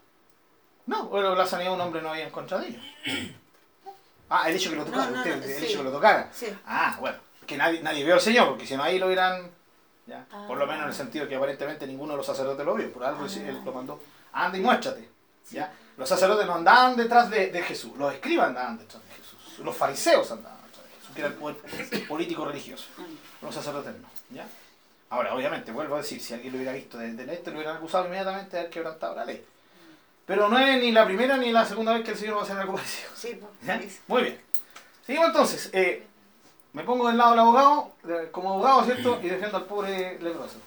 No, 0.86 1.04
bueno, 1.06 1.34
la 1.34 1.46
sanidad 1.46 1.70
de 1.70 1.74
un 1.76 1.80
hombre 1.80 2.02
no 2.02 2.10
había 2.10 2.24
en 2.24 2.30
contra 2.30 2.58
de 2.58 2.68
ellos. 2.68 2.82
Ah, 4.28 4.48
el 4.48 4.56
hecho 4.56 4.70
que 4.70 4.76
lo 4.76 4.84
tocara, 4.84 5.04
No, 5.06 5.10
no, 5.12 5.18
usted, 5.18 5.36
no, 5.36 5.42
el 5.44 5.54
sí. 5.58 5.66
hecho 5.66 5.78
que 5.78 5.84
lo 5.84 5.92
tocara. 5.92 6.30
sí. 6.32 6.46
Ah, 6.66 6.96
bueno, 7.00 7.18
que 7.46 7.56
nadie, 7.56 7.80
nadie 7.82 8.04
vio 8.04 8.14
al 8.14 8.20
Señor, 8.20 8.48
porque 8.48 8.66
si 8.66 8.76
no 8.76 8.82
ahí 8.82 8.98
lo 8.98 9.06
hubieran, 9.06 9.50
ya, 10.06 10.26
Ah. 10.32 10.44
por 10.46 10.58
lo 10.58 10.66
menos 10.66 10.82
en 10.82 10.88
el 10.88 10.94
sentido 10.94 11.28
que 11.28 11.36
aparentemente 11.36 11.86
ninguno 11.86 12.12
de 12.12 12.18
los 12.18 12.26
sacerdotes 12.26 12.64
lo 12.64 12.74
vio, 12.74 12.92
por 12.92 13.04
algo 13.04 13.24
Ah. 13.24 13.28
él 13.36 13.60
lo 13.64 13.72
mandó, 13.72 14.00
anda 14.32 14.58
y 14.58 14.60
muéstrate. 14.60 15.08
¿ya? 15.50 15.72
Los 15.96 16.08
sacerdotes 16.08 16.46
no 16.46 16.54
andaban 16.54 16.96
detrás 16.96 17.28
de, 17.30 17.50
de 17.50 17.62
Jesús, 17.62 17.96
los 17.96 18.12
escribas 18.14 18.48
andaban 18.48 18.78
detrás 18.78 19.02
de 19.04 19.10
Jesús, 19.14 19.58
los 19.60 19.76
fariseos 19.76 20.30
andaban 20.32 20.58
detrás 20.66 20.84
de 20.84 20.90
Jesús, 20.96 21.14
que 21.14 21.20
era 21.20 21.28
el 21.28 21.34
poder 21.34 22.08
político 22.08 22.44
religioso, 22.46 22.86
Mm. 22.96 23.44
los 23.44 23.54
sacerdotes 23.54 23.94
no. 24.00 24.08
¿ya? 24.30 24.46
Ahora, 25.10 25.34
obviamente, 25.34 25.70
vuelvo 25.70 25.94
a 25.96 25.98
decir, 25.98 26.20
si 26.20 26.32
alguien 26.34 26.52
lo 26.52 26.56
hubiera 26.56 26.72
visto 26.72 26.96
desde 26.98 27.32
este, 27.32 27.50
lo 27.50 27.58
hubieran 27.58 27.76
acusado 27.76 28.06
inmediatamente 28.06 28.52
de 28.56 28.60
haber 28.60 28.70
quebrantado 28.72 29.14
la 29.14 29.24
ley. 29.26 29.44
Pero 30.26 30.48
no 30.48 30.58
es 30.58 30.80
ni 30.80 30.90
la 30.92 31.04
primera 31.04 31.36
ni 31.36 31.52
la 31.52 31.64
segunda 31.66 31.92
vez 31.94 32.04
que 32.04 32.12
el 32.12 32.16
Señor 32.16 32.36
va 32.36 32.40
a 32.40 32.44
hacer 32.44 32.56
algo 32.58 32.74
parecido. 32.76 33.10
Sí, 33.14 33.38
pues, 33.40 33.80
dice. 33.80 34.00
Muy 34.06 34.22
bien. 34.22 34.40
Seguimos 35.06 35.28
entonces. 35.28 35.70
Eh, 35.72 36.06
me 36.72 36.82
pongo 36.82 37.06
del 37.08 37.16
lado 37.18 37.30
del 37.32 37.40
abogado, 37.40 37.92
como 38.32 38.54
abogado, 38.54 38.84
¿cierto? 38.84 39.20
Y 39.22 39.28
defiendo 39.28 39.56
al 39.58 39.64
pobre 39.64 40.18
leproso. 40.20 40.58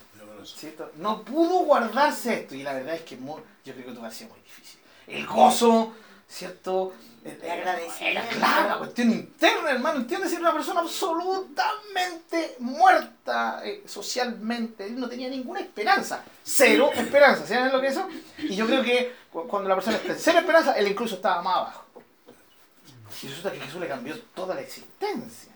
¿cierto? 0.46 0.89
No 0.98 1.24
pudo 1.24 1.65
guardarse 1.65 2.34
esto. 2.41 2.56
Y 2.56 2.63
la 2.63 2.74
verdad 2.74 2.96
es 2.96 3.02
que 3.02 3.17
muy- 3.17 3.41
yo 3.65 3.74
creo 3.74 3.84
que 3.86 3.89
esto 3.89 4.02
parecía 4.02 4.28
muy 4.28 4.39
difícil. 4.39 4.80
El 5.08 5.26
gozo, 5.28 5.93
¿cierto? 6.30 6.94
El, 7.24 7.42
El 7.44 7.52
agradecimiento. 7.52 8.22
Claro, 8.38 8.70
la 8.70 8.78
cuestión 8.78 9.12
interna, 9.12 9.72
hermano. 9.72 10.00
¿Entiendes? 10.00 10.32
Era 10.32 10.42
una 10.42 10.54
persona 10.54 10.80
absolutamente 10.82 12.56
muerta 12.60 13.62
eh, 13.66 13.84
socialmente. 13.86 14.86
Él 14.86 15.00
no 15.00 15.10
tenía 15.10 15.28
ninguna 15.30 15.60
esperanza. 15.60 16.24
Cero 16.44 16.92
esperanza. 16.96 17.46
¿Saben 17.46 17.72
lo 17.74 17.82
que 17.82 17.88
es 17.88 17.94
eso? 17.94 18.08
Y 18.38 18.56
yo 18.56 18.66
creo 18.66 18.82
que 18.84 19.13
cu- 19.32 19.48
cuando 19.48 19.68
la 19.68 19.76
persona 19.76 19.98
está 19.98 20.13
en 20.13 20.20
cero 20.20 20.40
esperanza, 20.40 20.74
él 20.74 20.88
incluso 20.88 21.16
estaba 21.16 21.42
más 21.42 21.56
abajo. 21.58 21.84
Y 23.24 23.28
resulta 23.28 23.52
que 23.52 23.60
Jesús 23.60 23.80
le 23.82 23.88
cambió 23.88 24.18
toda 24.36 24.54
la 24.56 24.62
existencia. 24.62 25.52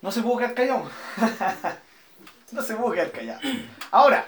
No 0.00 0.10
se 0.12 0.22
pudo 0.22 0.38
quedar 0.38 0.54
callado. 0.54 0.90
no 2.52 2.62
se 2.62 2.74
pudo 2.76 2.92
quedar 2.92 3.10
callado. 3.10 3.40
Ahora, 3.90 4.26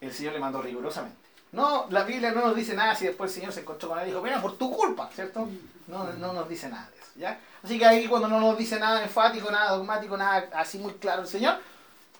el 0.00 0.12
Señor 0.12 0.32
le 0.32 0.40
mandó 0.40 0.60
rigurosamente. 0.62 1.25
No, 1.56 1.86
la 1.90 2.04
Biblia 2.04 2.32
no 2.32 2.42
nos 2.42 2.54
dice 2.54 2.74
nada 2.74 2.94
si 2.94 3.06
después 3.06 3.30
el 3.30 3.34
Señor 3.40 3.52
se 3.52 3.60
encontró 3.60 3.88
con 3.88 3.98
él 3.98 4.04
y 4.04 4.10
dijo, 4.10 4.20
mira, 4.22 4.42
por 4.42 4.58
tu 4.58 4.70
culpa, 4.70 5.08
¿cierto? 5.14 5.48
No, 5.86 6.04
no 6.12 6.32
nos 6.34 6.48
dice 6.48 6.68
nada 6.68 6.90
de 6.90 6.98
eso, 6.98 7.10
¿ya? 7.16 7.38
Así 7.62 7.78
que 7.78 7.86
ahí 7.86 8.06
cuando 8.08 8.28
no 8.28 8.38
nos 8.38 8.58
dice 8.58 8.78
nada 8.78 9.02
enfático, 9.02 9.50
nada 9.50 9.70
dogmático, 9.72 10.16
nada 10.18 10.48
así 10.54 10.78
muy 10.78 10.92
claro 10.94 11.22
el 11.22 11.28
Señor, 11.28 11.58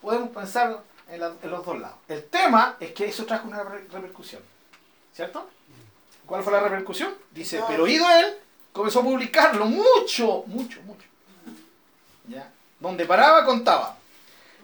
podemos 0.01 0.31
pensar 0.31 0.81
en, 1.11 1.20
la- 1.20 1.35
en 1.42 1.51
los 1.51 1.64
dos 1.66 1.79
lados. 1.79 1.99
El 2.09 2.25
tema 2.25 2.77
es 2.81 2.92
que 2.92 3.05
eso 3.07 3.27
trajo 3.27 3.46
una 3.49 3.62
re- 3.62 3.87
repercusión, 3.92 4.40
¿cierto? 5.14 5.51
¿Cuál 6.25 6.42
fue 6.42 6.53
la 6.55 6.61
repercusión? 6.61 7.14
Dice, 7.31 7.62
pero 7.68 7.85
oído 7.85 8.09
él, 8.09 8.35
comenzó 8.72 9.01
a 9.01 9.03
publicarlo 9.03 9.66
mucho, 9.66 10.44
mucho, 10.46 10.81
mucho. 10.83 11.07
¿Ya? 12.29 12.51
Donde 12.81 13.05
paraba 13.05 13.44
contaba. 13.44 13.96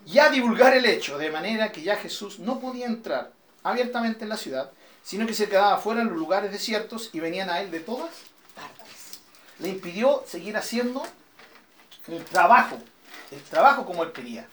Y 0.06 0.18
a 0.18 0.30
divulgar 0.30 0.74
el 0.74 0.86
hecho, 0.86 1.18
de 1.18 1.30
manera 1.30 1.70
que 1.70 1.82
ya 1.82 1.96
Jesús 1.96 2.38
no 2.40 2.58
podía 2.58 2.86
entrar 2.86 3.30
abiertamente 3.62 4.24
en 4.24 4.28
la 4.30 4.36
ciudad, 4.36 4.70
sino 5.02 5.26
que 5.26 5.34
se 5.34 5.48
quedaba 5.48 5.78
fuera 5.78 6.00
en 6.02 6.08
los 6.08 6.16
lugares 6.16 6.50
desiertos 6.52 7.10
y 7.12 7.20
venían 7.20 7.50
a 7.50 7.60
él 7.60 7.70
de 7.70 7.80
todas 7.80 8.10
Partes. 8.54 9.20
le 9.58 9.68
impidió 9.70 10.24
seguir 10.26 10.56
haciendo 10.56 11.02
el 12.08 12.24
trabajo, 12.24 12.78
el 13.30 13.42
trabajo 13.42 13.84
como 13.86 14.02
él 14.04 14.12
quería. 14.12 14.46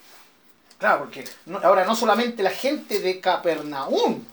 Claro, 0.78 1.00
porque 1.00 1.28
ahora 1.64 1.84
no 1.86 1.96
solamente 1.96 2.42
la 2.42 2.52
gente 2.52 3.00
de 3.00 3.20
Capernaum, 3.20 4.24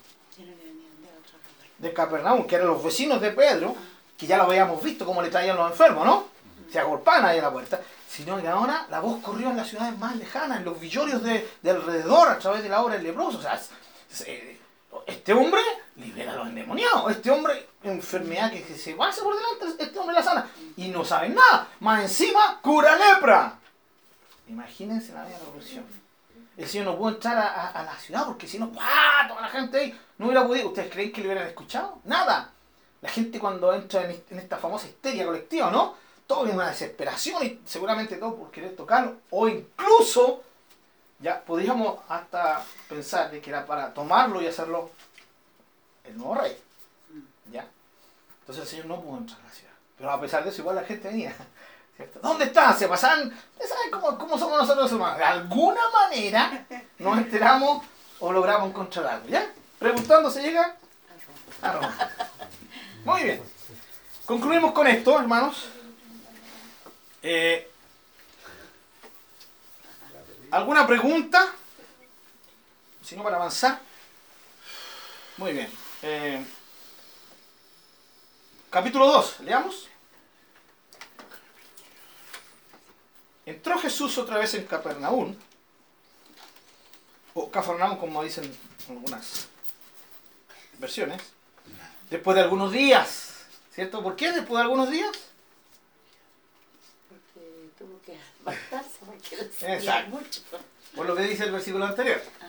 de 1.79 1.93
Capernaum, 1.93 2.47
que 2.47 2.55
eran 2.55 2.69
los 2.69 2.83
vecinos 2.83 3.21
de 3.21 3.31
Pedro, 3.33 3.75
que 4.17 4.27
ya 4.27 4.37
lo 4.39 4.45
habíamos 4.45 4.83
visto 4.83 5.05
cómo 5.05 5.21
le 5.23 5.29
traían 5.29 5.57
los 5.57 5.71
enfermos, 5.71 6.05
¿no? 6.07 6.25
se 6.73 6.79
agolpaban 6.81 7.25
ahí 7.27 7.39
a 7.39 7.43
la 7.43 7.53
puerta, 7.53 7.81
sino 8.09 8.41
que 8.41 8.49
ahora 8.49 8.87
la 8.91 9.01
voz 9.01 9.23
corrió 9.23 9.51
en 9.51 9.57
las 9.57 9.69
ciudades 9.69 9.97
más 9.99 10.17
lejanas, 10.17 10.59
en 10.59 10.65
los 10.65 10.81
villorios 10.81 11.23
de, 11.23 11.49
de 11.62 11.71
alrededor, 11.71 12.29
a 12.29 12.39
través 12.39 12.62
de 12.62 12.69
la 12.69 12.83
obra 12.83 12.95
del 12.95 13.05
leproso. 13.05 13.39
O 13.39 13.43
sea, 13.43 13.61
se- 14.11 14.59
este 15.07 15.33
hombre 15.33 15.61
libera 15.96 16.33
a 16.33 16.37
los 16.37 16.49
endemoniados, 16.49 17.11
este 17.11 17.31
hombre, 17.31 17.68
enfermedad 17.83 18.51
que, 18.51 18.62
se 18.77 18.94
pasa 18.94 19.22
por 19.22 19.35
delante, 19.37 19.85
este 19.85 19.99
hombre 19.99 20.14
la 20.16 20.22
sana. 20.22 20.51
Y 20.77 20.88
no 20.88 21.05
saben 21.05 21.35
nada, 21.35 21.68
más 21.81 22.03
encima 22.03 22.61
cura 22.62 22.96
lepra. 22.96 23.59
Imagínense 24.49 25.12
la 25.12 25.25
la 25.29 25.38
revolución. 25.38 25.85
El 26.57 26.66
Señor 26.66 26.87
no 26.87 26.96
pudo 26.96 27.11
entrar 27.11 27.37
a, 27.37 27.68
a- 27.68 27.83
la 27.83 27.94
ciudad 27.96 28.25
porque 28.25 28.46
si 28.49 28.59
no, 28.59 28.72
¡pah! 28.72 29.27
toda 29.29 29.42
la 29.42 29.49
gente 29.49 29.79
ahí 29.79 30.01
no 30.18 30.27
hubiera 30.27 30.46
podido. 30.46 30.68
¿Ustedes 30.68 30.90
creen 30.90 31.12
que 31.12 31.20
le 31.20 31.27
hubieran 31.29 31.46
escuchado? 31.49 31.99
Nada. 32.05 32.51
La 33.03 33.11
gente 33.11 33.38
cuando 33.38 33.75
entra 33.75 34.05
en 34.11 34.38
esta 34.38 34.57
famosa 34.57 34.87
histeria 34.87 35.27
colectiva, 35.27 35.70
¿no? 35.70 35.94
Todo 36.27 36.46
en 36.49 36.55
una 36.55 36.68
desesperación 36.68 37.44
y 37.44 37.61
seguramente 37.66 38.16
todo 38.16 38.35
por 38.37 38.51
querer 38.51 38.75
tocarlo. 38.75 39.16
O 39.31 39.46
incluso, 39.49 40.42
ya 41.19 41.41
podríamos 41.41 41.99
hasta 42.09 42.65
pensar 42.89 43.31
de 43.31 43.41
que 43.41 43.51
era 43.51 43.67
para 43.67 43.93
tomarlo 43.95 44.43
y 44.43 44.47
hacerlo 44.47 44.91
el 46.05 46.17
nuevo 46.17 46.35
rey. 46.35 46.57
¿Ya? 47.51 47.67
Entonces 48.41 48.65
el 48.65 48.71
Señor 48.71 48.87
no 48.87 49.01
pudo 49.01 49.19
entrar 49.19 49.41
a 49.41 49.45
la 49.45 49.51
ciudad. 49.51 49.73
Pero 49.97 50.11
a 50.11 50.21
pesar 50.21 50.45
de 50.45 50.51
eso, 50.51 50.61
igual 50.61 50.77
la 50.77 50.85
gente 50.85 51.09
venía. 51.09 51.35
¿cierto? 51.97 52.21
¿Dónde 52.23 52.45
está? 52.45 52.73
Se 52.75 52.89
pasan. 52.89 53.29
¿Ustedes 53.53 53.71
saben 53.71 53.91
cómo, 53.91 54.19
cómo 54.19 54.39
somos 54.39 54.59
nosotros 54.59 54.85
los 54.85 54.93
humanos? 54.93 55.19
De 55.19 55.25
alguna 55.25 55.81
manera 55.91 56.67
nos 56.99 57.19
enteramos 57.19 57.85
o 58.21 58.33
logramos 58.33 58.69
encontrar 58.69 59.07
algo. 59.07 59.29
¿Ya? 59.29 59.51
Preguntando, 59.79 60.31
¿se 60.31 60.43
llega? 60.43 60.77
A 61.63 61.73
Roma. 61.73 61.95
Muy 63.05 63.23
bien. 63.23 63.43
Concluimos 64.27 64.73
con 64.73 64.87
esto, 64.87 65.19
hermanos. 65.19 65.69
Eh, 67.23 67.71
¿Alguna 70.57 70.87
pregunta? 70.87 71.53
Si 73.03 73.14
no, 73.14 73.23
para 73.23 73.37
avanzar. 73.37 73.79
Muy 75.37 75.53
bien. 75.53 75.71
Eh, 76.01 76.42
capítulo 78.71 79.07
2, 79.07 79.40
leamos. 79.40 79.87
Entró 83.45 83.79
Jesús 83.79 84.16
otra 84.16 84.38
vez 84.38 84.55
en 84.55 84.64
Capernaum, 84.64 85.37
o 87.35 87.51
Cafarnaum 87.51 87.99
como 87.99 88.25
dicen 88.25 88.51
algunas 88.88 89.49
versiones, 90.79 91.21
después 92.09 92.35
de 92.35 92.45
algunos 92.45 92.73
días, 92.73 93.45
¿cierto? 93.75 94.03
¿Por 94.03 94.16
qué 94.16 94.33
después 94.33 94.57
de 94.57 94.62
algunos 94.62 94.90
días? 94.90 95.12
Porque 97.11 97.69
tuvo 97.79 98.01
que 98.01 98.16
porque 98.55 99.75
Exacto. 99.75 100.11
mucho. 100.11 100.41
Por 100.95 101.07
lo 101.07 101.15
que 101.17 101.23
dice 101.23 101.45
el 101.45 101.53
versículo 101.53 101.85
anterior. 101.85 102.21
Ah, 102.41 102.47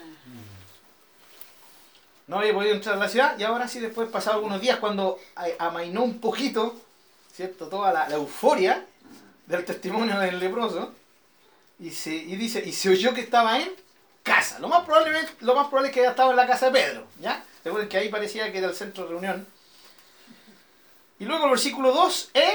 No 2.27 2.39
había 2.39 2.53
podido 2.53 2.73
entrar 2.75 2.95
a 2.95 2.99
la 2.99 3.09
ciudad 3.09 3.37
y 3.39 3.43
ahora 3.43 3.67
sí, 3.67 3.79
después 3.79 4.09
pasado 4.09 4.35
algunos 4.37 4.59
días, 4.61 4.79
cuando 4.79 5.17
a- 5.35 5.47
amainó 5.67 6.03
un 6.03 6.19
poquito, 6.19 6.75
¿cierto? 7.33 7.67
Toda 7.67 7.93
la, 7.93 8.07
la 8.09 8.15
euforia 8.15 8.85
del 9.45 9.63
testimonio 9.63 10.19
del 10.19 10.39
leproso, 10.39 10.93
y, 11.79 11.91
se, 11.91 12.13
y 12.13 12.35
dice, 12.35 12.61
y 12.65 12.73
se 12.73 12.89
oyó 12.89 13.13
que 13.13 13.21
estaba 13.21 13.59
en 13.59 13.71
casa. 14.23 14.59
Lo 14.59 14.67
más, 14.67 14.83
probable, 14.83 15.17
lo 15.41 15.55
más 15.55 15.67
probable 15.67 15.89
es 15.89 15.93
que 15.95 16.03
estaba 16.05 16.31
en 16.31 16.35
la 16.35 16.47
casa 16.47 16.65
de 16.65 16.71
Pedro, 16.73 17.07
¿ya? 17.21 17.43
Recuerden 17.63 17.87
que 17.87 17.97
ahí 17.97 18.09
parecía 18.09 18.51
que 18.51 18.57
era 18.57 18.67
el 18.67 18.75
centro 18.75 19.03
de 19.03 19.09
reunión. 19.11 19.47
Y 21.19 21.25
luego 21.25 21.45
el 21.45 21.51
versículo 21.51 21.91
2 21.93 22.31
es 22.33 22.53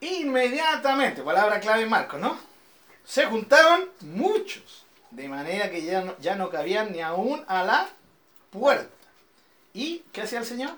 inmediatamente, 0.00 1.22
palabra 1.22 1.60
clave 1.60 1.82
en 1.82 1.90
Marcos, 1.90 2.20
¿no? 2.20 2.38
Se 3.04 3.26
juntaron 3.26 3.88
muchos, 4.00 4.84
de 5.10 5.28
manera 5.28 5.70
que 5.70 5.84
ya 5.84 6.02
no, 6.02 6.18
ya 6.18 6.34
no 6.34 6.50
cabían 6.50 6.92
ni 6.92 7.00
aún 7.00 7.44
a 7.46 7.62
la 7.62 7.88
puerta. 8.50 8.90
¿Y 9.72 9.98
qué 10.12 10.22
hacía 10.22 10.38
el 10.38 10.46
Señor? 10.46 10.70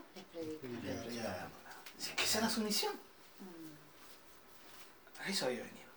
Si 1.98 2.10
es 2.10 2.16
que 2.16 2.24
esa 2.24 2.38
era 2.38 2.50
su 2.50 2.60
misión. 2.62 2.92
A 5.24 5.28
eso 5.28 5.46
había 5.46 5.60
venido. 5.60 5.88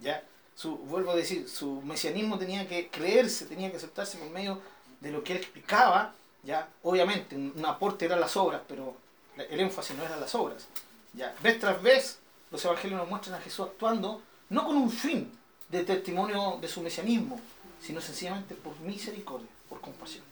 ¿Ya? 0.00 0.22
Su, 0.54 0.76
vuelvo 0.78 1.12
a 1.12 1.16
decir, 1.16 1.48
su 1.48 1.82
mesianismo 1.82 2.38
tenía 2.38 2.66
que 2.68 2.88
creerse, 2.88 3.46
tenía 3.46 3.70
que 3.70 3.76
aceptarse 3.76 4.18
por 4.18 4.30
medio 4.30 4.60
de 5.00 5.10
lo 5.10 5.24
que 5.24 5.32
él 5.32 5.38
explicaba. 5.38 6.14
¿ya? 6.42 6.68
Obviamente, 6.82 7.36
un, 7.36 7.64
aporte 7.66 8.04
eran 8.04 8.20
las 8.20 8.36
obras, 8.36 8.62
pero 8.68 8.96
el 9.36 9.60
énfasis 9.60 9.96
no 9.96 10.04
eran 10.04 10.20
las 10.20 10.34
obras. 10.34 10.66
¿ya? 11.12 11.34
Vez 11.42 11.58
tras 11.58 11.80
vez, 11.82 12.18
los 12.50 12.64
evangelios 12.64 13.00
nos 13.00 13.08
muestran 13.08 13.34
a 13.34 13.42
Jesús 13.42 13.66
actuando 13.66 14.22
no 14.50 14.64
con 14.66 14.76
un 14.76 14.90
fin 14.90 15.36
de 15.68 15.84
testimonio 15.84 16.58
de 16.60 16.68
su 16.68 16.80
mesianismo, 16.80 17.40
sino 17.82 18.00
sencillamente 18.00 18.54
por 18.54 18.78
misericordia, 18.80 19.48
por 19.68 19.80
compasión. 19.80 20.24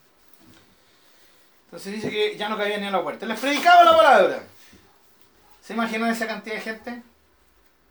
Entonces 1.66 1.94
dice 1.94 2.10
que 2.10 2.36
ya 2.36 2.48
no 2.48 2.56
cabía 2.56 2.78
ni 2.78 2.86
a 2.86 2.90
la 2.92 3.02
puerta. 3.02 3.26
Les 3.26 3.38
predicaba 3.40 3.82
la 3.82 3.96
palabra. 3.96 4.44
¿Se 5.62 5.72
imaginan 5.72 6.10
esa 6.10 6.26
cantidad 6.26 6.54
de 6.56 6.60
gente? 6.60 7.02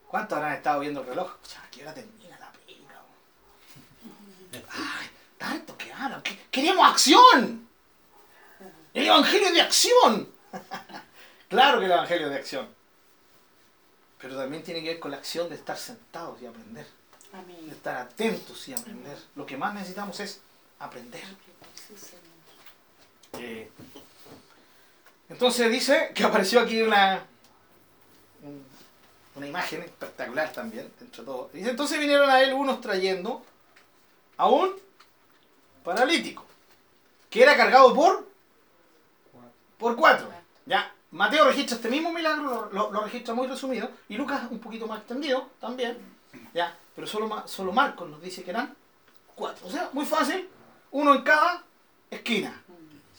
¿Cuántos 0.07 0.37
habrán 0.37 0.53
estado 0.53 0.79
viendo 0.79 1.01
el 1.01 1.07
reloj? 1.07 1.33
O 1.43 1.45
sea, 1.45 1.61
¿a 1.63 1.69
qué 1.69 1.83
termina 1.83 2.37
la 2.39 2.51
película? 2.51 3.01
Ay, 4.69 5.07
tanto 5.37 5.77
que 5.77 5.91
hablan. 5.91 6.21
que- 6.21 6.37
¡Queremos 6.51 6.87
acción! 6.87 7.67
¡El 8.93 9.07
evangelio 9.07 9.51
de 9.51 9.61
acción! 9.61 10.29
claro 11.49 11.79
que 11.79 11.85
el 11.85 11.91
evangelio 11.91 12.29
de 12.29 12.35
acción. 12.35 12.69
Pero 14.23 14.37
también 14.37 14.63
tiene 14.63 14.81
que 14.81 14.87
ver 14.87 14.99
con 15.01 15.11
la 15.11 15.17
acción 15.17 15.49
de 15.49 15.55
estar 15.55 15.77
sentados 15.77 16.41
y 16.41 16.45
aprender. 16.45 16.87
De 17.65 17.71
estar 17.73 17.97
atentos 17.97 18.67
y 18.69 18.73
aprender. 18.73 19.17
Lo 19.35 19.45
que 19.45 19.57
más 19.57 19.73
necesitamos 19.73 20.17
es 20.21 20.39
aprender. 20.79 21.21
Eh, 23.33 23.69
entonces 25.27 25.69
dice 25.69 26.11
que 26.15 26.23
apareció 26.23 26.61
aquí 26.61 26.81
una, 26.81 27.25
un- 28.43 28.65
una 29.35 29.47
imagen 29.47 29.81
espectacular 29.81 30.53
también, 30.53 30.89
entre 31.01 31.23
todo. 31.25 31.49
Dice, 31.51 31.71
entonces 31.71 31.99
vinieron 31.99 32.29
a 32.29 32.41
él 32.41 32.53
unos 32.53 32.79
trayendo 32.79 33.43
a 34.37 34.47
un 34.47 34.73
paralítico, 35.83 36.45
que 37.29 37.43
era 37.43 37.57
cargado 37.57 37.93
por, 37.93 38.25
por 39.77 39.95
cuatro. 39.97 40.31
Ya, 40.65 40.92
Mateo 41.13 41.45
registra 41.45 41.77
este 41.77 41.89
mismo 41.89 42.11
milagro, 42.11 42.69
lo, 42.73 42.91
registra 43.03 43.33
muy 43.33 43.47
resumido, 43.47 43.89
y 44.09 44.15
Lucas 44.15 44.43
un 44.49 44.59
poquito 44.59 44.87
más 44.87 44.99
extendido 44.99 45.49
también, 45.61 45.97
ya, 46.53 46.75
pero 46.95 47.07
solo, 47.07 47.43
solo 47.47 47.71
Marcos 47.71 48.09
nos 48.09 48.21
dice 48.21 48.43
que 48.43 48.51
eran 48.51 48.75
cuatro. 49.35 49.67
O 49.67 49.71
sea, 49.71 49.89
muy 49.93 50.05
fácil, 50.05 50.49
uno 50.91 51.15
en 51.15 51.21
cada 51.21 51.63
esquina. 52.09 52.63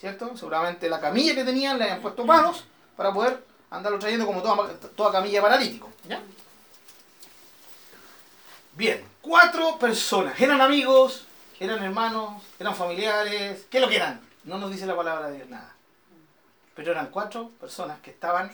¿cierto? 0.04 0.37
Seguramente 0.37 0.88
la 0.90 1.00
camilla 1.00 1.35
que 1.35 1.44
tenían 1.44 1.78
le 1.78 1.85
habían 1.85 2.02
puesto 2.02 2.26
palos 2.26 2.64
para 2.94 3.11
poder 3.11 3.42
andarlo 3.70 3.98
trayendo 3.98 4.26
como 4.26 4.42
toda, 4.42 4.68
toda 4.94 5.12
camilla 5.12 5.40
paralítico. 5.40 5.90
¿ya? 6.07 6.20
Bien, 8.74 9.02
cuatro 9.22 9.78
personas. 9.78 10.38
¿Eran 10.38 10.61
amigos? 10.61 11.24
¿Eran 11.59 11.83
hermanos? 11.83 12.42
¿Eran 12.59 12.74
familiares? 12.74 13.64
¿Qué 13.70 13.80
lo 13.80 13.88
que 13.88 13.96
eran? 13.96 14.20
No 14.44 14.59
nos 14.59 14.70
dice 14.70 14.85
la 14.85 14.94
palabra 14.94 15.30
de 15.30 15.37
Dios 15.37 15.48
nada. 15.48 15.73
Pero 16.74 16.90
eran 16.92 17.10
cuatro 17.10 17.50
personas 17.60 18.00
que 18.00 18.10
estaban 18.10 18.50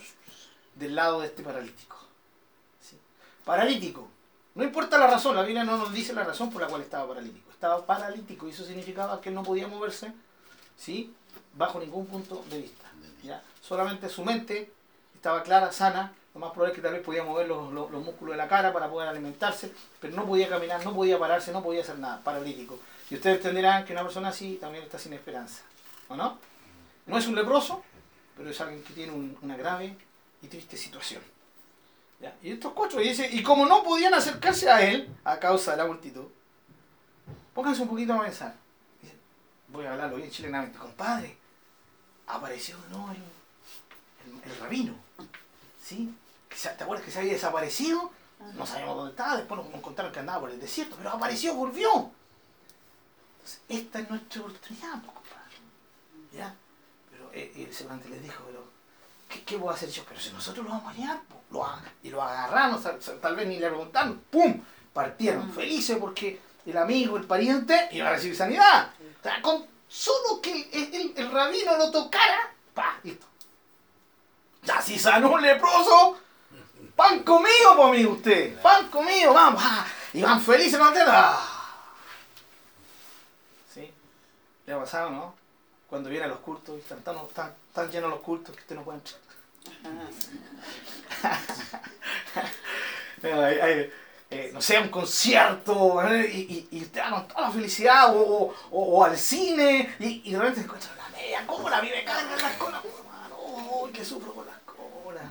del 0.74 0.94
lado 0.94 1.20
de 1.20 1.26
este 1.28 1.42
paralítico. 1.42 1.96
Paralítico. 3.44 4.08
No 4.54 4.64
importa 4.64 4.98
la 4.98 5.06
razón, 5.06 5.36
la 5.36 5.42
Biblia 5.42 5.64
no 5.64 5.76
nos 5.76 5.92
dice 5.92 6.12
la 6.12 6.24
razón 6.24 6.50
por 6.50 6.60
la 6.60 6.68
cual 6.68 6.82
estaba 6.82 7.08
paralítico. 7.08 7.50
Estaba 7.50 7.84
paralítico 7.86 8.46
y 8.46 8.50
eso 8.50 8.64
significaba 8.64 9.20
que 9.20 9.28
él 9.30 9.34
no 9.34 9.42
podía 9.42 9.68
moverse 9.68 10.12
¿sí? 10.76 11.14
bajo 11.54 11.78
ningún 11.78 12.06
punto 12.06 12.44
de 12.50 12.58
vista. 12.60 12.86
¿ya? 13.22 13.42
Solamente 13.60 14.08
su 14.08 14.24
mente 14.24 14.72
estaba 15.14 15.42
clara, 15.42 15.72
sana, 15.72 16.12
lo 16.34 16.40
más 16.40 16.50
probable 16.52 16.72
es 16.72 16.76
que 16.76 16.82
tal 16.82 16.92
vez 16.94 17.02
podía 17.02 17.22
mover 17.22 17.46
los, 17.48 17.72
los- 17.72 17.90
los 17.90 18.04
músculos 18.04 18.32
de 18.32 18.38
la 18.38 18.48
cara 18.48 18.72
para 18.72 18.88
poder 18.88 19.08
alimentarse, 19.08 19.72
pero 20.00 20.14
no 20.16 20.26
podía 20.26 20.48
caminar, 20.48 20.84
no 20.84 20.94
podía 20.94 21.18
pararse, 21.18 21.52
no 21.52 21.62
podía 21.62 21.82
hacer 21.82 21.98
nada, 21.98 22.20
paralítico. 22.22 22.78
Y 23.10 23.16
ustedes 23.16 23.36
entenderán 23.38 23.84
que 23.84 23.92
una 23.92 24.02
persona 24.02 24.28
así 24.28 24.56
también 24.60 24.84
está 24.84 24.98
sin 24.98 25.12
esperanza, 25.12 25.62
¿o 26.08 26.16
no? 26.16 26.38
No 27.06 27.18
es 27.18 27.26
un 27.26 27.34
leproso, 27.34 27.82
pero 28.40 28.50
es 28.52 28.60
alguien 28.62 28.82
que 28.82 28.94
tiene 28.94 29.12
un- 29.12 29.36
una 29.42 29.54
grave 29.54 29.94
y 30.40 30.46
triste 30.48 30.78
situación. 30.78 31.22
¿ya? 32.20 32.34
Y 32.42 32.52
estos 32.52 32.72
cuatro, 32.72 32.98
y, 33.02 33.08
dice, 33.10 33.28
y 33.30 33.42
como 33.42 33.66
no 33.66 33.82
podían 33.84 34.14
acercarse 34.14 34.70
a 34.70 34.80
él 34.80 35.14
a 35.24 35.38
causa 35.38 35.72
de 35.72 35.76
la 35.76 35.86
multitud, 35.86 36.24
pónganse 37.52 37.82
un 37.82 37.88
poquito 37.88 38.14
a 38.14 38.22
pensar 38.22 38.54
voy 39.68 39.84
a 39.86 39.92
hablarlo 39.92 40.16
bien 40.16 40.30
chilenamente, 40.30 40.78
compadre, 40.78 41.36
apareció 42.26 42.76
nuevo 42.90 43.10
el, 43.12 43.18
el- 44.42 44.50
el 44.52 44.58
rabino, 44.58 44.94
¿sí? 45.84 46.12
¿Te 46.48 46.82
acuerdas 46.82 47.04
que 47.04 47.12
se 47.12 47.18
había 47.20 47.34
desaparecido? 47.34 48.10
No 48.54 48.64
sabíamos 48.66 48.96
dónde 48.96 49.10
estaba, 49.12 49.36
después 49.36 49.60
nos 49.70 49.80
contaron 49.82 50.10
que 50.12 50.18
andaba 50.18 50.40
por 50.40 50.50
el 50.50 50.58
desierto, 50.58 50.96
pero 50.96 51.10
apareció, 51.10 51.54
volvió. 51.54 52.10
Entonces, 53.36 53.60
esta 53.68 54.00
es 54.00 54.10
nuestra 54.10 54.40
oportunidad, 54.40 54.92
pues, 55.02 55.12
compadre. 55.12 55.56
¿Ya? 56.32 56.56
Eh, 57.32 57.52
él 57.56 57.74
seguramente 57.74 58.08
les 58.08 58.22
dijo, 58.22 58.42
pero 58.46 58.64
¿qué, 59.28 59.42
qué 59.44 59.56
voy 59.56 59.70
a 59.72 59.76
hacer 59.76 59.88
yo? 59.90 60.04
Pero 60.08 60.20
si 60.20 60.30
nosotros 60.32 60.64
lo 60.64 60.70
vamos 60.72 60.94
a 60.98 61.20
lo 61.50 61.64
a- 61.64 61.82
y 62.02 62.10
lo 62.10 62.22
agarramos, 62.22 62.80
tal, 63.20 63.36
vez 63.36 63.46
ni 63.48 63.58
le 63.58 63.68
preguntaron, 63.68 64.22
¡pum! 64.30 64.62
Partieron 64.92 65.52
felices 65.52 65.96
porque 66.00 66.40
el 66.66 66.76
amigo, 66.76 67.16
el 67.16 67.24
pariente, 67.24 67.88
iba 67.92 68.08
a 68.08 68.12
recibir 68.12 68.36
sanidad. 68.36 68.90
O 69.20 69.22
sea, 69.22 69.40
con 69.42 69.66
solo 69.88 70.40
que 70.40 70.52
el, 70.72 70.94
el- 70.94 71.12
el 71.16 71.30
rabino 71.30 71.76
lo 71.76 71.90
tocara, 71.90 72.52
¡pa! 72.74 72.98
Listo. 73.02 73.26
Ya 74.62 74.80
si 74.82 74.98
sanó 74.98 75.32
un 75.32 75.42
leproso, 75.42 76.18
pan 76.94 77.22
comido, 77.22 77.76
por 77.76 77.90
mí 77.92 78.04
usted, 78.04 78.60
pan 78.60 78.88
comido, 78.88 79.32
vamos, 79.32 79.62
ah, 79.64 79.86
y 80.12 80.22
van 80.22 80.40
felices 80.40 80.78
contentos. 80.78 81.14
Ah. 81.16 81.56
¿Sí? 83.72 83.90
¿Le 84.66 84.72
ha 84.72 84.78
pasado, 84.80 85.10
no? 85.10 85.39
Cuando 85.90 86.08
vienen 86.08 86.28
los 86.30 86.38
cultos 86.38 86.76
y 86.76 86.80
están 86.80 87.02
tan, 87.02 87.16
tan, 87.34 87.52
tan 87.74 87.90
llenos 87.90 88.10
los 88.10 88.20
cultos 88.20 88.54
que 88.54 88.62
usted 88.62 88.76
no 88.76 88.84
puede 88.84 88.98
entrar. 88.98 89.20
Pero 93.20 93.40
hay- 93.44 93.58
hay, 93.58 93.92
eh, 94.30 94.50
no 94.52 94.62
sé, 94.62 94.78
un 94.78 94.88
concierto 94.88 96.00
¿eh? 96.06 96.30
y, 96.32 96.68
y, 96.70 96.78
y 96.78 96.84
te 96.86 97.00
dan 97.00 97.26
toda 97.26 97.42
la 97.42 97.50
felicidad 97.50 98.14
o, 98.16 98.20
o, 98.20 98.54
o- 98.70 98.98
o 98.98 99.04
al 99.04 99.18
cine 99.18 99.96
y, 99.98 100.22
y 100.24 100.32
de 100.32 100.38
repente 100.38 100.60
se 100.60 100.64
encuentran 100.66 100.96
la 100.96 101.08
media 101.08 101.46
cola, 101.46 101.78
a 101.78 101.82
mí 101.82 101.90
me 101.90 102.04
cargan 102.04 102.40
las 102.40 102.52
colas, 102.56 102.80
oh, 102.84 102.98
hermano, 103.00 103.36
oh, 103.36 103.90
que 103.92 104.04
sufro 104.04 104.32
con 104.32 104.46
las 104.46 104.58
colas. 104.60 105.24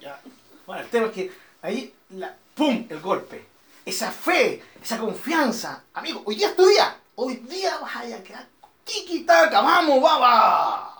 Ya. 0.00 0.20
Bueno, 0.66 0.82
el 0.82 0.88
tema 0.90 1.06
es 1.06 1.12
que 1.12 1.32
ahí, 1.62 1.94
la, 2.10 2.34
¡pum! 2.54 2.86
el 2.90 3.00
golpe. 3.00 3.46
Esa 3.86 4.10
fe, 4.10 4.62
esa 4.82 4.98
confianza. 4.98 5.84
Amigo, 5.94 6.22
hoy 6.26 6.34
día 6.34 6.48
es 6.48 6.56
tu 6.56 6.66
día. 6.66 6.96
Hoy 7.14 7.36
día 7.36 7.78
vas 7.78 7.96
a 7.96 8.22
quedar 8.22 8.46
tiki-taka, 8.88 9.60
vamos, 9.60 10.02
baba. 10.02 10.94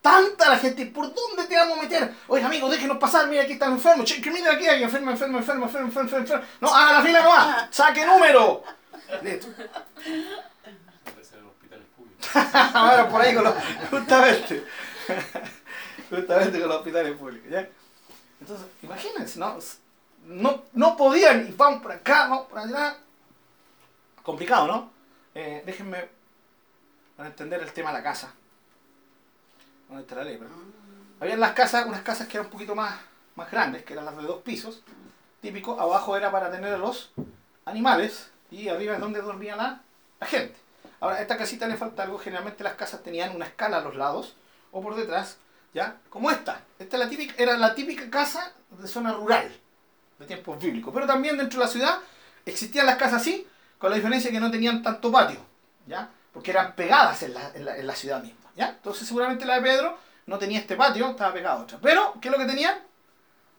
Tanta 0.00 0.50
la 0.50 0.58
gente, 0.58 0.86
¿por 0.86 1.12
dónde 1.14 1.44
te 1.48 1.56
vamos 1.56 1.78
a 1.78 1.82
meter? 1.82 2.14
Oye, 2.28 2.44
amigo, 2.44 2.68
déjenos 2.68 2.98
pasar, 2.98 3.26
mira, 3.26 3.42
aquí 3.42 3.54
están 3.54 3.72
enfermos. 3.72 4.04
Che, 4.04 4.20
mira 4.30 4.52
aquí, 4.52 4.68
hay 4.68 4.82
enfermo, 4.82 5.10
enfermo, 5.10 5.38
enfermo, 5.38 5.64
enfermo, 5.64 5.88
enfermo, 5.88 6.18
enfermo. 6.18 6.44
No, 6.60 6.74
haga 6.74 6.92
la 6.92 7.02
fila 7.02 7.22
nomás. 7.22 7.66
Saque 7.70 8.04
número. 8.04 8.62
Listo. 9.22 9.48
Ahora 12.74 13.08
por 13.08 13.20
ahí 13.20 13.34
con 13.34 13.44
los. 13.44 13.54
Justamente. 13.90 14.64
Justamente 16.10 16.60
con 16.60 16.68
los 16.68 16.78
hospitales 16.78 17.16
públicos, 17.16 17.50
¿ya? 17.50 17.68
Entonces, 18.40 18.66
imagínense, 18.82 19.38
¿no? 19.38 19.58
No, 20.26 20.64
no 20.74 20.96
podían, 20.96 21.48
y 21.48 21.52
van 21.52 21.80
por 21.80 21.92
acá, 21.92 22.28
van 22.28 22.46
por 22.46 22.58
allá. 22.58 22.96
Complicado, 24.22 24.66
¿no? 24.66 24.93
Eh, 25.34 25.62
déjenme 25.66 26.08
para 27.16 27.28
entender 27.28 27.60
el 27.62 27.72
tema 27.72 27.90
de 27.90 27.98
la 27.98 28.02
casa. 28.02 28.32
¿Dónde 29.88 30.02
está 30.02 30.16
la 30.16 30.24
ley? 30.24 30.36
Pero- 30.38 30.50
Habían 31.20 31.40
las 31.40 31.52
casas, 31.52 31.86
unas 31.86 32.02
casas 32.02 32.26
que 32.28 32.36
eran 32.36 32.46
un 32.46 32.52
poquito 32.52 32.74
más, 32.74 32.94
más 33.36 33.50
grandes, 33.50 33.84
que 33.84 33.92
eran 33.92 34.04
las 34.04 34.16
de 34.16 34.22
dos 34.24 34.42
pisos. 34.42 34.82
Típico, 35.40 35.80
abajo 35.80 36.16
era 36.16 36.30
para 36.32 36.50
tener 36.50 36.74
a 36.74 36.78
los 36.78 37.12
animales 37.64 38.30
y 38.50 38.68
arriba 38.68 38.94
es 38.94 39.00
donde 39.00 39.20
dormía 39.22 39.56
la, 39.56 39.80
la 40.20 40.26
gente. 40.26 40.56
Ahora, 41.00 41.16
a 41.16 41.20
esta 41.20 41.36
casita 41.36 41.66
le 41.66 41.76
falta 41.76 42.02
algo. 42.02 42.18
Generalmente 42.18 42.64
las 42.64 42.74
casas 42.74 43.02
tenían 43.02 43.34
una 43.34 43.46
escala 43.46 43.78
a 43.78 43.80
los 43.80 43.94
lados 43.94 44.36
o 44.72 44.82
por 44.82 44.96
detrás, 44.96 45.38
¿ya? 45.72 45.98
Como 46.10 46.30
esta. 46.30 46.62
Esta 46.78 46.96
es 46.96 47.02
la 47.04 47.08
típica, 47.08 47.34
era 47.38 47.56
la 47.56 47.74
típica 47.74 48.10
casa 48.10 48.52
de 48.70 48.88
zona 48.88 49.12
rural, 49.12 49.54
de 50.18 50.26
tiempos 50.26 50.58
bíblicos. 50.58 50.92
Pero 50.92 51.06
también 51.06 51.36
dentro 51.36 51.60
de 51.60 51.66
la 51.66 51.70
ciudad 51.70 51.98
existían 52.44 52.86
las 52.86 52.96
casas 52.96 53.20
así, 53.22 53.46
con 53.78 53.90
la 53.90 53.96
diferencia 53.96 54.30
que 54.30 54.40
no 54.40 54.50
tenían 54.50 54.82
tanto 54.82 55.10
patio, 55.12 55.40
¿ya? 55.86 56.08
Porque 56.32 56.50
eran 56.50 56.74
pegadas 56.74 57.22
en 57.22 57.34
la, 57.34 57.50
en 57.54 57.64
la- 57.64 57.76
en 57.76 57.86
la 57.86 57.94
ciudad 57.94 58.22
misma, 58.22 58.50
¿ya? 58.56 58.68
Entonces 58.70 59.06
seguramente 59.06 59.44
la 59.44 59.56
de 59.56 59.62
Pedro 59.62 59.98
no 60.26 60.38
tenía 60.38 60.58
este 60.58 60.76
patio, 60.76 61.10
estaba 61.10 61.32
pegada 61.34 61.56
a 61.60 61.62
otra. 61.62 61.78
Pero, 61.82 62.14
¿qué 62.20 62.28
es 62.28 62.32
lo 62.32 62.38
que 62.38 62.46
tenían? 62.46 62.78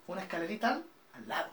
Una 0.07 0.21
escalerita 0.21 0.79
al- 1.13 1.27
lado. 1.27 1.49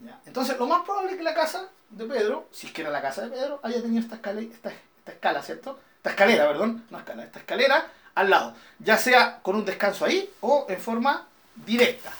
¿Ya? 0.00 0.18
Entonces, 0.26 0.58
lo 0.58 0.66
más 0.66 0.82
probable 0.84 1.12
es 1.12 1.16
que 1.18 1.22
la 1.22 1.34
casa 1.34 1.68
de 1.90 2.04
Pedro, 2.06 2.48
si 2.52 2.66
es 2.68 2.72
que 2.72 2.80
era 2.82 2.90
la 2.90 3.02
casa 3.02 3.22
de 3.22 3.28
Pedro, 3.30 3.60
haya 3.62 3.82
tenido 3.82 4.00
esta 4.02 4.14
escala, 4.16 4.40
esta, 4.40 4.70
esta 4.70 5.12
escala, 5.12 5.42
¿cierto? 5.42 5.78
Esta 5.98 6.10
escalera, 6.10 6.46
perdón, 6.48 6.84
no 6.90 6.98
escala, 6.98 7.24
esta 7.24 7.38
escalera 7.40 7.86
al 8.14 8.30
lado. 8.30 8.54
Ya 8.78 8.96
sea 8.96 9.40
con 9.42 9.56
un 9.56 9.64
descanso 9.64 10.04
ahí 10.04 10.30
o 10.40 10.64
en 10.68 10.80
forma 10.80 11.26
directa. 11.54 12.10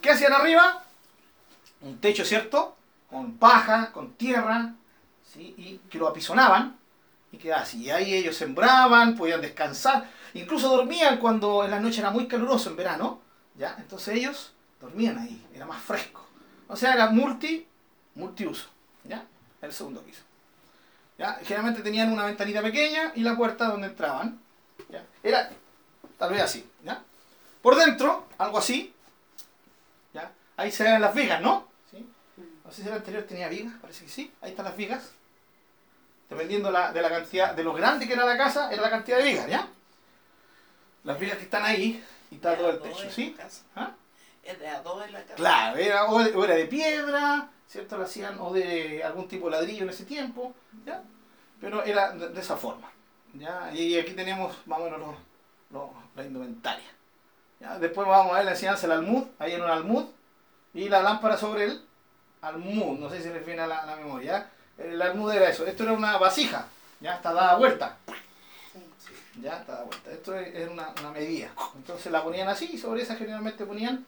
¿Qué 0.00 0.10
hacían 0.10 0.32
arriba? 0.32 0.84
Un 1.80 1.98
techo, 2.00 2.24
¿cierto? 2.24 2.75
Con 3.10 3.38
paja, 3.38 3.92
con 3.92 4.14
tierra, 4.14 4.74
¿sí? 5.24 5.54
Y 5.56 5.78
que 5.90 5.98
lo 5.98 6.08
apisonaban 6.08 6.78
y 7.32 7.38
quedaba 7.38 7.62
así. 7.62 7.82
Y 7.84 7.90
ahí 7.90 8.14
ellos 8.14 8.36
sembraban, 8.36 9.16
podían 9.16 9.40
descansar, 9.40 10.08
incluso 10.34 10.68
dormían 10.68 11.18
cuando 11.18 11.64
en 11.64 11.70
la 11.70 11.80
noche 11.80 12.00
era 12.00 12.10
muy 12.10 12.26
caluroso 12.26 12.70
en 12.70 12.76
verano, 12.76 13.20
¿ya? 13.56 13.76
Entonces 13.78 14.16
ellos 14.16 14.52
dormían 14.80 15.18
ahí, 15.18 15.46
era 15.54 15.66
más 15.66 15.82
fresco. 15.82 16.26
O 16.68 16.76
sea, 16.76 16.94
era 16.94 17.10
multi, 17.10 17.66
multiuso, 18.14 18.68
¿ya? 19.04 19.24
El 19.62 19.72
segundo 19.72 20.02
piso. 20.02 20.22
¿Ya? 21.18 21.38
Generalmente 21.42 21.82
tenían 21.82 22.12
una 22.12 22.26
ventanita 22.26 22.60
pequeña 22.60 23.12
y 23.14 23.22
la 23.22 23.36
puerta 23.36 23.68
donde 23.68 23.86
entraban. 23.86 24.38
¿ya? 24.90 25.02
Era 25.22 25.50
tal 26.18 26.30
vez 26.30 26.42
así, 26.42 26.68
¿ya? 26.84 27.02
Por 27.62 27.76
dentro, 27.76 28.26
algo 28.38 28.58
así, 28.58 28.94
¿ya? 30.12 30.30
Ahí 30.56 30.70
se 30.70 30.84
ven 30.84 31.00
las 31.00 31.14
vigas, 31.14 31.40
¿no? 31.40 31.66
No 32.66 32.72
sé 32.72 32.82
si 32.82 32.88
el 32.88 32.94
anterior 32.94 33.22
tenía 33.24 33.48
vigas, 33.48 33.74
parece 33.80 34.04
que 34.04 34.10
sí. 34.10 34.32
Ahí 34.40 34.50
están 34.50 34.64
las 34.64 34.76
vigas. 34.76 35.12
Dependiendo 36.28 36.70
la- 36.70 36.92
de 36.92 37.00
la 37.00 37.08
cantidad, 37.08 37.54
de 37.54 37.62
lo 37.62 37.72
grande 37.72 38.06
que 38.06 38.14
era 38.14 38.24
la 38.24 38.36
casa, 38.36 38.72
era 38.72 38.82
la 38.82 38.90
cantidad 38.90 39.18
de 39.18 39.24
vigas, 39.24 39.46
¿ya? 39.48 39.68
Las 41.04 41.18
vigas 41.20 41.38
que 41.38 41.44
están 41.44 41.64
ahí 41.64 42.02
y 42.30 42.34
está 42.34 42.56
todo 42.56 42.70
el 42.70 42.80
techo, 42.80 43.08
¿sí? 43.10 43.36
¿Ah? 43.76 43.92
Es 44.42 44.58
de 44.58 44.66
a 44.68 44.80
dos 44.82 45.04
en 45.04 45.12
la 45.12 45.22
casa. 45.22 45.34
Claro, 45.36 45.76
era, 45.78 46.04
o, 46.06 46.44
era 46.44 46.54
de 46.56 46.66
piedra, 46.66 47.48
¿cierto? 47.68 47.96
Lo 47.96 48.04
hacían, 48.04 48.36
o 48.40 48.52
de 48.52 49.02
algún 49.04 49.28
tipo 49.28 49.46
de 49.46 49.52
ladrillo 49.52 49.84
en 49.84 49.90
ese 49.90 50.04
tiempo, 50.04 50.52
¿ya? 50.84 51.02
Pero 51.60 51.84
era 51.84 52.10
de, 52.12 52.30
de 52.30 52.40
esa 52.40 52.56
forma, 52.56 52.90
¿ya? 53.34 53.70
Y 53.72 53.96
aquí 53.96 54.12
tenemos, 54.14 54.56
más 54.66 54.80
o 54.80 54.84
menos, 54.84 54.98
los- 54.98 55.16
los- 55.70 55.90
la 56.16 56.24
indumentaria. 56.24 56.88
¿ya? 57.60 57.78
Después 57.78 58.06
vamos 58.06 58.32
a 58.32 58.36
ver 58.36 58.44
la 58.46 58.50
enseñanza 58.50 58.82
del 58.88 58.98
almud, 58.98 59.24
ahí 59.38 59.52
en 59.52 59.62
un 59.62 59.70
almud, 59.70 60.06
y 60.74 60.88
la 60.88 61.00
lámpara 61.02 61.36
sobre 61.36 61.64
el 61.66 61.85
almud, 62.48 62.98
no 62.98 63.10
sé 63.10 63.22
si 63.22 63.28
les 63.28 63.44
viene 63.44 63.62
a 63.62 63.66
la, 63.66 63.96
memoria. 63.96 64.48
El 64.78 65.00
almud 65.00 65.32
era 65.32 65.48
eso, 65.48 65.66
esto 65.66 65.82
era 65.82 65.92
una 65.92 66.18
vasija, 66.18 66.66
¿ya? 67.00 67.16
Está 67.16 67.32
dada 67.32 67.56
vuelta. 67.56 67.96
Ya 69.40 69.58
está 69.58 69.72
dada 69.72 69.84
vuelta. 69.84 70.10
Esto 70.10 70.34
es 70.36 70.68
una, 70.68 70.92
una 71.00 71.10
medida. 71.10 71.50
Entonces 71.74 72.10
la 72.12 72.22
ponían 72.22 72.48
así 72.48 72.70
y 72.72 72.78
sobre 72.78 73.02
esa 73.02 73.16
generalmente 73.16 73.66
ponían 73.66 74.04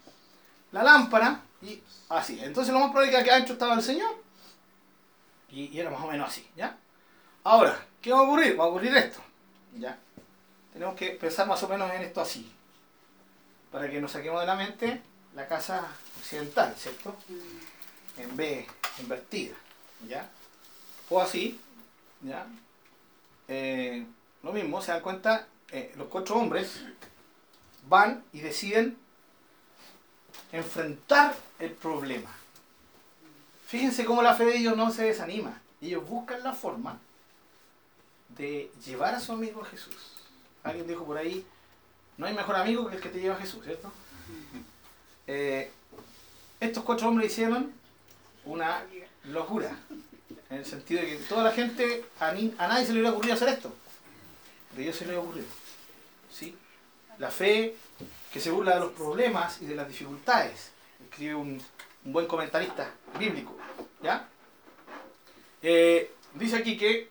la 0.72 0.82
lámpara 0.82 1.40
y 1.62 1.82
así. 2.10 2.40
Entonces 2.42 2.72
lo 2.72 2.80
más 2.80 2.90
probable 2.90 3.16
es 3.16 3.24
que 3.24 3.30
adentro 3.30 3.54
estaba 3.54 3.74
el 3.74 3.82
Señor 3.82 4.10
y, 5.50 5.66
y 5.66 5.80
era 5.80 5.90
más 5.90 6.02
o 6.02 6.08
menos 6.08 6.28
así, 6.28 6.46
¿ya? 6.56 6.76
Ahora, 7.44 7.78
¿qué 8.02 8.12
va 8.12 8.18
a 8.18 8.22
ocurrir? 8.22 8.58
Va 8.58 8.64
a 8.64 8.68
ocurrir 8.68 8.94
esto, 8.96 9.20
¿ya? 9.78 9.98
Tenemos 10.72 10.94
que 10.94 11.10
pensar 11.12 11.46
más 11.46 11.62
o 11.62 11.68
menos 11.68 11.90
en 11.92 12.02
esto 12.02 12.20
así, 12.20 12.52
para 13.72 13.90
que 13.90 14.00
nos 14.00 14.12
saquemos 14.12 14.40
de 14.40 14.46
la 14.46 14.54
mente 14.54 15.02
la 15.34 15.46
casa 15.46 15.86
occidental, 16.18 16.74
¿cierto? 16.76 17.16
En 18.18 18.36
B, 18.36 18.66
invertida, 18.98 19.54
¿ya? 20.06 20.28
O 21.08 21.20
así, 21.20 21.60
¿ya? 22.22 22.46
Eh, 23.46 24.04
lo 24.42 24.52
mismo, 24.52 24.82
se 24.82 24.92
dan 24.92 25.02
cuenta, 25.02 25.48
eh, 25.70 25.92
los 25.96 26.08
cuatro 26.08 26.36
hombres 26.36 26.80
van 27.88 28.24
y 28.32 28.40
deciden 28.40 28.98
enfrentar 30.52 31.36
el 31.58 31.72
problema. 31.72 32.30
Fíjense 33.66 34.04
cómo 34.04 34.22
la 34.22 34.34
fe 34.34 34.46
de 34.46 34.56
ellos 34.56 34.76
no 34.76 34.90
se 34.90 35.04
desanima. 35.04 35.60
Ellos 35.80 36.06
buscan 36.08 36.42
la 36.42 36.54
forma 36.54 36.98
de 38.30 38.70
llevar 38.84 39.14
a 39.14 39.20
su 39.20 39.32
amigo 39.32 39.62
a 39.62 39.66
Jesús. 39.66 39.94
Alguien 40.62 40.86
dijo 40.86 41.04
por 41.04 41.16
ahí, 41.16 41.46
no 42.16 42.26
hay 42.26 42.34
mejor 42.34 42.56
amigo 42.56 42.88
que 42.88 42.96
el 42.96 43.02
que 43.02 43.08
te 43.08 43.20
lleva 43.20 43.36
a 43.36 43.40
Jesús, 43.40 43.64
¿cierto? 43.64 43.92
Eh, 45.26 45.70
estos 46.60 46.82
cuatro 46.82 47.08
hombres 47.08 47.30
hicieron 47.30 47.72
una 48.48 48.82
locura. 49.24 49.70
En 50.50 50.58
el 50.58 50.64
sentido 50.64 51.02
de 51.02 51.08
que 51.08 51.16
toda 51.16 51.44
la 51.44 51.52
gente, 51.52 52.04
a, 52.18 52.32
nadie 52.32 52.86
se 52.86 52.92
le 52.92 53.00
hubiera 53.00 53.10
ocurrido 53.10 53.34
hacer 53.34 53.50
esto. 53.50 53.74
A 54.76 54.80
ellos 54.80 54.96
se 54.96 55.06
les 55.06 55.16
ocurrió. 55.16 55.44
¿Sí? 56.32 56.56
La 57.18 57.30
fe 57.30 57.76
que 58.32 58.40
se 58.40 58.50
burla 58.50 58.74
de 58.74 58.80
los 58.80 58.92
problemas 58.92 59.60
y 59.60 59.66
de 59.66 59.74
las 59.74 59.86
dificultades. 59.86 60.70
Escribe 61.02 61.34
un, 61.34 61.62
un 62.04 62.12
buen 62.12 62.26
comentarista 62.26 62.90
bíblico. 63.18 63.56
¿Ya? 64.02 64.26
Eh, 65.62 66.12
dice 66.34 66.56
aquí 66.56 66.78
que, 66.78 67.10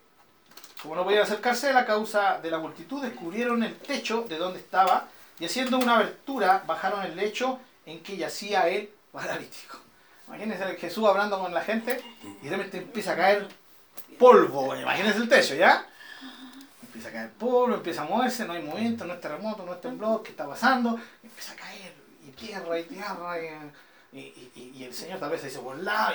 como 0.82 0.96
no 0.96 1.04
podían 1.04 1.24
acercarse 1.24 1.70
a 1.70 1.74
la 1.74 1.86
causa 1.86 2.40
de 2.40 2.50
la 2.50 2.58
multitud, 2.58 3.04
descubrieron 3.04 3.62
el 3.64 3.76
techo 3.78 4.24
de 4.24 4.38
donde 4.38 4.60
estaba 4.60 5.10
y 5.40 5.46
haciendo 5.46 5.78
una 5.78 5.98
abertura 5.98 6.64
bajaron 6.66 7.04
el 7.04 7.16
lecho 7.16 7.60
en 7.86 8.02
que 8.02 8.18
yacía 8.18 8.68
el 8.70 8.90
paralítico. 9.12 9.87
Imagínense 10.28 10.64
a 10.64 10.68
Jesús 10.76 11.06
hablando 11.08 11.40
con 11.40 11.54
la 11.54 11.62
gente 11.62 12.02
y 12.42 12.48
de 12.48 12.58
repente 12.58 12.78
empieza 12.80 13.14
a 13.14 13.16
caer 13.16 13.48
polvo. 14.20 14.76
Imagínense 14.76 15.20
el 15.20 15.30
techo, 15.30 15.56
¿ya? 15.56 15.88
Empieza 16.84 17.10
a 17.10 17.12
caer 17.12 17.32
polvo, 17.34 17.76
empieza 17.76 18.02
a 18.02 18.06
moverse, 18.06 18.46
no 18.46 18.54
hay 18.54 18.62
movimiento, 18.64 19.06
no 19.06 19.14
es 19.14 19.22
terremoto, 19.22 19.64
no 19.66 19.74
es 19.74 19.82
temblor, 19.82 20.24
¿qué 20.24 20.32
está 20.32 20.48
pasando? 20.48 21.00
Empieza 21.24 21.54
a 21.54 21.56
caer, 21.56 21.94
y 22.28 22.32
tierra, 22.32 22.80
y 22.80 22.84
tierra, 22.84 23.36
y, 24.12 24.18
y- 24.20 24.72
y- 24.76 24.84
el 24.84 24.94
Señor 24.94 25.20
tal 25.20 25.30
vez 25.30 25.42
se 25.42 25.48
dice 25.48 25.60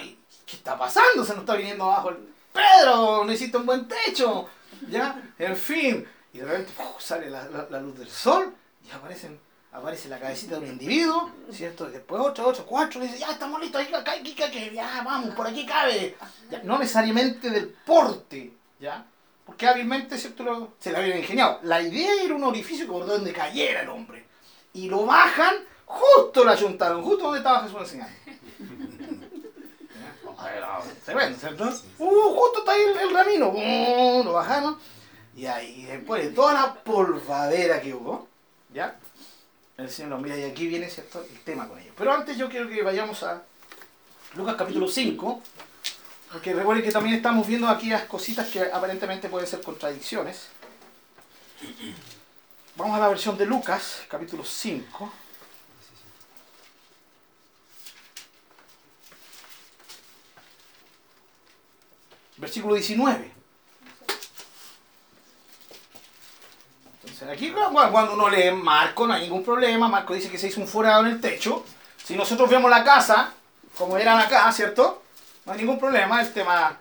y 0.02 0.18
¿qué 0.46 0.56
está 0.56 0.76
pasando? 0.76 1.24
Se 1.24 1.32
nos 1.32 1.40
está 1.40 1.54
viniendo 1.54 1.84
abajo 1.84 2.10
el 2.10 2.16
Pedro, 2.52 3.30
hiciste 3.32 3.56
un 3.56 3.64
buen 3.66 3.86
techo, 3.88 4.48
¿ya? 4.90 5.22
En 5.38 5.56
fin, 5.56 6.06
y 6.34 6.38
de 6.38 6.44
repente 6.44 6.72
sale 6.98 7.30
la- 7.30 7.66
la 7.70 7.80
luz 7.80 7.98
del 7.98 8.10
sol, 8.10 8.54
y 8.86 8.90
aparecen, 8.90 9.38
aparece 9.72 10.08
la 10.08 10.18
cabecita 10.20 10.56
de 10.58 10.66
un 10.66 10.72
individuo, 10.72 11.30
¿cierto? 11.50 11.88
Y 11.88 11.92
después 11.92 12.20
otro, 12.20 12.46
otro, 12.46 12.66
cuatro, 12.66 13.00
dice, 13.00 13.18
ya 13.18 13.30
estamos 13.32 13.60
listos, 13.60 13.80
acá, 13.92 14.12
aquí, 14.12 14.36
aquí, 14.42 14.70
ya, 14.74 15.02
vamos, 15.04 15.34
por 15.34 15.46
aquí 15.46 15.64
cabe. 15.64 16.16
No 16.64 16.78
necesariamente 16.78 17.48
del 17.50 17.68
porte, 17.68 18.52
¿ya? 18.78 19.04
Porque 19.46 19.66
hábilmente 19.66 20.16
¿cierto? 20.18 20.42
Lo- 20.44 20.74
se 20.78 20.92
la 20.92 20.98
habían 21.00 21.18
ingeniado. 21.18 21.58
La 21.62 21.80
idea 21.82 22.22
era 22.22 22.34
un 22.34 22.44
orificio 22.44 22.86
por 22.86 23.06
donde 23.06 23.32
cayera 23.32 23.82
el 23.82 23.88
hombre. 23.88 24.24
Y 24.74 24.88
lo 24.88 25.04
bajan, 25.04 25.54
justo 25.84 26.44
la 26.44 26.56
chuntaron, 26.56 27.02
justo 27.02 27.24
donde 27.24 27.38
estaba 27.38 27.62
Jesús 27.62 27.80
enseñando. 27.80 28.12
Era 30.56 30.80
Tremendo, 31.04 31.38
¿cierto? 31.38 31.64
Uh, 31.98 32.34
justo 32.34 32.58
está 32.60 32.72
ahí 32.72 32.82
el, 32.82 32.96
el 32.98 33.14
ramino. 33.14 33.52
Lo 34.24 34.32
bajaron. 34.32 34.76
Y 35.36 35.46
ahí, 35.46 35.84
después 35.84 36.24
de 36.24 36.30
toda 36.30 36.52
la 36.52 36.74
polvadera 36.74 37.80
que 37.80 37.94
hubo, 37.94 38.26
¿ya? 38.74 38.96
El 39.76 39.90
Señor 39.90 40.10
lo 40.10 40.18
mira 40.18 40.36
y 40.36 40.44
aquí 40.44 40.66
viene, 40.66 40.88
¿cierto? 40.88 41.22
El 41.22 41.40
tema 41.40 41.68
con 41.68 41.78
ellos. 41.78 41.94
Pero 41.96 42.12
antes 42.12 42.36
yo 42.36 42.48
quiero 42.48 42.68
que 42.68 42.82
vayamos 42.82 43.22
a 43.22 43.42
Lucas 44.34 44.56
capítulo 44.56 44.88
5. 44.88 45.42
Porque 46.32 46.54
recuerden 46.54 46.84
que 46.84 46.92
también 46.92 47.16
estamos 47.16 47.46
viendo 47.46 47.68
aquí 47.68 47.88
las 47.88 48.04
cositas 48.04 48.48
que 48.48 48.62
aparentemente 48.62 49.28
pueden 49.28 49.46
ser 49.46 49.60
contradicciones. 49.60 50.48
Vamos 52.76 52.96
a 52.96 53.00
la 53.00 53.08
versión 53.08 53.36
de 53.36 53.44
Lucas, 53.44 54.02
capítulo 54.08 54.44
5. 54.44 55.12
Versículo 62.38 62.74
19. 62.74 63.31
Aquí 67.30 67.50
cu- 67.50 67.60
cuando 67.90 68.14
uno 68.14 68.28
lee 68.28 68.50
Marco 68.50 69.06
no 69.06 69.14
hay 69.14 69.22
ningún 69.22 69.44
problema. 69.44 69.88
Marco 69.88 70.14
dice 70.14 70.30
que 70.30 70.38
se 70.38 70.48
hizo 70.48 70.60
un 70.60 70.66
forado 70.68 71.00
en 71.06 71.12
el 71.12 71.20
techo. 71.20 71.64
Si 72.02 72.16
nosotros 72.16 72.48
vemos 72.50 72.70
la 72.70 72.82
casa, 72.84 73.32
como 73.76 73.96
eran 73.96 74.18
acá, 74.18 74.50
¿cierto? 74.52 75.02
No 75.44 75.52
hay 75.52 75.58
ningún 75.58 75.78
problema. 75.78 76.20
El 76.20 76.32
tema 76.32 76.76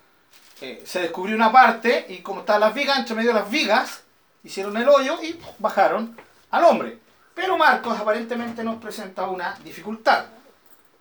eh, 0.62 0.84
se 0.86 1.02
descubrió 1.02 1.36
una 1.36 1.52
parte 1.52 2.06
y 2.10 2.20
como 2.20 2.42
estaban 2.42 2.62
las 2.62 2.74
vigas, 2.74 3.00
entre 3.00 3.16
medio 3.16 3.34
de 3.34 3.40
las 3.40 3.50
vigas, 3.50 4.02
hicieron 4.44 4.76
el 4.78 4.88
hoyo 4.90 5.22
y 5.22 5.40
bajaron 5.60 6.18
al 6.52 6.64
hombre. 6.66 7.00
Pero 7.34 7.58
Marcos 7.58 7.98
aparentemente 8.00 8.64
nos 8.64 8.82
presenta 8.82 9.28
una 9.28 9.56
dificultad. 9.64 10.26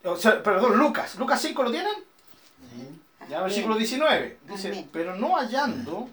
O 0.04 0.16
sea, 0.16 0.42
perdón, 0.42 0.78
Lucas. 0.78 1.16
Lucas 1.16 1.40
5 1.40 1.62
lo 1.62 1.70
tienen? 1.70 1.92
Ya, 3.28 3.40
versículo 3.42 3.76
19. 3.76 4.38
Dice, 4.44 4.68
Amén. 4.68 4.88
pero 4.92 5.14
no 5.14 5.36
hallando 5.36 6.08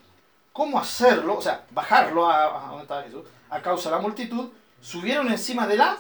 cómo 0.58 0.80
hacerlo, 0.80 1.38
o 1.38 1.42
sea, 1.42 1.64
bajarlo 1.70 2.26
a, 2.28 2.66
a 2.66 2.68
donde 2.70 2.82
estaba 2.82 3.04
Jesús, 3.04 3.24
a 3.48 3.62
causa 3.62 3.92
de 3.92 3.96
la 3.96 4.02
multitud, 4.02 4.50
subieron 4.82 5.28
encima 5.28 5.68
de 5.68 5.78
la 5.78 6.00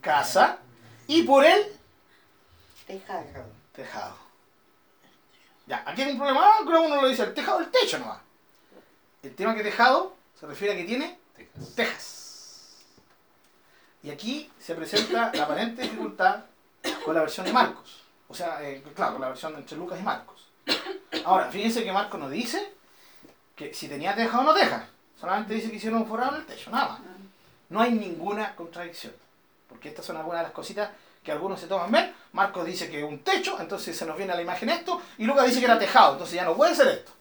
casa 0.00 0.60
y 1.06 1.24
por 1.24 1.44
el 1.44 1.62
Tejado. 2.86 3.44
tejado. 3.72 4.16
Ya, 5.66 5.84
aquí 5.84 6.00
hay 6.00 6.12
un 6.12 6.16
problema, 6.16 6.40
ah, 6.42 6.60
creo 6.64 6.80
que 6.80 6.86
uno 6.86 7.02
lo 7.02 7.08
dice, 7.08 7.22
el 7.24 7.34
tejado, 7.34 7.60
el 7.60 7.70
techo 7.70 7.98
no 7.98 8.06
va. 8.06 8.22
El 9.22 9.34
tema 9.34 9.54
que 9.54 9.62
tejado 9.62 10.16
se 10.40 10.46
refiere 10.46 10.72
a 10.72 10.76
que 10.78 10.84
tiene 10.84 11.18
Texas. 11.36 11.74
tejas. 11.76 12.76
Y 14.02 14.10
aquí 14.10 14.50
se 14.58 14.74
presenta 14.74 15.30
la 15.34 15.42
aparente 15.44 15.82
dificultad 15.82 16.44
con 17.04 17.14
la 17.14 17.20
versión 17.20 17.44
de 17.44 17.52
Marcos. 17.52 18.04
O 18.26 18.34
sea, 18.34 18.62
eh, 18.62 18.82
claro, 18.96 19.12
con 19.12 19.20
la 19.20 19.28
versión 19.28 19.54
entre 19.54 19.76
Lucas 19.76 20.00
y 20.00 20.02
Marcos. 20.02 20.48
Ahora, 21.26 21.50
fíjense 21.50 21.84
que 21.84 21.92
Marcos 21.92 22.18
nos 22.18 22.30
dice 22.30 22.72
que 23.68 23.74
si 23.74 23.88
tenía 23.88 24.14
teja 24.14 24.38
o 24.40 24.42
no 24.42 24.54
teja. 24.54 24.86
Solamente 25.20 25.54
dice 25.54 25.70
que 25.70 25.76
hicieron 25.76 26.02
un 26.02 26.08
forrado 26.08 26.34
en 26.36 26.40
el 26.42 26.46
techo, 26.46 26.70
nada 26.70 26.88
más. 26.90 27.00
No 27.68 27.80
hay 27.80 27.92
ninguna 27.92 28.54
contradicción. 28.56 29.12
Porque 29.68 29.88
estas 29.88 30.04
son 30.04 30.16
algunas 30.16 30.40
de 30.40 30.44
las 30.44 30.52
cositas 30.52 30.90
que 31.22 31.32
algunos 31.32 31.60
se 31.60 31.66
toman 31.66 31.90
ver. 31.90 32.12
Marcos 32.32 32.66
dice 32.66 32.90
que 32.90 32.98
es 32.98 33.04
un 33.08 33.20
techo, 33.20 33.58
entonces 33.60 33.96
se 33.96 34.04
nos 34.04 34.16
viene 34.16 34.32
a 34.32 34.36
la 34.36 34.42
imagen 34.42 34.68
esto. 34.68 35.00
Y 35.18 35.24
Lucas 35.24 35.46
dice 35.46 35.60
que 35.60 35.66
era 35.66 35.78
tejado, 35.78 36.12
entonces 36.12 36.34
ya 36.36 36.44
no 36.44 36.54
puede 36.56 36.74
ser 36.74 36.88
esto. 36.88 37.12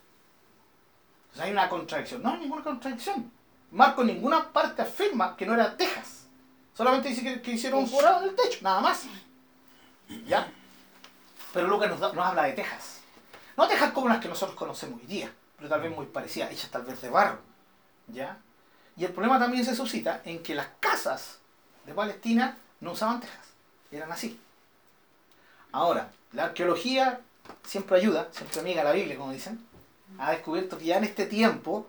Entonces 1.27 1.45
hay 1.45 1.51
una 1.51 1.69
contradicción. 1.69 2.21
No 2.23 2.31
hay 2.33 2.39
ninguna 2.39 2.63
contradicción. 2.63 3.31
Marcos 3.71 4.01
en 4.07 4.15
ninguna 4.15 4.51
parte 4.51 4.81
afirma 4.81 5.37
que 5.37 5.45
no 5.45 5.53
era 5.53 5.77
tejas. 5.77 6.25
Solamente 6.75 7.09
dice 7.09 7.21
que, 7.23 7.41
que 7.41 7.51
hicieron 7.51 7.79
un 7.81 7.87
forrado 7.89 8.23
en 8.23 8.29
el 8.29 8.35
techo, 8.35 8.59
nada 8.61 8.81
más. 8.81 9.03
¿Ya? 10.27 10.47
Pero 11.53 11.67
Lucas 11.67 11.89
nos, 11.89 11.99
da- 11.99 12.11
nos 12.13 12.25
habla 12.25 12.43
de 12.43 12.53
tejas. 12.53 12.99
No 13.55 13.67
tejas 13.67 13.91
como 13.91 14.09
las 14.09 14.19
que 14.19 14.27
nosotros 14.27 14.57
conocemos 14.57 14.99
hoy 14.99 15.05
día, 15.07 15.31
pero 15.61 15.69
tal 15.69 15.81
vez 15.81 15.95
muy 15.95 16.07
parecidas, 16.07 16.51
hechas 16.51 16.71
tal 16.71 16.81
vez 16.81 16.99
de 17.01 17.09
barro. 17.11 17.37
¿Ya? 18.07 18.39
Y 18.97 19.05
el 19.05 19.11
problema 19.11 19.37
también 19.37 19.63
se 19.63 19.75
suscita 19.75 20.21
en 20.25 20.41
que 20.41 20.55
las 20.55 20.67
casas 20.79 21.37
de 21.85 21.93
Palestina 21.93 22.57
no 22.79 22.93
usaban 22.93 23.21
tejas, 23.21 23.45
eran 23.91 24.11
así. 24.11 24.39
Ahora, 25.71 26.09
la 26.31 26.45
arqueología 26.45 27.21
siempre 27.63 27.97
ayuda, 27.97 28.27
siempre 28.31 28.59
amiga 28.59 28.83
la 28.83 28.91
Biblia, 28.91 29.15
como 29.15 29.31
dicen, 29.31 29.63
ha 30.17 30.31
descubierto 30.31 30.79
que 30.79 30.85
ya 30.85 30.97
en 30.97 31.03
este 31.03 31.27
tiempo 31.27 31.87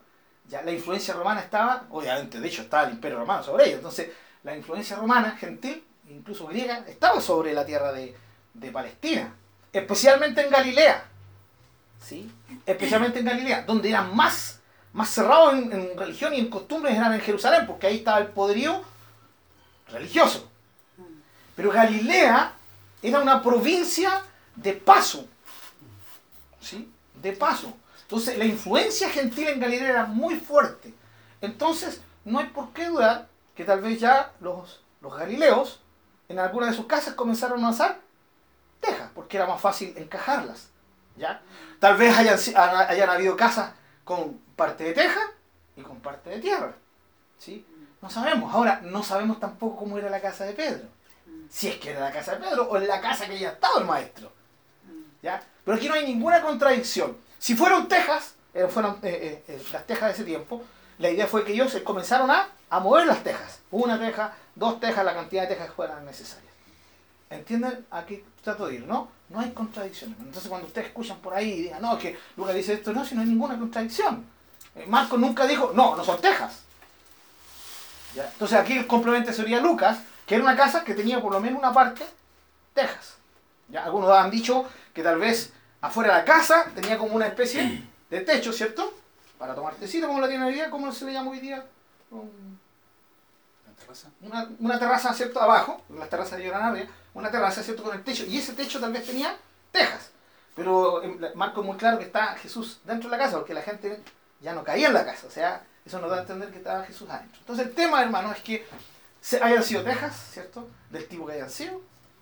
ya 0.48 0.60
la 0.60 0.70
influencia 0.70 1.14
romana 1.14 1.40
estaba, 1.40 1.86
obviamente, 1.88 2.40
de 2.40 2.48
hecho 2.48 2.62
estaba 2.62 2.86
el 2.86 2.92
imperio 2.92 3.20
romano 3.20 3.42
sobre 3.42 3.64
ellos, 3.64 3.76
entonces 3.76 4.10
la 4.42 4.54
influencia 4.54 4.96
romana, 4.96 5.30
gentil, 5.38 5.82
incluso 6.10 6.46
griega, 6.46 6.84
estaba 6.86 7.22
sobre 7.22 7.54
la 7.54 7.64
tierra 7.64 7.90
de, 7.90 8.14
de 8.52 8.70
Palestina, 8.70 9.34
especialmente 9.72 10.44
en 10.44 10.50
Galilea, 10.50 11.11
¿sí? 12.04 12.30
especialmente 12.66 13.20
en 13.20 13.26
Galilea, 13.26 13.62
donde 13.62 13.88
eran 13.88 14.14
más, 14.14 14.60
más 14.92 15.08
cerrados 15.08 15.54
en, 15.54 15.96
religión 15.96 16.34
y 16.34 16.38
en 16.38 16.48
costumbres 16.48 16.94
eran 16.94 17.14
en 17.14 17.20
Jerusalén, 17.20 17.66
porque 17.66 17.86
ahí 17.86 17.96
estaba 17.98 18.18
el 18.18 18.28
poderío 18.28 18.82
religioso. 19.88 20.48
Pero 21.54 21.70
Galilea 21.70 22.54
era 23.02 23.18
una 23.18 23.42
provincia 23.42 24.22
de 24.56 24.72
paso, 24.72 25.26
¿sí? 26.60 26.90
De 27.20 27.32
paso. 27.32 27.72
Entonces 28.02 28.38
la 28.38 28.44
influencia 28.44 29.08
gentil 29.10 29.48
en 29.48 29.60
Galilea 29.60 29.88
era 29.88 30.06
muy 30.06 30.36
fuerte. 30.36 30.94
Entonces 31.40 32.00
no 32.24 32.38
hay 32.38 32.46
por 32.46 32.72
qué 32.72 32.86
dudar 32.86 33.28
que 33.54 33.64
tal 33.64 33.80
vez 33.80 34.00
ya 34.00 34.32
los, 34.40 34.80
los 35.00 35.16
galileos 35.16 35.80
en 36.28 36.38
alguna 36.38 36.66
de 36.66 36.74
sus 36.74 36.86
casas 36.86 37.14
comenzaron 37.14 37.64
a 37.64 37.70
usar 37.70 38.00
tejas, 38.80 39.10
porque 39.14 39.36
era 39.36 39.46
más 39.46 39.60
fácil 39.60 39.92
encajarlas. 39.96 40.71
¿Ya? 41.16 41.42
Tal 41.78 41.96
vez 41.96 42.16
hayan, 42.16 43.10
habido 43.10 43.36
casas 43.36 43.72
con 44.04 44.38
parte 44.56 44.84
de 44.84 44.92
teja 44.92 45.20
y 45.76 45.82
con 45.82 46.00
parte 46.00 46.30
de 46.30 46.40
tierra. 46.40 46.74
¿sí? 47.38 47.66
No 48.00 48.10
sabemos. 48.10 48.52
Ahora, 48.54 48.80
no 48.82 49.02
sabemos 49.02 49.40
tampoco 49.40 49.76
cómo 49.76 49.98
era 49.98 50.10
la 50.10 50.20
casa 50.20 50.44
de 50.44 50.52
Pedro. 50.52 50.88
Si 51.48 51.68
es 51.68 51.76
que 51.76 51.90
era 51.90 52.00
la 52.00 52.12
casa 52.12 52.32
de 52.32 52.38
Pedro 52.38 52.68
o 52.68 52.76
en 52.76 52.88
la 52.88 53.00
casa 53.00 53.26
que 53.26 53.38
ya 53.38 53.50
estaba 53.50 53.80
el 53.80 53.86
maestro. 53.86 54.32
¿ya? 55.22 55.42
Pero 55.64 55.76
aquí 55.76 55.88
no 55.88 55.94
hay 55.94 56.06
ninguna 56.06 56.40
contradicción. 56.42 57.16
Si 57.38 57.54
fueron 57.56 57.88
tejas, 57.88 58.34
eh, 58.54 58.66
fueron 58.68 58.98
eh, 59.02 59.42
eh, 59.46 59.52
eh, 59.52 59.62
las 59.72 59.86
tejas 59.86 60.08
de 60.08 60.14
ese 60.14 60.24
tiempo, 60.24 60.62
la 60.98 61.10
idea 61.10 61.26
fue 61.26 61.44
que 61.44 61.52
ellos 61.52 61.76
comenzaron 61.84 62.30
a, 62.30 62.48
a 62.70 62.80
mover 62.80 63.06
las 63.06 63.22
tejas. 63.22 63.60
Una 63.70 63.98
teja, 63.98 64.34
dos 64.54 64.78
tejas, 64.78 65.04
la 65.04 65.14
cantidad 65.14 65.42
de 65.42 65.48
tejas 65.48 65.68
que 65.68 65.74
fueran 65.74 66.04
necesarias. 66.04 66.52
¿Entienden 67.30 67.86
a 67.90 68.04
qué 68.04 68.24
trato 68.42 68.66
de 68.66 68.74
ir? 68.74 68.86
No, 68.86 69.08
no 69.32 69.40
hay 69.40 69.50
contradicciones. 69.50 70.18
Entonces 70.20 70.48
cuando 70.48 70.66
ustedes 70.66 70.88
escuchan 70.88 71.18
por 71.18 71.34
ahí 71.34 71.50
y 71.50 71.62
digan, 71.62 71.82
no, 71.82 71.98
que 71.98 72.18
Lucas 72.36 72.54
dice 72.54 72.74
esto, 72.74 72.92
no, 72.92 73.04
si 73.04 73.14
no 73.14 73.22
hay 73.22 73.28
ninguna 73.28 73.58
contradicción. 73.58 74.24
Eh, 74.74 74.84
Marco 74.86 75.16
nunca 75.16 75.46
dijo, 75.46 75.72
no, 75.74 75.96
no 75.96 76.04
son 76.04 76.20
tejas. 76.20 76.60
¿Ya? 78.14 78.28
Entonces 78.30 78.58
aquí 78.58 78.76
el 78.76 78.86
complemento 78.86 79.32
sería 79.32 79.60
Lucas, 79.60 79.98
que 80.26 80.34
era 80.34 80.44
una 80.44 80.56
casa 80.56 80.84
que 80.84 80.94
tenía 80.94 81.20
por 81.20 81.32
lo 81.32 81.40
menos 81.40 81.58
una 81.58 81.72
parte 81.72 82.04
tejas. 82.74 83.14
¿Ya? 83.68 83.84
Algunos 83.84 84.10
han 84.10 84.30
dicho 84.30 84.68
que 84.92 85.02
tal 85.02 85.18
vez 85.18 85.52
afuera 85.80 86.12
de 86.12 86.18
la 86.20 86.24
casa 86.24 86.66
tenía 86.74 86.98
como 86.98 87.14
una 87.16 87.26
especie 87.26 87.82
de 88.10 88.20
techo, 88.20 88.52
¿cierto? 88.52 88.92
Para 89.38 89.54
tomar 89.54 89.74
tecito, 89.74 90.06
como 90.06 90.20
la 90.20 90.28
tiene 90.28 90.44
hoy 90.44 90.54
día, 90.54 90.70
¿cómo 90.70 90.92
se 90.92 91.06
le 91.06 91.14
llama 91.14 91.30
hoy 91.30 91.40
día? 91.40 91.64
Una, 94.20 94.48
una 94.58 94.78
terraza, 94.78 95.12
¿cierto? 95.12 95.40
Abajo, 95.40 95.82
las 95.96 96.08
terrazas 96.08 96.38
de 96.38 96.54
arriba, 96.54 96.86
una 97.14 97.30
terraza, 97.30 97.62
¿cierto? 97.62 97.82
Con 97.82 97.94
el 97.96 98.04
techo, 98.04 98.24
y 98.24 98.38
ese 98.38 98.52
techo 98.52 98.80
tal 98.80 98.92
vez 98.92 99.04
tenía 99.04 99.36
tejas. 99.70 100.10
Pero 100.54 101.02
eh, 101.02 101.32
Marco 101.34 101.62
muy 101.62 101.76
claro 101.76 101.98
que 101.98 102.04
está 102.04 102.34
Jesús 102.36 102.80
dentro 102.84 103.08
de 103.08 103.16
la 103.16 103.24
casa, 103.24 103.38
porque 103.38 103.54
la 103.54 103.62
gente 103.62 104.00
ya 104.40 104.52
no 104.52 104.64
caía 104.64 104.88
en 104.88 104.94
la 104.94 105.04
casa, 105.04 105.26
o 105.26 105.30
sea, 105.30 105.64
eso 105.84 106.00
nos 106.00 106.10
da 106.10 106.18
a 106.18 106.20
entender 106.20 106.50
que 106.50 106.58
estaba 106.58 106.84
Jesús 106.84 107.08
adentro. 107.08 107.38
Entonces 107.40 107.66
el 107.66 107.74
tema, 107.74 108.02
hermano, 108.02 108.32
es 108.32 108.40
que 108.40 108.66
hayan 109.40 109.62
sido 109.62 109.82
tejas, 109.82 110.14
¿cierto? 110.32 110.68
Del 110.90 111.06
tipo 111.06 111.26
que 111.26 111.34
hayan 111.34 111.50
sido, 111.50 111.80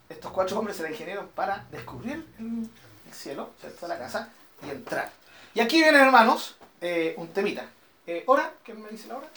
estos 0.08 0.30
cuatro 0.32 0.58
hombres 0.58 0.76
se 0.76 0.82
la 0.82 0.90
ingeniaron 0.90 1.28
para 1.28 1.64
descubrir 1.70 2.26
el, 2.38 2.68
el 3.06 3.14
cielo, 3.14 3.50
¿cierto? 3.60 3.88
La 3.88 3.98
casa 3.98 4.28
y 4.66 4.70
entrar. 4.70 5.10
Y 5.54 5.60
aquí 5.60 5.80
viene, 5.80 5.98
hermanos, 5.98 6.56
eh, 6.80 7.14
un 7.16 7.28
temita. 7.28 7.66
Eh, 8.06 8.24
¿Hora? 8.26 8.52
¿Qué 8.64 8.74
me 8.74 8.88
dice 8.88 9.08
la 9.08 9.16
hora? 9.16 9.28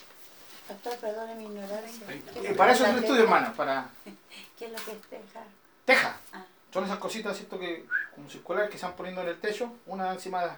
Pastor, 0.74 0.98
perdone 1.00 1.36
mi 1.36 1.44
ignorancia. 1.46 2.08
Ahí. 2.08 2.24
¿Qué 2.34 2.40
es 2.40 2.46
Eh, 2.46 2.50
lo 2.52 2.56
para 2.58 2.72
que 2.72 2.76
eso 2.76 2.84
es 2.86 2.90
el 2.92 2.96
estudio, 2.98 3.22
teja? 3.22 3.36
hermana, 3.36 3.54
para 3.54 3.90
¿Qué 4.58 4.66
es 4.66 4.72
lo 4.72 4.78
que 4.78 4.92
es 4.92 5.02
teja? 5.10 5.44
teja. 5.86 6.18
Ah. 6.34 6.46
Son 6.74 6.84
esas 6.86 6.98
cositas, 6.98 7.38
¿cierto? 7.38 7.60
Que, 7.60 7.86
como 8.16 8.30
circulares 8.30 8.70
que 8.72 8.78
se 8.78 8.86
van 8.86 8.96
poniendo 8.96 9.22
en 9.22 9.28
el 9.28 9.40
techo, 9.40 9.72
una 9.86 10.12
encima 10.14 10.44
de, 10.44 10.52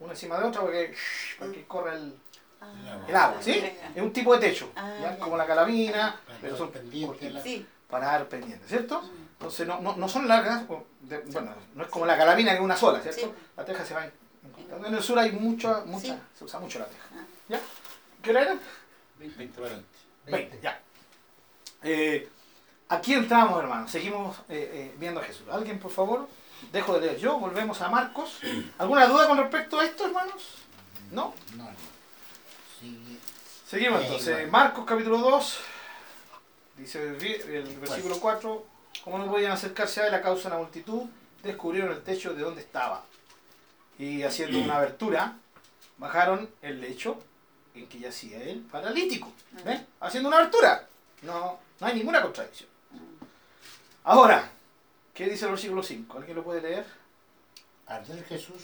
una 0.00 0.12
encima 0.12 0.38
de 0.38 0.44
otra, 0.46 0.62
para 0.62 0.72
que, 0.72 0.94
para 1.38 1.52
que 1.52 1.64
corra 1.66 1.94
el, 1.94 2.14
Ah, 2.62 2.98
el 3.08 3.16
agua, 3.16 3.42
¿sí? 3.42 3.52
Es 3.94 4.02
un 4.02 4.12
tipo 4.12 4.34
de 4.36 4.40
techo, 4.48 4.70
Ah, 4.76 4.94
¿ya? 5.00 5.10
ya. 5.12 5.18
como 5.18 5.34
la 5.38 5.46
carabina, 5.46 6.20
pero 6.42 6.58
son 6.58 6.70
pendiente 6.70 7.06
cortitas, 7.06 7.32
la- 7.34 7.42
Sí. 7.42 7.66
para 7.88 8.06
dar 8.06 8.28
pendiente, 8.28 8.68
¿cierto? 8.68 9.00
Mm. 9.00 9.10
Entonces 9.32 9.66
no, 9.66 9.80
no, 9.80 9.96
no 9.96 10.08
son 10.10 10.28
largas, 10.28 10.64
de- 11.00 11.20
bueno, 11.20 11.54
no 11.74 11.84
es 11.84 11.88
como 11.88 12.04
la 12.04 12.18
carabina 12.18 12.50
que 12.50 12.58
es 12.58 12.62
una 12.62 12.76
sola, 12.76 13.00
¿cierto? 13.00 13.20
Sí. 13.22 13.32
La 13.56 13.64
teja 13.64 13.82
se 13.82 13.94
va 13.94 14.06
encontrando. 14.46 14.88
En 14.88 14.94
el 14.94 15.02
sur 15.02 15.18
hay 15.18 15.32
mucha, 15.32 15.84
mucha, 15.86 16.08
Sí. 16.08 16.18
se 16.38 16.44
usa 16.44 16.60
mucho 16.60 16.78
la 16.80 16.84
teja. 16.84 17.02
Ah. 17.14 17.24
¿Ya? 17.48 17.60
¿Qué 18.22 18.30
hora 18.30 18.42
era? 18.42 18.58
20 19.28 19.54
para 19.54 19.66
adelante. 19.66 19.98
20, 20.26 20.60
ya. 20.62 20.80
Eh, 21.82 22.28
aquí 22.88 23.14
entramos, 23.14 23.60
hermanos. 23.60 23.90
Seguimos 23.90 24.38
eh, 24.48 24.70
eh, 24.72 24.94
viendo 24.98 25.20
a 25.20 25.24
Jesús. 25.24 25.46
¿Alguien, 25.50 25.78
por 25.78 25.90
favor? 25.90 26.28
Dejo 26.72 26.94
de 26.94 27.06
leer 27.06 27.18
yo. 27.18 27.38
Volvemos 27.38 27.80
a 27.80 27.88
Marcos. 27.88 28.38
¿Alguna 28.78 29.06
duda 29.06 29.26
con 29.28 29.38
respecto 29.38 29.78
a 29.78 29.84
esto, 29.84 30.06
hermanos? 30.06 30.56
¿No? 31.10 31.34
No. 31.56 31.68
Sigue. 32.80 33.16
Seguimos 33.66 34.02
entonces. 34.02 34.50
Marcos 34.50 34.84
capítulo 34.86 35.18
2. 35.18 35.60
Dice 36.78 37.08
el, 37.08 37.24
el 37.24 37.78
versículo 37.78 38.18
4. 38.20 38.66
Como 39.04 39.18
no 39.18 39.30
podían 39.30 39.52
acercarse 39.52 40.02
a 40.02 40.08
él 40.08 40.14
a 40.14 40.20
causa 40.20 40.48
de 40.48 40.56
la 40.56 40.60
multitud, 40.60 41.04
descubrieron 41.42 41.92
el 41.92 42.02
techo 42.02 42.34
de 42.34 42.42
donde 42.42 42.60
estaba. 42.60 43.04
Y 43.98 44.22
haciendo 44.22 44.58
una 44.58 44.76
abertura, 44.76 45.36
bajaron 45.96 46.50
el 46.62 46.80
lecho 46.80 47.18
en 47.74 47.88
que 47.88 47.98
yacía 47.98 48.42
el 48.42 48.60
paralítico. 48.60 49.32
¿Ven? 49.64 49.86
Haciendo 50.00 50.28
una 50.28 50.38
abertura. 50.38 50.86
No, 51.22 51.58
no 51.80 51.86
hay 51.86 51.94
ninguna 51.94 52.22
contradicción. 52.22 52.68
Ahora, 54.04 54.50
¿qué 55.14 55.28
dice 55.28 55.44
el 55.44 55.52
versículo 55.52 55.82
5? 55.82 56.18
¿Alguien 56.18 56.36
lo 56.36 56.44
puede 56.44 56.62
leer? 56.62 56.86
Al 57.86 58.04
ver 58.04 58.24
Jesús 58.24 58.62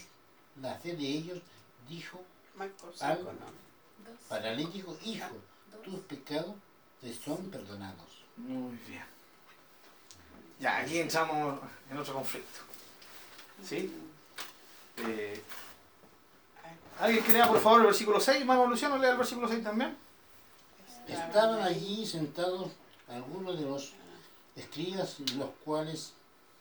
la 0.61 0.75
fe 0.77 0.95
de 0.97 1.05
ellos, 1.07 1.39
dijo, 1.89 2.23
Marcos 2.57 3.03
Al- 3.03 3.19
5, 3.19 3.33
¿no? 3.33 3.67
paralítico, 4.29 4.97
hijo, 5.05 5.29
tus 5.85 6.01
pecados 6.01 6.55
te 7.01 7.13
son 7.13 7.51
perdonados. 7.51 8.07
Muy 8.37 8.77
bien. 8.89 9.05
Ya, 10.59 10.79
aquí 10.79 10.99
entramos 10.99 11.61
en 11.91 11.99
otro 11.99 12.15
conflicto. 12.15 12.61
¿Sí? 13.63 13.93
Eh, 14.99 15.43
¿Alguien 16.99 17.25
que 17.25 17.33
lea 17.33 17.47
por 17.47 17.61
favor 17.61 17.81
el 17.81 17.87
versículo 17.87 18.21
6? 18.21 18.45
Manuel 18.45 18.71
Luciano, 18.71 18.97
lea 18.99 19.11
el 19.11 19.19
versículo 19.19 19.49
6 19.49 19.63
también. 19.63 19.97
Estaban 21.07 21.61
allí 21.63 22.07
sentados 22.07 22.73
algunos 23.09 23.59
de 23.59 23.67
los 23.67 23.93
escribas, 24.57 25.17
los 25.37 25.51
cuales 25.65 26.15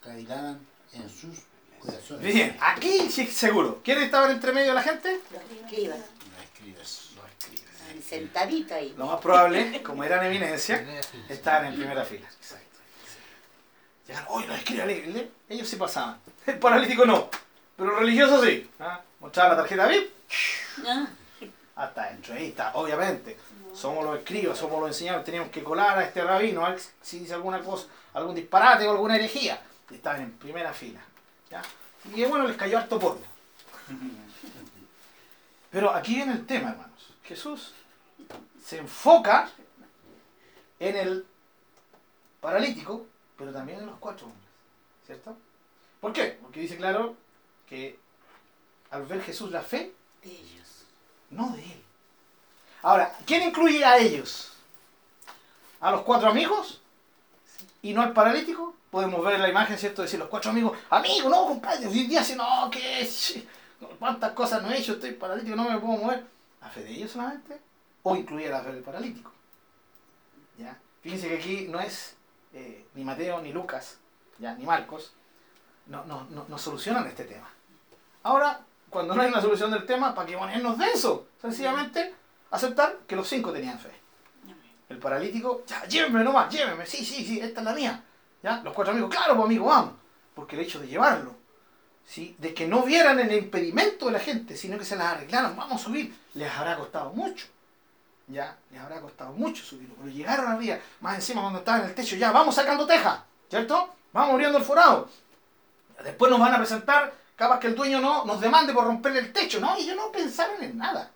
cavilaban 0.03 0.59
en 0.93 1.09
sus 1.09 1.39
corazones. 1.79 2.33
Bien, 2.33 2.57
aquí 2.59 3.09
sí 3.09 3.25
seguro. 3.27 3.81
¿Quiénes 3.83 4.05
estaban 4.05 4.31
entre 4.31 4.51
medio 4.51 4.69
de 4.69 4.73
la 4.73 4.83
gente? 4.83 5.19
Los 5.31 5.41
escribas. 5.41 5.97
Los 5.97 6.43
escribas. 6.43 7.01
Estaban 7.71 8.03
Sentaditos 8.03 8.71
ahí. 8.73 8.93
Lo 8.97 9.07
más 9.07 9.21
probable, 9.21 9.81
como 9.81 10.03
eran 10.03 10.25
eminencia, 10.25 10.85
estaban 11.29 11.67
en 11.67 11.75
primera 11.75 12.03
fila. 12.03 12.27
Exacto. 12.27 12.65
Llegaron, 14.07 14.27
oye, 14.31 14.47
los 14.47 14.57
escribas, 14.57 14.87
lee, 14.87 15.01
lee". 15.07 15.31
ellos 15.49 15.67
sí 15.67 15.77
pasaban. 15.77 16.19
El 16.45 16.59
paralítico 16.59 17.05
no, 17.05 17.29
pero 17.75 17.93
el 17.93 17.99
religioso 17.99 18.43
sí. 18.43 18.69
¿Ah? 18.79 19.01
Mostraba 19.25 19.55
la 19.55 19.61
tarjeta 19.63 19.87
VIP, 19.87 20.11
Ah, 20.85 21.07
hasta 21.75 22.11
está, 22.11 22.71
obviamente. 22.75 23.35
Somos 23.73 24.05
los 24.05 24.19
escribas, 24.19 24.55
somos 24.55 24.79
los 24.79 24.89
enseñadores, 24.89 25.25
teníamos 25.25 25.49
que 25.49 25.63
colar 25.63 25.97
a 25.97 26.03
este 26.03 26.23
rabino, 26.23 26.63
a 26.63 26.69
ver 26.69 26.79
si 27.01 27.17
dice 27.17 27.33
alguna 27.33 27.59
cosa, 27.63 27.87
algún 28.13 28.35
disparate 28.35 28.87
o 28.87 28.91
alguna 28.91 29.15
herejía. 29.15 29.59
Y 29.89 29.95
estaban 29.95 30.21
en 30.21 30.31
primera 30.33 30.71
fila. 30.73 31.01
¿ya? 31.49 31.63
Y 32.13 32.23
bueno, 32.25 32.47
les 32.47 32.55
cayó 32.55 32.77
harto 32.77 32.99
polvo. 32.99 33.23
Pero 35.71 35.89
aquí 35.89 36.13
viene 36.13 36.33
el 36.33 36.45
tema, 36.45 36.69
hermanos. 36.69 37.09
Jesús 37.23 37.73
se 38.63 38.77
enfoca 38.77 39.49
en 40.79 40.97
el 40.97 41.25
paralítico, 42.41 43.07
pero 43.35 43.51
también 43.51 43.79
en 43.79 43.87
los 43.87 43.97
cuatro 43.97 44.27
hombres. 44.27 44.45
¿Cierto? 45.03 45.35
¿Por 45.99 46.13
qué? 46.13 46.37
Porque 46.43 46.59
dice 46.59 46.77
claro 46.77 47.15
que 47.67 48.04
al 48.95 49.05
ver 49.05 49.21
Jesús 49.21 49.51
la 49.51 49.61
fe, 49.61 49.93
de 50.23 50.31
ellos. 50.31 50.85
no 51.29 51.51
de 51.51 51.63
él. 51.63 51.83
Ahora, 52.81 53.15
¿quién 53.25 53.43
incluye 53.43 53.83
a 53.83 53.97
ellos? 53.97 54.53
¿A 55.81 55.91
los 55.91 56.01
cuatro 56.01 56.29
amigos? 56.29 56.81
¿Y 57.81 57.93
no 57.93 58.01
al 58.01 58.13
paralítico? 58.13 58.75
Podemos 58.89 59.23
ver 59.23 59.39
la 59.39 59.49
imagen, 59.49 59.77
¿cierto? 59.77 60.01
Decir 60.01 60.19
los 60.19 60.29
cuatro 60.29 60.51
amigos, 60.51 60.77
amigo, 60.89 61.29
no, 61.29 61.47
compadre, 61.47 61.87
hoy 61.87 62.07
día 62.07 62.23
sí, 62.23 62.35
no, 62.35 62.69
¿qué 62.71 63.01
es? 63.01 63.39
¿Cuántas 63.99 64.31
cosas 64.31 64.63
no 64.63 64.71
he 64.71 64.77
hecho? 64.77 64.93
Estoy 64.93 65.11
paralítico, 65.11 65.55
no 65.55 65.69
me 65.69 65.77
puedo 65.77 65.97
mover. 65.97 66.25
¿La 66.61 66.69
fe 66.69 66.83
de 66.83 66.91
ellos 66.91 67.11
solamente? 67.11 67.59
¿O 68.03 68.15
incluye 68.15 68.49
la 68.49 68.61
fe 68.61 68.71
del 68.71 68.83
paralítico? 68.83 69.31
¿Ya? 70.57 70.79
Fíjense 71.01 71.27
que 71.27 71.35
aquí 71.35 71.67
no 71.69 71.79
es 71.79 72.15
eh, 72.53 72.85
ni 72.93 73.03
Mateo, 73.03 73.41
ni 73.41 73.51
Lucas, 73.51 73.97
¿ya? 74.39 74.55
ni 74.55 74.63
Marcos, 74.63 75.13
no, 75.87 76.05
no, 76.05 76.25
no, 76.29 76.45
no 76.47 76.57
solucionan 76.57 77.05
este 77.07 77.25
tema. 77.25 77.49
Ahora, 78.23 78.61
cuando 78.89 79.15
no 79.15 79.21
hay 79.21 79.29
una 79.29 79.41
solución 79.41 79.71
del 79.71 79.85
tema, 79.85 80.13
¿para 80.13 80.27
qué 80.27 80.37
ponernos 80.37 80.77
de 80.77 80.85
eso? 80.91 81.27
Sencillamente 81.41 82.13
aceptar 82.51 82.99
que 83.07 83.15
los 83.15 83.27
cinco 83.27 83.51
tenían 83.51 83.79
fe. 83.79 83.91
El 84.87 84.99
paralítico, 84.99 85.63
ya, 85.65 85.83
llévenme 85.85 86.23
nomás, 86.23 86.53
llévenme, 86.53 86.85
sí, 86.85 87.03
sí, 87.03 87.25
sí, 87.25 87.39
esta 87.39 87.61
es 87.61 87.65
la 87.65 87.73
mía. 87.73 88.03
¿Ya? 88.43 88.61
Los 88.63 88.73
cuatro 88.73 88.91
amigos, 88.91 89.09
claro, 89.09 89.35
pues 89.35 89.45
amigo, 89.45 89.65
vamos. 89.65 89.93
Porque 90.35 90.55
el 90.55 90.61
hecho 90.61 90.79
de 90.79 90.87
llevarlo, 90.87 91.35
¿sí? 92.05 92.35
de 92.37 92.53
que 92.53 92.67
no 92.67 92.83
vieran 92.83 93.19
el 93.19 93.33
impedimento 93.33 94.05
de 94.05 94.11
la 94.11 94.19
gente, 94.19 94.55
sino 94.55 94.77
que 94.77 94.85
se 94.85 94.95
las 94.95 95.07
arreglaran, 95.07 95.55
vamos 95.55 95.81
a 95.81 95.85
subir, 95.85 96.15
les 96.35 96.51
habrá 96.51 96.77
costado 96.77 97.11
mucho. 97.13 97.47
Ya, 98.27 98.57
les 98.71 98.79
habrá 98.79 99.01
costado 99.01 99.33
mucho 99.33 99.63
subirlo. 99.63 99.95
Pero 99.95 100.09
llegaron 100.09 100.47
arriba, 100.47 100.77
más 100.99 101.15
encima 101.15 101.41
cuando 101.41 101.59
estaban 101.59 101.81
en 101.81 101.87
el 101.87 101.95
techo, 101.95 102.15
ya, 102.15 102.31
vamos 102.31 102.55
sacando 102.55 102.85
teja, 102.85 103.25
¿cierto? 103.49 103.95
Vamos 104.13 104.33
abriendo 104.33 104.57
el 104.57 104.63
forado. 104.63 105.09
Después 106.03 106.29
nos 106.29 106.39
van 106.39 106.53
a 106.53 106.57
presentar, 106.57 107.13
capaz 107.35 107.59
que 107.59 107.67
el 107.67 107.75
dueño 107.75 107.99
no 107.99 108.25
nos 108.25 108.39
demande 108.39 108.73
por 108.73 108.85
romperle 108.85 109.19
el 109.19 109.33
techo, 109.33 109.59
¿no? 109.59 109.75
Ellos 109.75 109.95
no 109.95 110.11
pensaron 110.11 110.63
en 110.63 110.77
nada. 110.77 111.11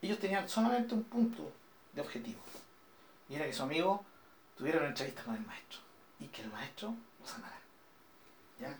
Ellos 0.00 0.18
tenían 0.18 0.48
solamente 0.48 0.94
un 0.94 1.04
punto 1.04 1.52
de 1.92 2.00
objetivo. 2.00 2.40
Y 3.28 3.34
era 3.34 3.46
que 3.46 3.52
su 3.52 3.62
amigo 3.62 4.04
tuviera 4.56 4.78
una 4.78 4.88
entrevista 4.88 5.22
con 5.22 5.34
el 5.34 5.44
maestro. 5.44 5.80
Y 6.20 6.26
que 6.26 6.42
el 6.42 6.50
maestro 6.50 6.94
lo 7.20 7.26
sanara. 7.26 7.58
¿Ya? 8.60 8.76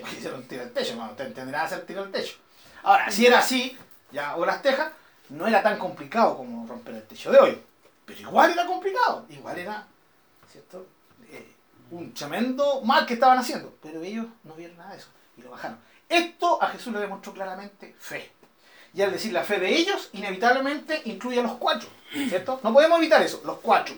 Porque 0.00 0.16
hicieron 0.16 0.46
tiro 0.46 0.62
al 0.62 0.72
techo, 0.72 0.92
hermano. 0.92 1.12
Usted 1.12 1.26
entenderá 1.26 1.64
hacer 1.64 1.84
tiro 1.86 2.02
al 2.02 2.10
techo. 2.10 2.36
Ahora, 2.82 3.10
si 3.10 3.26
era 3.26 3.38
así, 3.38 3.76
ya, 4.12 4.36
o 4.36 4.44
las 4.44 4.62
tejas, 4.62 4.92
no 5.30 5.46
era 5.46 5.62
tan 5.62 5.78
complicado 5.78 6.36
como 6.36 6.66
romper 6.66 6.94
el 6.94 7.06
techo 7.06 7.30
de 7.30 7.38
hoy. 7.38 7.62
Pero 8.04 8.20
igual 8.20 8.52
era 8.52 8.66
complicado. 8.66 9.26
Igual 9.28 9.58
era, 9.58 9.86
¿cierto? 10.50 10.86
Eh, 11.28 11.54
un 11.90 12.12
tremendo 12.12 12.82
mal 12.82 13.06
que 13.06 13.14
estaban 13.14 13.38
haciendo. 13.38 13.74
Pero 13.82 14.02
ellos 14.02 14.26
no 14.44 14.54
vieron 14.54 14.76
nada 14.76 14.92
de 14.92 14.98
eso. 14.98 15.08
Y 15.36 15.42
lo 15.42 15.50
bajaron. 15.50 15.78
Esto 16.10 16.62
a 16.62 16.66
Jesús 16.68 16.92
le 16.92 16.98
demostró 16.98 17.32
claramente 17.32 17.94
fe. 17.98 18.32
Y 18.92 19.02
al 19.02 19.12
decir 19.12 19.32
la 19.32 19.44
fe 19.44 19.60
de 19.60 19.70
ellos, 19.70 20.10
inevitablemente 20.12 21.00
incluye 21.04 21.38
a 21.38 21.44
los 21.44 21.52
cuatro, 21.52 21.88
¿cierto? 22.28 22.60
No 22.64 22.72
podemos 22.72 22.98
evitar 22.98 23.22
eso, 23.22 23.40
los 23.44 23.58
cuatro. 23.60 23.94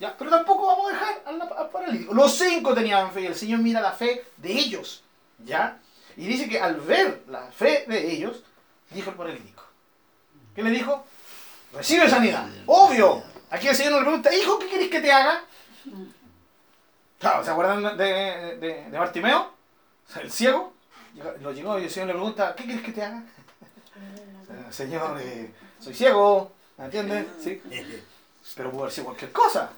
¿ya? 0.00 0.14
Pero 0.18 0.30
tampoco 0.30 0.66
vamos 0.66 0.90
a 0.90 0.94
dejar 0.94 1.22
al, 1.26 1.40
al 1.40 1.70
paralítico. 1.70 2.12
Los 2.12 2.36
cinco 2.36 2.74
tenían 2.74 3.12
fe 3.12 3.22
y 3.22 3.26
el 3.26 3.36
Señor 3.36 3.60
mira 3.60 3.80
la 3.80 3.92
fe 3.92 4.24
de 4.36 4.52
ellos, 4.52 5.04
¿ya? 5.38 5.78
Y 6.16 6.26
dice 6.26 6.48
que 6.48 6.60
al 6.60 6.80
ver 6.80 7.22
la 7.28 7.42
fe 7.52 7.84
de 7.86 8.12
ellos, 8.12 8.42
dijo 8.90 9.10
el 9.10 9.16
paralítico. 9.16 9.62
¿Qué 10.54 10.62
le 10.62 10.70
dijo? 10.70 11.06
Recibe 11.72 12.08
sanidad. 12.10 12.46
Obvio. 12.66 13.22
Aquí 13.50 13.68
el 13.68 13.76
Señor 13.76 13.92
nos 13.92 14.02
pregunta, 14.02 14.34
hijo, 14.34 14.58
¿qué 14.58 14.68
querés 14.68 14.90
que 14.90 15.00
te 15.00 15.12
haga? 15.12 15.44
¿se 17.42 17.50
acuerdan 17.50 17.96
de, 17.96 18.04
de, 18.56 18.90
de 18.90 18.98
Bartimeo? 18.98 19.52
El 20.20 20.30
ciego. 20.30 20.73
Lo 21.40 21.52
llegó 21.52 21.78
y 21.78 21.84
el 21.84 21.90
Señor 21.90 22.08
le 22.08 22.14
pregunta, 22.14 22.54
¿qué 22.56 22.64
quieres 22.64 22.82
que 22.82 22.92
te 22.92 23.02
haga? 23.02 23.22
Señor, 24.70 25.20
eh, 25.20 25.50
soy 25.80 25.94
ciego, 25.94 26.52
¿me 26.78 26.86
entiendes? 26.86 27.26
Sí. 27.42 27.60
Pero 28.56 28.70
puede 28.70 28.90
ser 28.90 29.04
cualquier 29.04 29.32
cosa, 29.32 29.70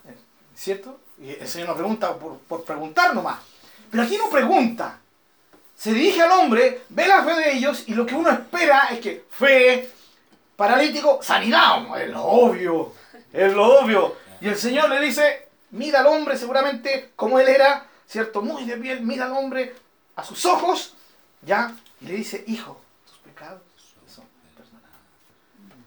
¿cierto? 0.55 0.99
Y 1.19 1.31
el 1.31 1.47
Señor 1.47 1.69
nos 1.69 1.77
pregunta 1.77 2.15
por, 2.17 2.39
por 2.39 2.65
preguntar 2.65 3.15
nomás. 3.15 3.39
Pero 3.91 4.03
aquí 4.03 4.19
no 4.19 4.29
pregunta. 4.29 4.99
Se 5.77 5.93
dirige 5.93 6.23
al 6.23 6.33
hombre, 6.33 6.83
ve 6.89 7.07
la 7.07 7.23
fe 7.23 7.35
de 7.35 7.53
ellos 7.53 7.85
y 7.87 7.95
lo 7.95 8.05
que 8.05 8.15
uno 8.15 8.31
espera 8.31 8.89
es 8.91 8.99
que 8.99 9.25
fe, 9.31 9.89
paralítico, 10.57 11.21
sanidad. 11.23 12.01
Es 12.01 12.11
lo 12.11 12.25
obvio, 12.25 12.93
es 13.33 13.53
lo 13.53 13.81
obvio. 13.81 14.17
Y 14.41 14.49
el 14.49 14.57
Señor 14.57 14.91
le 14.91 15.01
dice, 15.01 15.49
mira 15.71 16.01
al 16.01 16.07
hombre 16.07 16.37
seguramente 16.37 17.13
como 17.15 17.39
él 17.39 17.49
era, 17.49 17.87
¿cierto? 18.09 18.43
Muy 18.43 18.65
de 18.65 18.77
piel, 18.79 19.03
mira 19.03 19.27
al 19.27 19.33
hombre 19.33 19.75
a 20.17 20.25
sus 20.25 20.45
ojos, 20.45 20.96
¿ya? 21.47 21.75
Y 22.01 22.07
le 22.07 22.15
dice, 22.15 22.45
hijo, 22.47 22.81
tus 23.07 23.19
pecados 23.19 23.63
son 24.07 24.27
perdonados. 24.55 24.99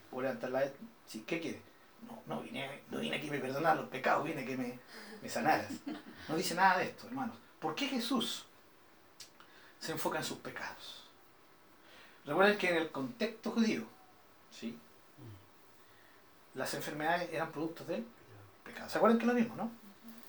¿Puedo 0.09 0.23
levantar 0.23 0.49
la 0.49 0.63
Sí, 1.05 1.23
¿qué 1.27 1.39
quiere? 1.39 1.61
No, 2.07 2.21
no 2.25 2.41
vine, 2.41 2.81
no 2.89 2.99
vine 2.99 3.17
a 3.17 3.21
que 3.21 3.29
me 3.29 3.39
perdonaras 3.39 3.79
los 3.79 3.89
pecados, 3.89 4.25
vine 4.25 4.45
que 4.45 4.57
me, 4.57 4.79
me 5.21 5.29
sanaras. 5.29 5.71
No 6.27 6.35
dice 6.35 6.55
nada 6.55 6.77
de 6.77 6.85
esto, 6.85 7.07
hermanos. 7.07 7.35
¿Por 7.59 7.75
qué 7.75 7.87
Jesús 7.87 8.45
se 9.79 9.91
enfoca 9.91 10.19
en 10.19 10.23
sus 10.23 10.37
pecados? 10.37 11.03
Recuerden 12.25 12.57
que 12.57 12.69
en 12.69 12.77
el 12.77 12.91
contexto 12.91 13.51
judío, 13.51 13.83
¿sí? 14.51 14.77
las 16.53 16.73
enfermedades 16.73 17.29
eran 17.31 17.51
productos 17.51 17.87
del 17.87 18.05
pecado. 18.63 18.89
¿Se 18.89 18.97
acuerdan 18.97 19.17
que 19.17 19.23
es 19.23 19.27
lo 19.27 19.33
mismo, 19.33 19.55
no? 19.55 19.71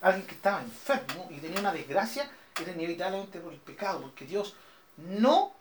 Alguien 0.01 0.27
que 0.27 0.35
estaba 0.35 0.63
enfermo 0.63 1.29
y 1.31 1.39
tenía 1.39 1.61
una 1.61 1.73
desgracia 1.73 2.31
era 2.61 2.73
inevitablemente 2.73 3.41
por 3.41 3.53
el 3.53 3.61
pecado, 3.61 4.01
porque 4.01 4.27
Dios 4.27 4.55
no 5.09 5.53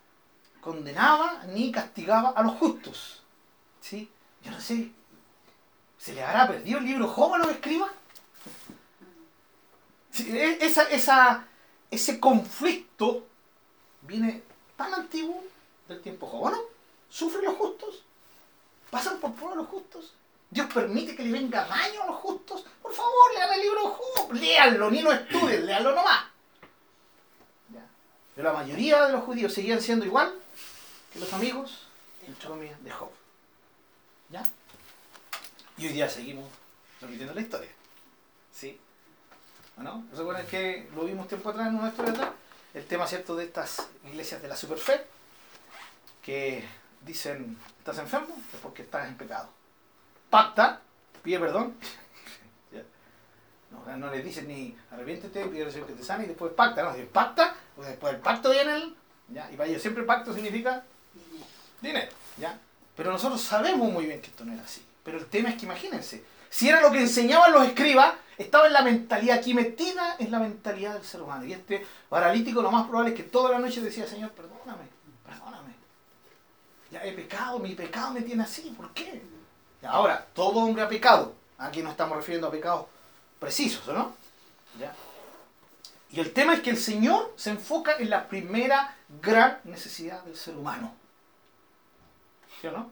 condenaba 0.61 1.43
ni 1.47 1.71
castigaba 1.71 2.29
a 2.29 2.43
los 2.43 2.53
justos. 2.57 3.23
¿Sí? 3.81 4.09
Yo 4.43 4.51
no 4.51 4.59
sé, 4.59 4.91
¿se 5.97 6.13
le 6.13 6.23
habrá 6.23 6.47
perdido 6.47 6.79
el 6.79 6.85
libro 6.85 7.07
Job 7.07 7.33
a 7.33 7.37
los 7.39 7.49
escribas? 7.49 7.91
Sí, 10.11 10.37
e- 10.37 10.57
esa, 10.65 11.47
ese 11.91 12.19
conflicto 12.19 13.25
viene 14.01 14.43
tan 14.75 14.93
antiguo 14.93 15.43
del 15.87 16.01
tiempo 16.01 16.27
Job. 16.27 16.53
¿Sufren 17.09 17.45
los 17.45 17.55
justos? 17.55 18.03
¿Pasan 18.89 19.19
por 19.19 19.33
prueba 19.33 19.55
los 19.55 19.67
justos? 19.67 20.13
¿Dios 20.49 20.71
permite 20.73 21.15
que 21.15 21.23
le 21.23 21.31
venga 21.31 21.65
daño 21.65 22.03
a 22.03 22.07
los 22.07 22.15
justos? 22.17 22.65
Por 22.81 22.93
favor, 22.93 23.33
lean 23.35 23.53
el 23.53 23.61
libro 23.61 23.89
Job, 23.89 24.33
léanlo, 24.33 24.89
ni 24.89 25.01
lo 25.01 25.11
estudien, 25.11 25.65
léanlo 25.65 25.93
nomás. 25.93 26.25
Pero 28.39 28.53
la 28.53 28.59
mayoría 28.59 29.05
de 29.05 29.11
los 29.11 29.25
judíos 29.25 29.53
seguían 29.53 29.81
siendo 29.81 30.05
igual 30.05 30.33
que 31.11 31.19
los 31.19 31.33
amigos, 31.33 31.87
de 32.25 32.89
Job. 32.89 33.11
¿Ya? 34.29 34.45
Y 35.77 35.87
hoy 35.87 35.91
día 35.91 36.07
seguimos 36.07 36.49
repitiendo 37.01 37.33
la 37.33 37.41
historia. 37.41 37.69
¿Sí? 38.53 38.79
¿O 39.77 39.83
no? 39.83 40.05
¿No 40.09 40.15
se 40.15 40.21
acuerdan 40.21 40.47
que 40.47 40.87
lo 40.95 41.03
vimos 41.03 41.27
tiempo 41.27 41.49
atrás 41.49 41.67
en 41.67 41.79
una 41.79 41.89
historia 41.89 42.13
atrás? 42.13 42.29
El 42.73 42.85
tema, 42.85 43.05
¿cierto?, 43.07 43.35
de 43.35 43.43
estas 43.43 43.89
iglesias 44.05 44.41
de 44.41 44.47
la 44.47 44.55
superfe, 44.55 45.05
que 46.23 46.63
dicen, 47.01 47.57
¿estás 47.79 47.97
enfermo? 47.97 48.41
Es 48.53 48.59
porque 48.61 48.83
estás 48.83 49.09
en 49.09 49.17
pecado. 49.17 49.49
Pacta, 50.29 50.79
pide 51.23 51.39
perdón. 51.39 51.75
No, 53.71 53.97
no 53.97 54.09
les 54.09 54.25
dicen 54.25 54.47
ni 54.47 54.75
arrepiéntete, 54.91 55.45
pide 55.45 55.65
que 55.65 55.93
te 55.93 56.03
sane 56.03 56.23
y 56.23 56.27
después 56.27 56.53
pacta, 56.53 56.81
no, 56.81 56.91
dicen 56.91 57.09
pacta, 57.09 57.55
pues 57.79 57.91
después 57.91 58.13
el 58.13 58.19
pacto 58.19 58.49
viene 58.49 58.75
el, 58.75 58.93
¿ya? 59.29 59.49
y 59.49 59.55
para 59.55 59.69
ellos 59.69 59.81
siempre 59.81 60.01
el 60.01 60.05
pacto 60.05 60.33
significa 60.33 60.83
dinero, 61.79 62.11
¿ya? 62.37 62.59
Pero 62.93 63.09
nosotros 63.09 63.39
sabemos 63.39 63.89
muy 63.89 64.05
bien 64.05 64.19
que 64.19 64.27
esto 64.27 64.43
no 64.43 64.51
era 64.51 64.63
así. 64.63 64.85
Pero 65.01 65.17
el 65.17 65.27
tema 65.27 65.47
es 65.47 65.55
que 65.55 65.63
imagínense, 65.63 66.25
si 66.49 66.67
era 66.67 66.81
lo 66.81 66.91
que 66.91 66.99
enseñaban 66.99 67.53
los 67.53 67.65
escribas, 67.65 68.15
estaba 68.37 68.67
en 68.67 68.73
la 68.73 68.81
mentalidad, 68.81 69.37
aquí 69.37 69.53
metida 69.53 70.17
en 70.19 70.29
la 70.29 70.39
mentalidad 70.39 70.95
del 70.95 71.05
ser 71.05 71.21
humano. 71.21 71.45
Y 71.45 71.53
este 71.53 71.87
paralítico 72.09 72.61
lo 72.61 72.69
más 72.69 72.85
probable 72.85 73.11
es 73.11 73.15
que 73.15 73.23
toda 73.23 73.51
la 73.51 73.59
noche 73.59 73.79
decía, 73.79 74.05
Señor, 74.05 74.31
perdóname, 74.31 74.83
perdóname. 75.25 75.73
Ya 76.91 77.05
he 77.05 77.13
pecado, 77.13 77.59
mi 77.59 77.75
pecado 77.75 78.11
me 78.11 78.23
tiene 78.23 78.43
así, 78.43 78.75
¿por 78.75 78.93
qué? 78.93 79.21
Ahora, 79.83 80.27
todo 80.33 80.59
hombre 80.59 80.83
ha 80.83 80.89
pecado. 80.89 81.33
Aquí 81.57 81.81
no 81.81 81.91
estamos 81.91 82.17
refiriendo 82.17 82.47
a 82.47 82.51
pecados 82.51 82.87
precisos, 83.39 83.87
¿o 83.87 83.93
no? 83.93 84.13
¿Ya? 84.77 84.93
Y 86.11 86.19
el 86.19 86.33
tema 86.33 86.53
es 86.53 86.61
que 86.61 86.71
el 86.71 86.77
Señor 86.77 87.33
se 87.35 87.51
enfoca 87.51 87.97
en 87.97 88.09
la 88.09 88.27
primera 88.27 88.95
gran 89.21 89.59
necesidad 89.63 90.23
del 90.23 90.35
ser 90.35 90.57
humano. 90.57 90.95
¿Sí 92.59 92.67
o 92.67 92.71
no? 92.71 92.91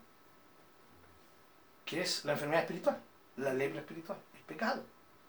Que 1.83 2.01
es 2.01 2.25
la 2.25 2.33
enfermedad 2.33 2.61
espiritual, 2.61 2.97
la 3.37 3.53
lepra 3.53 3.79
espiritual, 3.79 4.17
el 4.35 4.41
pecado. 4.41 4.83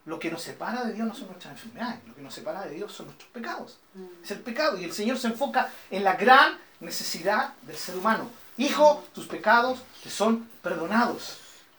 Lo 0.05 0.19
que 0.19 0.31
nos 0.31 0.43
separa 0.43 0.85
de 0.85 0.93
Dios 0.93 1.07
no 1.07 1.15
son 1.15 1.29
nuestras 1.29 1.53
enfermedades, 1.53 2.01
lo 2.07 2.15
que 2.15 2.23
nos 2.23 2.35
separa 2.35 2.65
de 2.65 2.75
Dios 2.75 2.93
son 2.93 3.07
nuestros 3.07 3.31
pecados. 3.31 3.79
Es 4.23 4.31
el 4.31 4.41
pecado 4.41 4.79
y 4.79 4.85
el 4.85 4.93
Señor 4.93 5.19
se 5.19 5.29
enfoca 5.29 5.71
en 5.91 6.05
la 6.05 6.17
gran 6.17 6.59
necesidad 6.81 7.55
del 7.63 7.77
ser 7.77 7.97
humano. 7.97 8.31
Hijo, 8.57 9.05
tus 9.15 9.27
pecados 9.27 9.81
te 10.03 10.11
son 10.11 10.49
perdonados. 10.63 11.39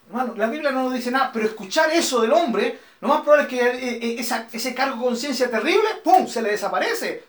Hermano, 0.10 0.34
la 0.36 0.48
Biblia 0.48 0.72
no 0.72 0.84
nos 0.86 0.94
dice 0.94 1.12
nada, 1.12 1.32
pero 1.32 1.46
escuchar 1.46 1.92
eso 1.92 2.20
del 2.22 2.34
hombre, 2.34 2.80
lo 3.00 3.08
más 3.08 3.22
probable 3.22 3.44
es 3.44 3.50
que 3.50 3.62
eh, 3.62 3.98
eh, 4.02 4.16
esa- 4.20 4.48
ese 4.52 4.74
cargo 4.74 4.98
de 4.98 5.04
conciencia 5.06 5.50
terrible, 5.50 5.88
¡pum!, 6.04 6.28
se 6.28 6.42
le 6.42 6.50
desaparece. 6.52 7.26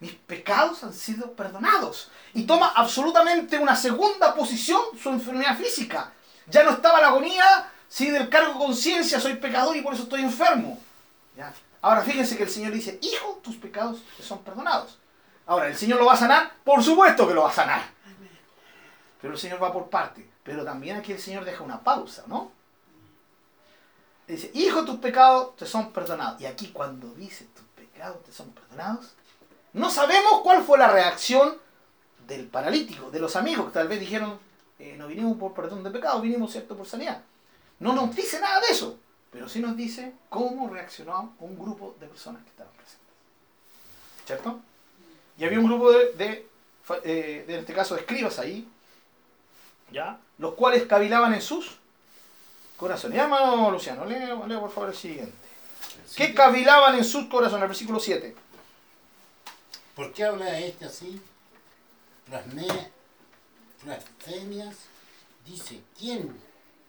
Mis 0.00 0.12
pecados 0.14 0.82
han 0.82 0.92
sido 0.92 1.32
perdonados. 1.32 2.10
Y 2.34 2.42
toma 2.44 2.72
absolutamente 2.74 3.56
una 3.56 3.76
segunda 3.76 4.34
posición 4.34 4.80
su 5.00 5.10
enfermedad 5.10 5.56
física. 5.56 6.12
Ya 6.48 6.64
no 6.64 6.70
estaba 6.72 7.00
la 7.00 7.06
agonía, 7.08 7.70
sí, 7.88 8.10
del 8.10 8.28
cargo 8.28 8.54
de 8.54 8.58
conciencia, 8.58 9.20
soy 9.20 9.34
pecador 9.34 9.76
y 9.76 9.82
por 9.82 9.94
eso 9.94 10.02
estoy 10.02 10.22
enfermo. 10.22 10.80
¿Ya? 11.36 11.52
Ahora 11.80 12.02
fíjense 12.02 12.36
que 12.36 12.42
el 12.42 12.50
Señor 12.50 12.72
dice, 12.72 12.98
hijo, 13.00 13.40
tus 13.44 13.54
pecados 13.56 14.00
te 14.16 14.24
son 14.24 14.42
perdonados. 14.42 14.98
Ahora, 15.46 15.68
¿el 15.68 15.76
Señor 15.76 16.00
lo 16.00 16.06
va 16.06 16.14
a 16.14 16.16
sanar? 16.16 16.52
Por 16.64 16.82
supuesto 16.82 17.28
que 17.28 17.34
lo 17.34 17.42
va 17.42 17.50
a 17.50 17.54
sanar. 17.54 17.82
Pero 19.20 19.34
el 19.34 19.38
Señor 19.40 19.62
va 19.62 19.72
por 19.72 19.88
parte. 19.88 20.28
Pero 20.42 20.64
también 20.64 20.96
aquí 20.96 21.12
el 21.12 21.20
Señor 21.20 21.44
deja 21.44 21.62
una 21.62 21.82
pausa, 21.82 22.24
¿no? 22.26 22.50
Dice, 24.26 24.50
hijo, 24.54 24.84
tus 24.84 24.96
pecados 24.96 25.56
te 25.56 25.66
son 25.66 25.92
perdonados. 25.92 26.40
Y 26.40 26.46
aquí 26.46 26.68
cuando 26.68 27.08
dice, 27.14 27.46
tus 27.54 27.64
pecados 27.76 28.22
te 28.24 28.32
son 28.32 28.50
perdonados, 28.50 29.12
no 29.72 29.90
sabemos 29.90 30.40
cuál 30.42 30.62
fue 30.62 30.78
la 30.78 30.88
reacción 30.88 31.56
del 32.26 32.46
paralítico, 32.46 33.10
de 33.10 33.20
los 33.20 33.36
amigos 33.36 33.66
que 33.66 33.72
tal 33.72 33.88
vez 33.88 34.00
dijeron, 34.00 34.38
eh, 34.78 34.96
no 34.96 35.06
vinimos 35.06 35.36
por 35.38 35.54
perdón 35.54 35.82
de 35.82 35.90
pecados, 35.90 36.22
vinimos, 36.22 36.52
¿cierto?, 36.52 36.76
por 36.76 36.86
sanidad. 36.86 37.22
No 37.78 37.92
nos 37.94 38.14
dice 38.14 38.40
nada 38.40 38.60
de 38.60 38.68
eso, 38.68 38.98
pero 39.30 39.48
sí 39.48 39.60
nos 39.60 39.76
dice 39.76 40.12
cómo 40.28 40.68
reaccionó 40.68 41.34
un 41.40 41.58
grupo 41.58 41.96
de 41.98 42.06
personas 42.06 42.42
que 42.42 42.50
estaban 42.50 42.72
presentes. 42.74 43.14
¿Cierto? 44.26 44.60
Y 45.38 45.44
había 45.44 45.58
un 45.58 45.66
grupo 45.66 45.90
de, 45.90 46.12
de, 46.12 46.48
eh, 47.04 47.44
de, 47.46 47.54
en 47.54 47.60
este 47.60 47.72
caso, 47.72 47.94
de 47.94 48.02
escribas 48.02 48.38
ahí, 48.38 48.68
¿ya? 49.92 50.18
Los 50.38 50.54
cuales 50.54 50.86
cavilaban 50.86 51.34
en 51.34 51.42
sus 51.42 51.76
corazones. 52.76 53.16
Ya, 53.16 53.24
hermano 53.24 53.70
Luciano, 53.70 54.04
lea, 54.04 54.34
lea 54.46 54.60
por 54.60 54.70
favor 54.70 54.90
el 54.90 54.96
siguiente. 54.96 55.32
¿Qué 56.16 56.34
cavilaban 56.34 56.94
en 56.96 57.04
sus 57.04 57.26
corazones? 57.26 57.62
El 57.62 57.68
versículo 57.68 58.00
7. 58.00 58.34
¿Por 59.94 60.12
qué 60.12 60.24
habla 60.24 60.58
este 60.58 60.84
así? 60.86 61.20
Blasfemias. 63.84 64.76
Dice, 65.46 65.80
¿quién 65.98 66.34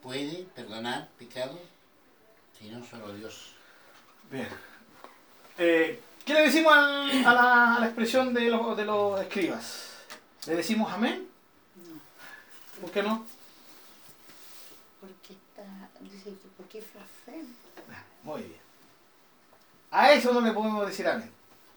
puede 0.01 0.45
perdonar 0.55 1.09
pecados 1.17 1.57
si 2.59 2.69
no 2.69 2.85
solo 2.85 3.13
Dios? 3.13 3.53
Bien. 4.29 4.47
Eh, 5.57 5.99
¿Qué 6.25 6.33
le 6.33 6.41
decimos 6.43 6.71
al- 6.73 7.25
a, 7.25 7.33
la, 7.33 7.75
a 7.75 7.79
la 7.79 7.85
expresión 7.87 8.33
de 8.33 8.41
los, 8.49 8.77
de 8.77 8.85
los 8.85 9.19
escribas? 9.21 9.89
¿Le 10.45 10.55
decimos 10.55 10.91
amén? 10.91 11.27
¿Por 12.81 12.91
qué 12.91 13.03
no? 13.03 13.25
Porque 14.99 15.33
está, 15.33 15.89
dice 16.01 16.29
que 16.29 16.47
porque 16.57 16.79
es 16.79 16.85
blasfemo. 16.93 17.49
Muy 18.23 18.41
bien. 18.41 18.61
A 19.91 20.11
eso 20.11 20.33
no 20.33 20.41
le 20.41 20.51
podemos 20.51 20.85
decir 20.87 21.07
amén. 21.07 21.31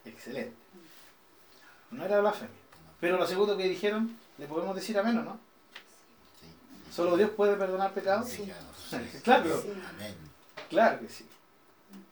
Excelente. 0.05 0.55
No 1.91 2.05
era 2.05 2.21
blasfemia. 2.21 2.55
Pero 3.01 3.19
lo 3.19 3.27
segundo 3.27 3.57
que 3.57 3.69
dijeron, 3.69 4.17
¿le 4.39 4.47
podemos 4.47 4.75
decir 4.75 4.99
amén 4.99 5.19
o 5.19 5.23
no? 5.23 5.39
Sí. 6.41 6.93
¿Solo 6.93 7.17
Dios 7.17 7.31
puede 7.31 7.57
perdonar 7.57 7.93
pecados? 7.93 8.31
Pecados. 8.31 8.65
Claro. 9.25 9.63
Sí. 9.63 9.73
Amén. 9.95 10.15
Claro 10.69 11.01
que 11.01 11.09
sí. 11.09 11.27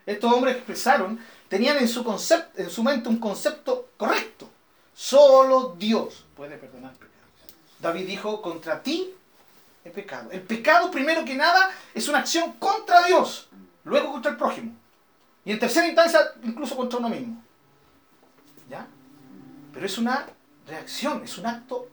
Estos 0.06 0.32
hombres 0.32 0.56
expresaron, 0.56 1.18
tenían 1.48 1.78
en 1.78 1.88
su, 1.88 2.04
concepto, 2.04 2.60
en 2.60 2.68
su 2.68 2.82
mente 2.82 3.08
un 3.08 3.18
concepto 3.18 3.88
correcto. 3.96 4.48
Solo 4.94 5.74
Dios 5.78 6.24
puede 6.36 6.56
perdonar 6.58 6.92
pecados. 6.92 7.13
David 7.84 8.06
dijo, 8.06 8.40
contra 8.42 8.82
ti 8.82 9.14
he 9.84 9.90
pecado. 9.90 10.30
El 10.32 10.40
pecado, 10.42 10.90
primero 10.90 11.24
que 11.24 11.34
nada, 11.34 11.70
es 11.94 12.08
una 12.08 12.18
acción 12.20 12.52
contra 12.54 13.04
Dios, 13.04 13.48
luego 13.84 14.10
contra 14.12 14.30
el 14.30 14.36
prójimo. 14.38 14.72
Y 15.44 15.52
en 15.52 15.58
tercera 15.58 15.86
instancia, 15.86 16.20
incluso 16.42 16.74
contra 16.74 16.98
uno 16.98 17.10
mismo. 17.10 17.42
¿Ya? 18.70 18.86
Pero 19.74 19.84
es 19.84 19.98
una 19.98 20.26
reacción, 20.66 21.22
es 21.22 21.36
un 21.36 21.46
acto 21.46 21.86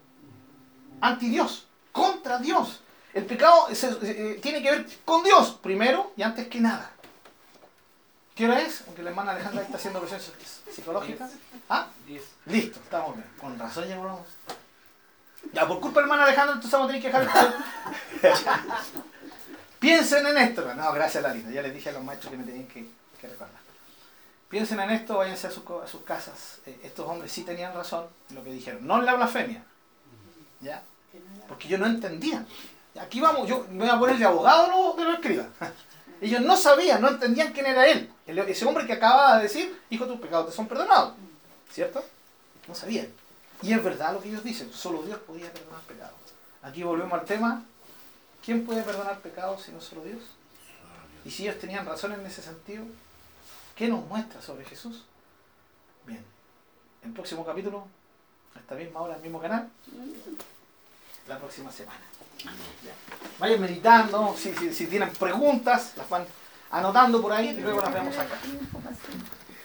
anti 1.01 1.27
Dios, 1.29 1.67
contra 1.91 2.37
Dios. 2.39 2.79
El 3.13 3.25
pecado 3.25 3.67
se- 3.75 3.97
eh, 4.03 4.39
tiene 4.41 4.63
que 4.63 4.71
ver 4.71 4.85
con 5.03 5.21
Dios, 5.23 5.59
primero 5.61 6.13
y 6.15 6.21
antes 6.23 6.47
que 6.47 6.61
nada. 6.61 6.89
¿Qué 8.33 8.45
hora 8.45 8.61
es? 8.61 8.85
Aunque 8.87 9.03
la 9.03 9.09
hermana 9.09 9.31
Alejandra 9.33 9.63
está 9.63 9.75
haciendo 9.75 9.99
presión 9.99 10.21
psicológica. 10.73 11.29
¿Ah? 11.67 11.87
Listo, 12.45 12.79
estamos 12.79 13.15
bien. 13.17 13.27
Con 13.37 13.59
razón 13.59 13.85
ya 13.89 13.97
no. 13.97 14.19
Ya, 15.53 15.67
por 15.67 15.79
culpa 15.79 15.99
de 16.01 16.07
la 16.07 16.13
hermana 16.13 16.23
Alejandra, 16.23 16.53
entonces 16.55 16.71
vamos 16.71 16.85
a 16.89 16.93
tener 16.93 17.01
que 17.01 17.07
dejar 17.17 17.23
esto. 18.23 18.53
Piensen 19.79 20.25
en 20.27 20.37
esto. 20.37 20.73
No, 20.75 20.93
gracias 20.93 21.23
Lalita. 21.23 21.49
Ya 21.51 21.61
les 21.61 21.73
dije 21.73 21.89
a 21.89 21.93
los 21.93 22.03
maestros 22.03 22.31
que 22.31 22.37
me 22.37 22.43
tenían 22.43 22.67
que, 22.67 22.85
que 23.19 23.27
recordar. 23.27 23.59
Piensen 24.49 24.79
en 24.79 24.91
esto, 24.91 25.17
váyanse 25.17 25.47
a, 25.47 25.51
su 25.51 25.61
a 25.83 25.87
sus 25.87 26.01
casas. 26.03 26.59
Eh, 26.65 26.79
estos 26.83 27.07
hombres 27.07 27.31
sí 27.31 27.43
tenían 27.43 27.73
razón 27.73 28.05
en 28.29 28.35
lo 28.35 28.43
que 28.43 28.51
dijeron. 28.51 28.85
No 28.85 28.99
en 28.99 29.05
la 29.05 29.15
blasfemia. 29.15 29.63
¿Ya? 30.59 30.83
Porque 31.47 31.67
yo 31.67 31.77
no 31.77 31.85
entendía. 31.87 32.45
Aquí 32.99 33.19
vamos, 33.19 33.47
yo 33.47 33.65
me 33.71 33.85
voy 33.85 33.89
a 33.89 33.97
poner 33.99 34.17
de 34.17 34.25
abogado 34.25 34.93
de 34.95 35.03
los 35.05 35.13
escribas. 35.15 35.47
Ellos 36.21 36.41
no 36.41 36.55
sabían, 36.55 37.01
no 37.01 37.09
entendían 37.09 37.51
quién 37.51 37.65
era 37.65 37.87
él. 37.87 38.11
El- 38.27 38.37
ese 38.39 38.65
hombre 38.65 38.85
que 38.85 38.93
acababa 38.93 39.37
de 39.37 39.43
decir, 39.43 39.75
hijo, 39.89 40.05
tus 40.05 40.19
pecados 40.19 40.47
te 40.49 40.55
son 40.55 40.67
perdonados. 40.67 41.13
¿Cierto? 41.71 42.03
No 42.67 42.75
sabían. 42.75 43.07
Y 43.61 43.73
es 43.73 43.83
verdad 43.83 44.13
lo 44.13 44.21
que 44.21 44.29
ellos 44.29 44.43
dicen, 44.43 44.71
solo 44.73 45.03
Dios 45.03 45.19
podía 45.19 45.51
perdonar 45.51 45.81
pecados. 45.81 46.15
Aquí 46.63 46.83
volvemos 46.83 47.19
al 47.19 47.25
tema, 47.25 47.63
¿quién 48.43 48.65
puede 48.65 48.81
perdonar 48.83 49.19
pecados 49.19 49.63
si 49.63 49.71
no 49.71 49.81
solo 49.81 50.03
Dios? 50.03 50.21
Y 51.23 51.31
si 51.31 51.43
ellos 51.43 51.59
tenían 51.59 51.85
razón 51.85 52.13
en 52.13 52.25
ese 52.25 52.41
sentido, 52.41 52.83
¿qué 53.75 53.87
nos 53.87 54.05
muestra 54.07 54.41
sobre 54.41 54.65
Jesús? 54.65 55.03
Bien, 56.05 56.23
el 57.03 57.11
próximo 57.11 57.45
capítulo, 57.45 57.87
a 58.55 58.59
esta 58.59 58.75
misma 58.75 59.01
hora, 59.01 59.15
el 59.15 59.21
mismo 59.21 59.39
canal, 59.39 59.69
la 61.27 61.37
próxima 61.37 61.71
semana. 61.71 62.01
Ya. 62.39 62.51
Vayan 63.37 63.61
meditando, 63.61 64.35
si, 64.35 64.53
si, 64.55 64.73
si 64.73 64.87
tienen 64.87 65.11
preguntas, 65.11 65.93
las 65.95 66.09
van 66.09 66.25
anotando 66.71 67.21
por 67.21 67.31
ahí 67.31 67.49
y 67.49 67.61
luego 67.61 67.81
las 67.81 67.93
vemos 67.93 68.17
acá. 68.17 68.39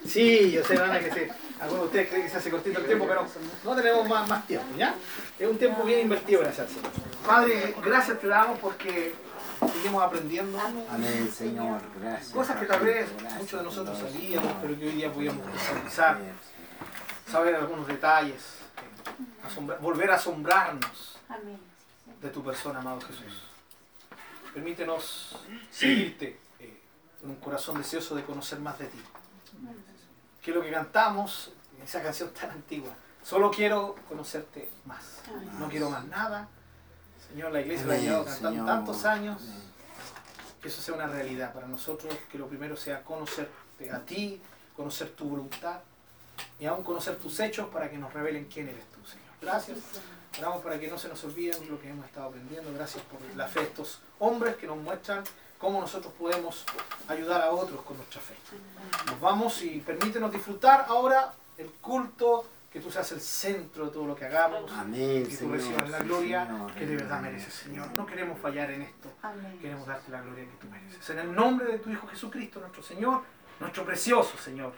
Sí, 0.07 0.51
yo 0.51 0.65
sé, 0.65 0.77
Ana, 0.77 1.01
que 1.01 1.13
sí. 1.13 1.46
Algunos 1.61 1.83
de 1.85 1.87
ustedes 1.87 2.09
creen 2.09 2.23
que 2.25 2.29
se 2.31 2.37
hace 2.37 2.51
cortito 2.51 2.81
el 2.81 2.87
tiempo, 2.87 3.07
pero 3.09 3.27
no 3.65 3.75
tenemos 3.77 4.09
más, 4.09 4.29
más 4.29 4.47
tiempo, 4.47 4.67
¿ya? 4.77 4.95
Es 5.39 5.49
un 5.49 5.57
tiempo 5.59 5.85
bien 5.85 6.01
invertido, 6.01 6.41
gracias 6.41 6.69
Señor. 6.71 6.91
Padre, 7.27 7.75
gracias 7.83 8.21
te 8.21 8.27
damos 8.29 8.59
porque 8.59 9.15
seguimos 9.73 10.03
aprendiendo 10.03 10.59
Amén, 10.91 11.33
Señor. 11.35 11.81
Gracias. 12.01 12.31
cosas 12.33 12.59
que 12.59 12.67
tal 12.67 12.81
vez 12.81 13.09
muchos 13.39 13.59
de 13.61 13.65
nosotros 13.65 13.99
sabíamos, 13.99 14.53
pero 14.61 14.79
que 14.79 14.87
hoy 14.87 14.93
día 14.93 15.11
podíamos 15.13 15.43
profundizar, 15.47 16.19
saber 17.31 17.55
algunos 17.57 17.87
detalles, 17.87 18.43
asombra- 19.43 19.79
volver 19.79 20.11
a 20.11 20.17
asombrarnos 20.17 21.19
de 22.21 22.29
tu 22.29 22.45
persona, 22.45 22.81
amado 22.81 23.01
Jesús. 23.01 23.43
Permítenos 24.53 25.37
seguirte 25.71 26.39
eh, 26.61 26.81
con 27.21 27.31
un 27.31 27.37
corazón 27.37 27.79
deseoso 27.79 28.15
de 28.15 28.25
conocer 28.25 28.59
más 28.61 28.79
de 28.79 28.87
ti. 28.87 28.99
Que 30.47 30.53
lo 30.53 30.63
que 30.63 30.71
cantamos, 30.71 31.51
esa 31.83 32.01
canción 32.01 32.31
tan 32.31 32.53
antigua, 32.53 32.95
solo 33.21 33.51
quiero 33.51 33.97
conocerte 34.09 34.71
más. 34.85 35.03
No 35.59 35.69
quiero 35.69 35.91
más 35.91 36.05
nada. 36.05 36.47
Señor, 37.29 37.51
la 37.51 37.63
iglesia 37.63 37.85
la 37.85 37.95
ha 37.95 37.97
Amén, 37.97 38.07
llevado 38.07 38.25
cantando 38.27 38.51
Señor. 38.51 38.67
tantos 38.67 39.05
años. 39.07 39.43
Amén. 39.43 39.63
Que 40.63 40.69
eso 40.69 40.81
sea 40.81 40.95
una 40.95 41.09
realidad 41.09 41.53
para 41.53 41.67
nosotros, 41.67 42.15
que 42.31 42.39
lo 42.39 42.47
primero 42.47 42.77
sea 42.77 43.03
conocerte 43.03 43.91
a 43.91 43.99
ti, 44.07 44.41
conocer 44.77 45.11
tu 45.17 45.29
voluntad 45.29 45.81
y 46.61 46.67
aún 46.67 46.85
conocer 46.85 47.17
tus 47.17 47.41
hechos 47.41 47.69
para 47.71 47.91
que 47.91 47.99
nos 47.99 48.15
revelen 48.15 48.45
quién 48.45 48.69
eres 48.69 48.85
tú, 48.93 49.05
Señor. 49.05 49.27
Gracias. 49.43 49.79
Oramos 50.39 50.63
para 50.63 50.79
que 50.79 50.87
no 50.87 50.97
se 50.97 51.09
nos 51.09 51.25
olviden 51.25 51.69
lo 51.69 51.81
que 51.81 51.91
hemos 51.91 52.07
estado 52.07 52.29
aprendiendo. 52.29 52.73
Gracias 52.73 53.03
por 53.03 53.21
la 53.35 53.49
fe 53.49 53.63
de 53.63 53.67
estos 53.67 54.01
hombres 54.21 54.55
que 54.55 54.69
nos 54.69 54.77
muestran 54.77 55.25
cómo 55.59 55.81
nosotros 55.81 56.13
podemos 56.19 56.65
ayudar 57.09 57.43
a 57.43 57.51
otros 57.51 57.81
con 57.83 57.97
nuestra 57.97 58.21
fe. 58.21 58.35
Nos 59.07 59.21
vamos 59.21 59.63
y 59.63 59.81
permítenos 59.81 60.33
disfrutar 60.33 60.85
ahora 60.89 61.33
el 61.59 61.71
culto, 61.81 62.47
que 62.71 62.81
tú 62.81 62.91
seas 62.91 63.11
el 63.13 63.21
centro 63.21 63.87
de 63.87 63.91
todo 63.93 64.07
lo 64.07 64.15
que 64.15 64.27
hagamos. 64.27 64.71
Amén, 64.73 65.25
Que 65.25 65.31
tú 65.31 65.37
Señor. 65.37 65.57
recibas 65.57 65.89
la 65.91 65.99
sí, 66.01 66.05
gloria 66.05 66.47
Señor. 66.47 66.73
que 66.75 66.87
de 66.87 66.97
verdad 66.97 67.21
mereces, 67.23 67.55
Señor. 67.55 67.89
No 67.97 68.05
queremos 68.07 68.39
fallar 68.39 68.71
en 68.71 68.83
esto. 68.83 69.11
Amén. 69.23 69.59
Queremos 69.61 69.87
darte 69.87 70.11
la 70.11 70.21
gloria 70.21 70.45
que 70.45 70.57
tú 70.59 70.67
mereces. 70.69 71.11
En 71.11 71.19
el 71.21 71.35
nombre 71.35 71.67
de 71.73 71.79
tu 71.79 71.89
Hijo 71.91 72.07
Jesucristo, 72.07 72.61
nuestro 72.61 72.83
Señor, 72.83 73.23
nuestro 73.61 73.85
precioso 73.87 74.37
Señor, 74.37 74.75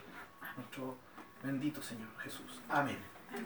nuestro 0.57 0.95
bendito 1.43 1.83
Señor 1.83 2.09
Jesús. 2.23 2.61
Amén. 2.69 2.99
Amén. 3.33 3.45